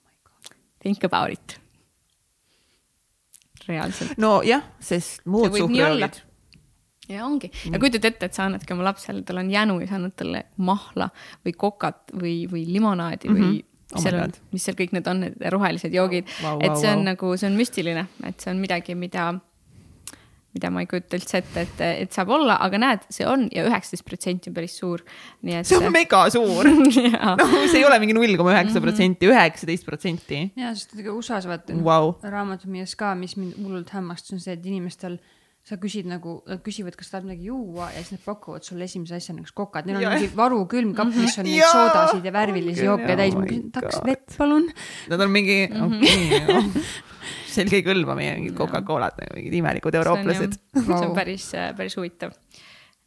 [0.82, 1.58] Think about it.
[3.68, 4.16] reaalselt.
[4.20, 6.27] nojah, sest muud suhkrujoogid
[7.08, 7.74] ja ongi mm.
[7.74, 10.44] ja kujutad ette, et sa annadki oma lapsele, tal on jänu ja sa annad talle
[10.56, 11.10] mahla
[11.46, 13.48] või kokat või, või limonaadi mm -hmm.
[13.48, 16.58] või mis oh seal on, mis seal kõik need on, need rohelised joogid wow,.
[16.58, 17.10] Wow, et see on wow.
[17.12, 19.30] nagu, see on müstiline, et see on midagi, mida,
[20.52, 23.64] mida ma ei kujuta üldse ette, et, et saab olla, aga näed, see on ja
[23.64, 25.04] üheksateist protsenti on päris suur.
[25.40, 25.64] Et...
[25.64, 29.32] see on mega suur noh, see ei ole mingi null koma üheksa protsenti, mhm.
[29.38, 30.44] üheksateist protsenti.
[30.60, 32.12] ja, sest USA-s vaata wow.
[32.20, 35.16] raamatupidamises ka, mis mind hullult hämmastas, on see, et inimestel
[35.68, 39.18] sa küsid nagu, nad küsivad, kas tahad midagi juua ja siis nad pakuvad sulle esimese
[39.18, 40.12] asjana kas kokad, neil on ja.
[40.16, 44.38] mingi varu külmkapp, mis on neid soodasid ja värvilisi jooke täis, ma küsin, tahaks vett,
[44.38, 44.70] palun.
[45.12, 45.98] Nad on mingi mm, -hmm.
[45.98, 46.94] okei okay, oh.
[47.58, 50.56] selge ei kõlba meie mingid Coca-Colad, mingid imelikud eurooplased.
[50.78, 52.32] see on päris, päris huvitav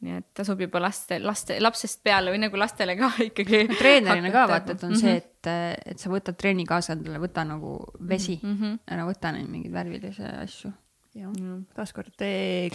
[0.01, 3.67] nii et tasub juba laste, laste, lapsest peale või nagu lastele ka ikkagi.
[3.81, 5.01] treenerina ka vaata, et on mm -hmm.
[5.01, 8.79] see, et, et sa võtad trenni kaasa endale, võta nagu vesi mm, -hmm.
[8.95, 10.73] ära võta neid mingeid värvilisi asju
[11.11, 12.23] jah mm., taaskord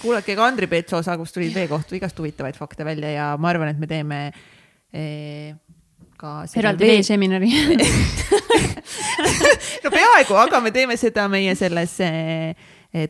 [0.02, 3.48] kuulake ka Andri Peetso osa, kus tulid vee kohta igast huvitavaid fakte välja ja ma
[3.52, 4.18] arvan, et me teeme
[4.92, 5.54] eh,
[6.20, 6.32] ka.
[6.60, 7.48] eraldi veeseminari
[9.84, 12.52] no peaaegu, aga me teeme seda meie selles eh,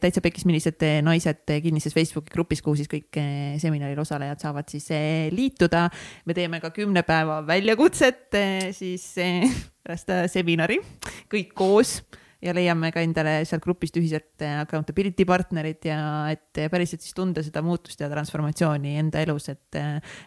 [0.02, 3.18] täitsa pekis, millised naised kinnises Facebooki grupis, kuhu siis kõik
[3.62, 4.86] seminaril osalejad saavad siis
[5.34, 5.88] liituda.
[6.26, 8.34] me teeme ka kümne päeva väljakutset
[8.74, 10.80] siis pärast seminari,
[11.30, 12.00] kõik koos
[12.46, 16.00] ja leiame ka endale sealt grupist ühiselt accountability partnerid ja
[16.32, 19.80] et päriselt siis tunda seda muutust ja transformatsiooni enda elus, et,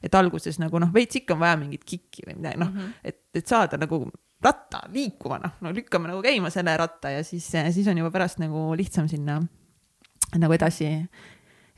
[0.03, 2.97] et alguses nagu noh, veits ikka on vaja mingit kikki või midagi, noh mm -hmm.,
[3.03, 4.03] et, et saada nagu
[4.43, 8.39] ratta liikuma, noh, no lükkame nagu käima selle ratta ja siis, siis on juba pärast
[8.39, 9.41] nagu lihtsam sinna
[10.37, 10.87] nagu edasi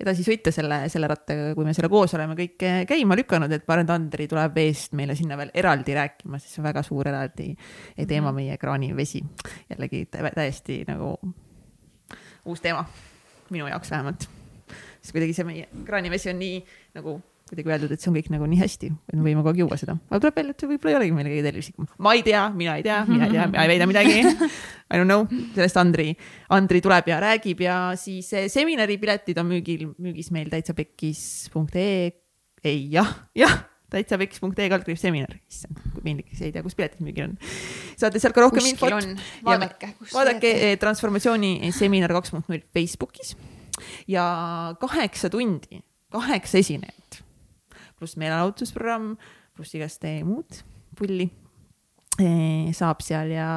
[0.02, 3.93] edasi sõita selle, selle rattaga, kui me selle koos oleme kõik käima lükanud, et et
[3.93, 7.52] Andri tuleb eest meile sinna veel eraldi rääkima, sest see on väga suur eraldi
[8.08, 8.36] teema, mhm.
[8.36, 9.24] meie kraanivesi.
[9.70, 11.16] jällegi täiesti nagu
[12.45, 12.86] uus teema,
[13.49, 14.30] minu jaoks vähemalt.
[15.02, 16.62] sest kuidagi see meie kraanivesi on nii
[16.95, 17.20] nagu
[17.52, 19.80] kuidagi öeldud, et see on kõik nagu nii hästi, et me võime kogu aeg juua
[19.80, 19.97] seda.
[20.10, 21.89] aga tuleb välja, et see võib-olla ei olegi meile kõige tervislikum.
[21.99, 24.22] ma ei tea, mina ei tea, mina ei tea, mina ei väida midagi.
[24.91, 25.26] I don't know,
[25.56, 26.08] sellest Andri,
[26.52, 32.12] Andri tuleb ja räägib ja siis eh, seminaripiletid on müügil, müügis meil täitsa pekkis.ee.
[32.64, 33.60] ei, jah, jah
[33.91, 37.34] täitsa pekkis.ee kaldkriips seminar, issand, kui piinlik, ei tea, kus piletid müügil on.
[37.99, 39.26] saate sealt ka rohkem Kuskil infot.
[39.47, 39.91] vaadake.
[40.14, 43.36] vaadake transformatsiooni seminar kaks punkt null Facebookis
[44.08, 44.24] ja
[44.80, 45.82] kaheksa tundi,
[46.14, 47.22] kaheksa esinejat
[48.02, 49.14] pluss meelelahutusprogramm,
[49.56, 50.64] pluss igast muud
[50.97, 51.30] pulli
[52.76, 53.49] saab seal ja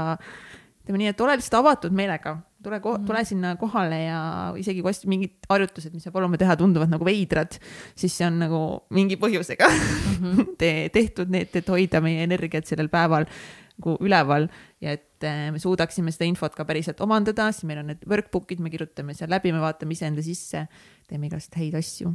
[0.84, 2.34] ütleme nii, et ole lihtsalt avatud meelega,
[2.64, 3.06] tule, mhm.
[3.08, 4.20] tule sinna kohale ja
[4.60, 7.56] isegi kui mingid harjutused, mis sa palume teha, tunduvad nagu veidrad,
[7.96, 8.60] siis see on nagu
[8.94, 10.48] mingi põhjusega mm -hmm.
[10.60, 13.26] Te, tehtud need, et hoida meie energiat sellel päeval
[13.74, 14.48] nagu üleval
[14.80, 18.60] ja et eh, me suudaksime seda infot ka päriselt omandada, siis meil on need workbook'id,
[18.60, 20.68] me kirjutame seal läbi, me vaatame iseenda sisse,
[21.08, 22.14] teeme igast häid asju.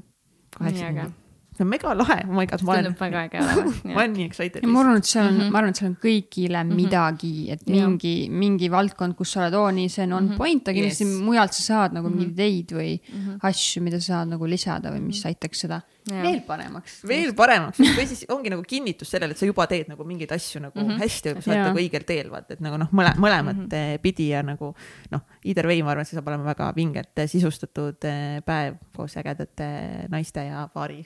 [0.57, 1.28] kaheksakümmend
[1.59, 2.95] see on mega lahe, oh my god, ma olen.
[2.99, 3.83] väga äge olevat.
[3.95, 4.65] ma olen nii excited.
[4.65, 5.51] ma arvan, et seal on mm, -hmm.
[5.51, 6.81] ma arvan, et seal on kõigile mm -hmm.
[6.83, 10.37] midagi, et mingi, mingi valdkond, kus sa oled, oo nii, see on on -hmm.
[10.37, 11.21] point, aga kindlasti yes.
[11.29, 12.17] mujalt sa saad nagu mm -hmm.
[12.17, 13.39] mingeid ideid või mm -hmm.
[13.49, 15.27] asju, mida sa saad nagu lisada või mis mhm.
[15.27, 16.21] aitaks seda ja.
[16.21, 16.99] veel paremaks.
[17.07, 20.61] veel paremaks või siis ongi nagu kinnitus sellele, et sa juba teed nagu mingeid asju
[20.61, 21.03] nagu mm -hmm.
[21.03, 24.01] hästi või sa oled nagu õigel teel, vaata, et nagu noh, mõle, mõlemat mm -hmm.
[24.01, 24.73] pidi ja nagu
[25.11, 29.17] noh, either way, ma arvan, et see saab olema väga vinget sisustatud eh, päev koos
[29.17, 29.69] ägedate
[30.09, 31.05] naiste ja paari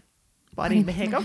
[0.55, 1.21] paari mehega.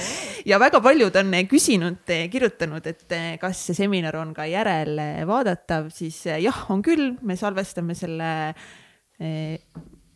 [0.50, 6.66] ja väga paljud on küsinud, kirjutanud, et kas see seminar on ka järelvaadatav, siis jah,
[6.72, 8.30] on küll, me salvestame selle
[9.20, 9.60] eh,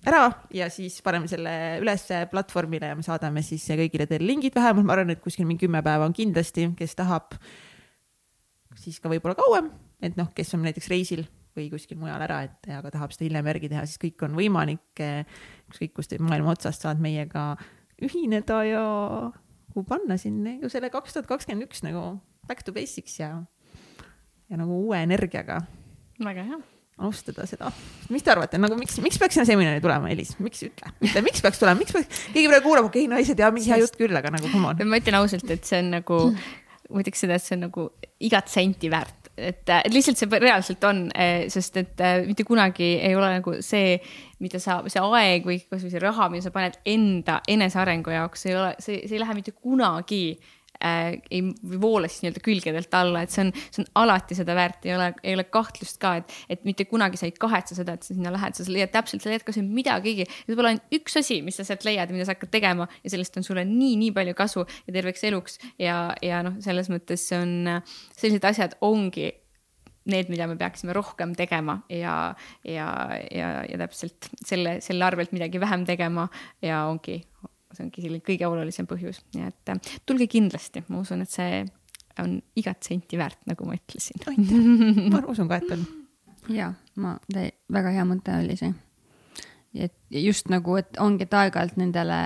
[0.04, 1.52] ära ja siis paneme selle
[1.82, 4.86] üles platvormile ja me saadame siis kõigile teile lingid, vähemalt.
[4.86, 7.36] Ma arvan, et kuskil mingi kümme päeva on kindlasti, kes tahab,
[8.80, 9.72] siis ka võib-olla kauem,
[10.04, 13.48] et noh, kes on näiteks reisil või kuskil mujal ära, et aga tahab seda hiljem
[13.52, 15.02] järgi teha, siis kõik on võimalik.
[15.70, 17.54] ükskõik kust maailma otsast saad meiega
[18.02, 18.84] ühineda ja
[19.74, 22.14] kui panna siin nagu selle kaks tuhat kakskümmend üks nagu
[22.48, 23.30] back to basics ja,
[24.50, 25.62] ja nagu uue energiaga.
[26.22, 26.60] väga hea
[26.98, 27.72] alustada seda.
[28.14, 31.42] mis te arvate, nagu miks, miks peaks sinna seminari tulema, Elis, miks, ütle, ütle, miks
[31.42, 34.14] peaks tulema, miks peaks, keegi praegu kuulab, okei okay,, naised ja mingi hea jutt küll,
[34.14, 34.84] aga nagu come on.
[34.86, 36.20] ma ütlen ausalt, et see on nagu,
[36.94, 37.88] ma ütleks seda, et see on nagu
[38.22, 42.94] igat senti väärt et, et lihtsalt see reaalselt on, eh, sest et eh, mitte kunagi
[42.98, 43.96] ei ole nagu see,
[44.44, 48.58] mida sa, see aeg või kasvõi see raha, mida sa paned enda enesearengu jaoks, ei
[48.58, 50.53] ole, see, see ei lähe mitte kunagi äh,
[50.84, 51.42] ei
[51.80, 55.10] voola siis nii-öelda külgedelt alla, et see on, see on alati seda väärt, ei ole,
[55.22, 58.32] ei ole kahtlust ka, et, et mitte kunagi sa ei kahetse seda, et sa sinna
[58.34, 60.26] lähed, sa leiad täpselt, sa leiad kas või midagigi.
[60.48, 63.46] võib-olla ainult üks asi, mis sa sealt leiad, mida sa hakkad tegema ja sellest on
[63.46, 67.56] sulle nii, nii palju kasu ja terveks eluks ja, ja noh, selles mõttes see on,
[68.12, 69.30] sellised asjad ongi
[70.10, 72.34] need, mida me peaksime rohkem tegema ja,
[72.68, 72.88] ja,
[73.32, 76.28] ja, ja täpselt selle, selle arvelt midagi vähem tegema
[76.64, 77.22] ja ongi
[77.74, 81.64] see ongi selline kõige olulisem põhjus, nii et äh, tulge kindlasti, ma usun, et see
[82.22, 84.22] on igat senti väärt, nagu ma ütlesin.
[85.12, 85.84] ma usun ka, et on.
[86.54, 86.70] ja
[87.00, 87.16] ma,
[87.72, 88.72] väga hea mõte oli see.
[89.74, 92.20] et just nagu, et ongi, et aeg-ajalt nendele,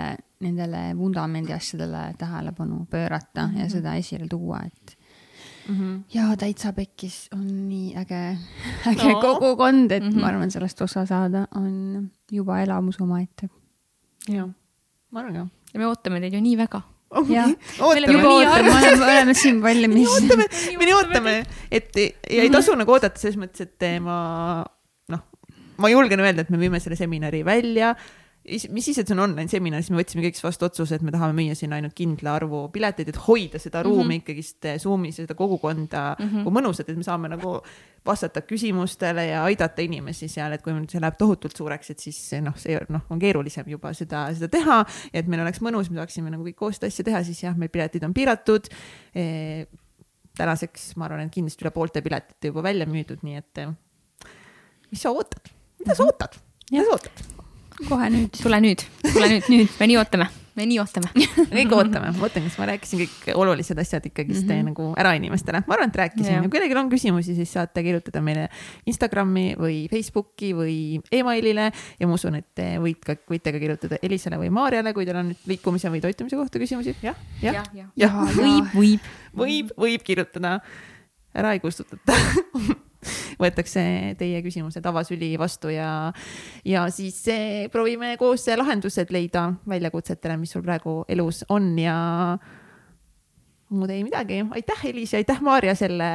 [0.45, 3.59] nendele vundamendi asjadele tähelepanu pöörata mm -hmm.
[3.59, 3.73] ja mhm.
[3.73, 4.97] seda esile tuua, et
[5.69, 5.75] mm.
[5.75, 6.03] -hmm.
[6.15, 8.39] ja täitsa pekkis on nii äge,
[8.93, 9.21] äge no.
[9.21, 10.21] kogukond, et mm -hmm.
[10.21, 13.49] ma arvan, sellest osa saada on juba elamus omaette.
[14.29, 14.49] jah
[15.13, 15.45] ma arvan ka.
[15.73, 16.83] ja me ootame teid ju nii väga.
[17.09, 17.25] Oh,.
[17.33, 17.49] jah,
[17.81, 20.09] juba ootame, me oleme siin valmis.
[20.13, 21.37] ootame, me nii ootame,
[21.73, 24.19] et ja ei tasu nagu oodata selles mõttes, et ma
[25.15, 25.23] noh,
[25.81, 27.95] ma julgen öelda, et me viime selle seminari välja
[28.49, 31.13] mis siis, et see on online seminar, siis me võtsime kõik vastu otsuse, et me
[31.15, 34.23] tahame müüa sinna ainult kindla arvu pileteid, et hoida seda ruumi mm -hmm.
[34.23, 36.57] ikkagist eh, Zoom'is ja seda kogukonda mm -hmm.
[36.59, 37.61] mõnusat, et me saame nagu
[38.07, 42.57] vastata küsimustele ja aidata inimesi seal, et kui see läheb tohutult suureks, et siis noh,
[42.57, 46.45] see noh, on keerulisem juba seda, seda teha et meil oleks mõnus, me saaksime nagu
[46.45, 48.69] kõik koos seda asja teha, siis jah, meil piletid on piiratud
[49.15, 49.67] e
[50.39, 53.65] tänaseks ma arvan, et kindlasti üle poolte piletite juba välja müüdud, nii et
[54.91, 56.39] mis sa ootad, mida sa ootad?
[56.71, 57.38] kuidas ootad?
[57.87, 58.35] Kohe nüüd.
[58.43, 60.29] tule nüüd, tule nüüd, nüüd, me nii ootame.
[60.59, 61.13] Me nii ootame.
[61.55, 64.71] Kõik ootame, mõtlen, kas ma rääkisin kõik olulised asjad ikkagist mm -hmm.
[64.73, 66.33] nagu ära inimestele, ma arvan, et rääkisin.
[66.35, 68.49] Ja kui kellelgi on küsimusi, siis saate kirjutada meile
[68.87, 71.71] Instagrami või Facebooki või emailile.
[72.01, 75.31] Ja ma usun, et võid ka, võite ka kirjutada Elisale või Maarjale, kui teil on
[75.31, 76.97] nüüd liikumise või toitumise kohta küsimusi.
[77.03, 77.15] Ja,.
[77.43, 79.01] jah, jah, jah, jah, võib, võib,
[79.37, 80.59] võib, võib kirjutada,
[81.35, 82.19] ära ei kustutata
[83.43, 83.85] võetakse
[84.19, 86.13] teie küsimused avasüli vastu ja,
[86.65, 87.25] ja siis
[87.73, 91.99] proovime koos lahendused leida väljakutsetele, mis sul praegu elus on ja
[93.69, 96.09] muud ei midagi, aitäh, Elis ja aitäh, Maarja, selle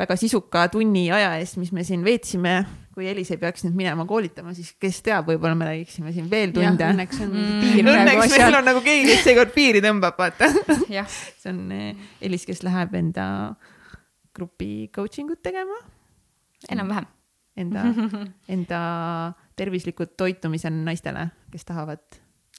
[0.00, 2.62] väga sisuka tunni aja eest, mis me siin veetsime.
[2.94, 6.52] kui Elis ei peaks nüüd minema koolitama, siis kes teab, võib-olla me räägiksime siin veel
[6.54, 6.86] tunde.
[6.94, 7.56] õnneks on mm.
[7.64, 8.12] piir praegu asjad.
[8.14, 10.48] õnneks meil on nagu keegi, kes seekord piiri tõmbab, vaata
[10.86, 13.26] see on eh, Elis, kes läheb enda
[14.34, 15.76] grupi coaching ut tegema
[16.72, 17.06] enam-vähem.
[17.56, 17.84] Enda,
[18.54, 18.80] enda
[19.58, 22.02] tervislikud toitumised naistele, kes tahavad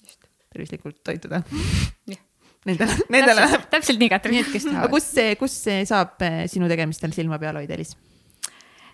[0.05, 0.29] Just.
[0.53, 1.41] tervislikult toituda.
[2.65, 3.45] Nendele, nendele.
[3.69, 4.45] täpselt nii, Katrin.
[4.49, 4.89] Tahavad.
[4.89, 7.93] kus see, kus see saab eh, sinu tegemistel silma peal hoida, Elis?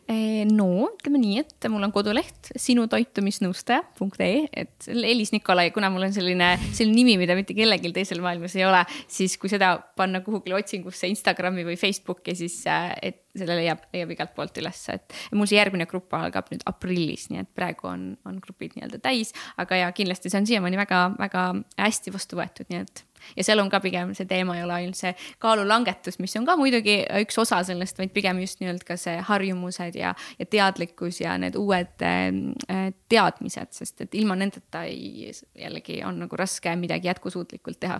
[0.09, 6.15] Eh, no ütleme nii, et mul on koduleht sinutoitumisnõustaja.ee, et Elis Nikolai, kuna mul on
[6.15, 10.57] selline, selline nimi, mida mitte kellelgi teisel maailmas ei ole, siis kui seda panna kuhugile
[10.57, 15.47] otsingusse Instagrami või Facebooki, siis äh, et selle leiab, leiab igalt poolt ülesse, et mul
[15.47, 19.83] see järgmine grupp algab nüüd aprillis, nii et praegu on, on grupid nii-öelda täis, aga
[19.85, 21.45] ja kindlasti see on siiamaani väga-väga
[21.77, 24.99] hästi vastu võetud, nii et ja seal on ka pigem see teema ei ole ainult
[24.99, 29.17] see kaalulangetus, mis on ka muidugi üks osa sellest, vaid pigem just nii-öelda ka see
[29.27, 36.01] harjumused ja, ja teadlikkus ja need uued äh, teadmised, sest et ilma nendeta ei, jällegi
[36.07, 37.99] on nagu raske midagi jätkusuutlikult teha.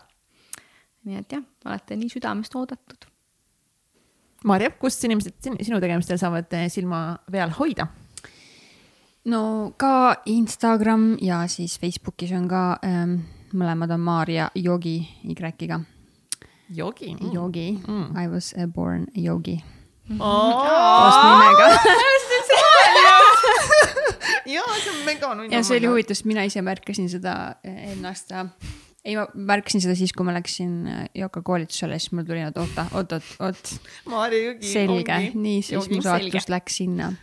[1.08, 3.08] nii et jah, olete nii südamest oodatud.
[4.46, 7.88] Maarja, kust inimesed sinu tegemistel saavad eh, silma peal hoida?
[9.30, 13.22] no ka Instagram ja siis Facebookis on ka ähm,
[13.58, 15.82] mõlemad on Maarja Yogi Y-ga.
[16.72, 17.34] Yogi mm..
[17.36, 19.60] Yogi mm., I was born yogi
[20.18, 21.68] koos nimega
[24.52, 25.52] jaa, see on mega nunnu.
[25.54, 28.46] ja see oli huvitav, sest mina ise märkasin seda eelmine aasta.
[29.06, 30.74] ei, ma märkasin seda siis, kui ma läksin
[31.18, 33.76] Yoka eh, koolitusele, siis mul tuli, et oota, oot, oot, oot.
[34.66, 37.14] selge, nii, siis mu saatus läks sinna.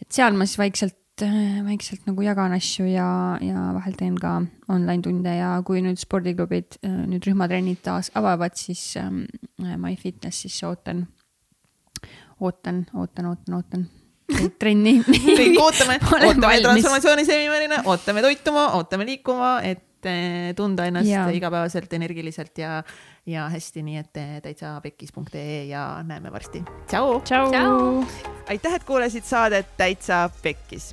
[0.00, 3.08] et seal ma siis vaikselt Äh, vaikselt nagu jagan asju ja,
[3.42, 4.38] ja vahel teen ka
[4.70, 9.24] online tunde ja kui nüüd spordiklubid, äh, nüüd rühmatrennid taas avavad, siis ähm,
[9.58, 11.06] MyFitnessis ootan,
[12.40, 13.88] ootan, ootan, ootan, ootan.
[14.60, 14.98] Trenni.
[15.40, 21.26] kõik ootame, ootame transformatsiooni seminarina, ootame toituma, ootame liikuma, et äh, tunda ennast ja.
[21.32, 22.82] igapäevaselt energiliselt ja,
[23.26, 26.62] ja hästi, nii et täitsa pekkis.ee ja näeme varsti.
[27.24, 28.06] tšau.
[28.52, 30.92] aitäh, et kuulasid saadet Täitsa Pekkis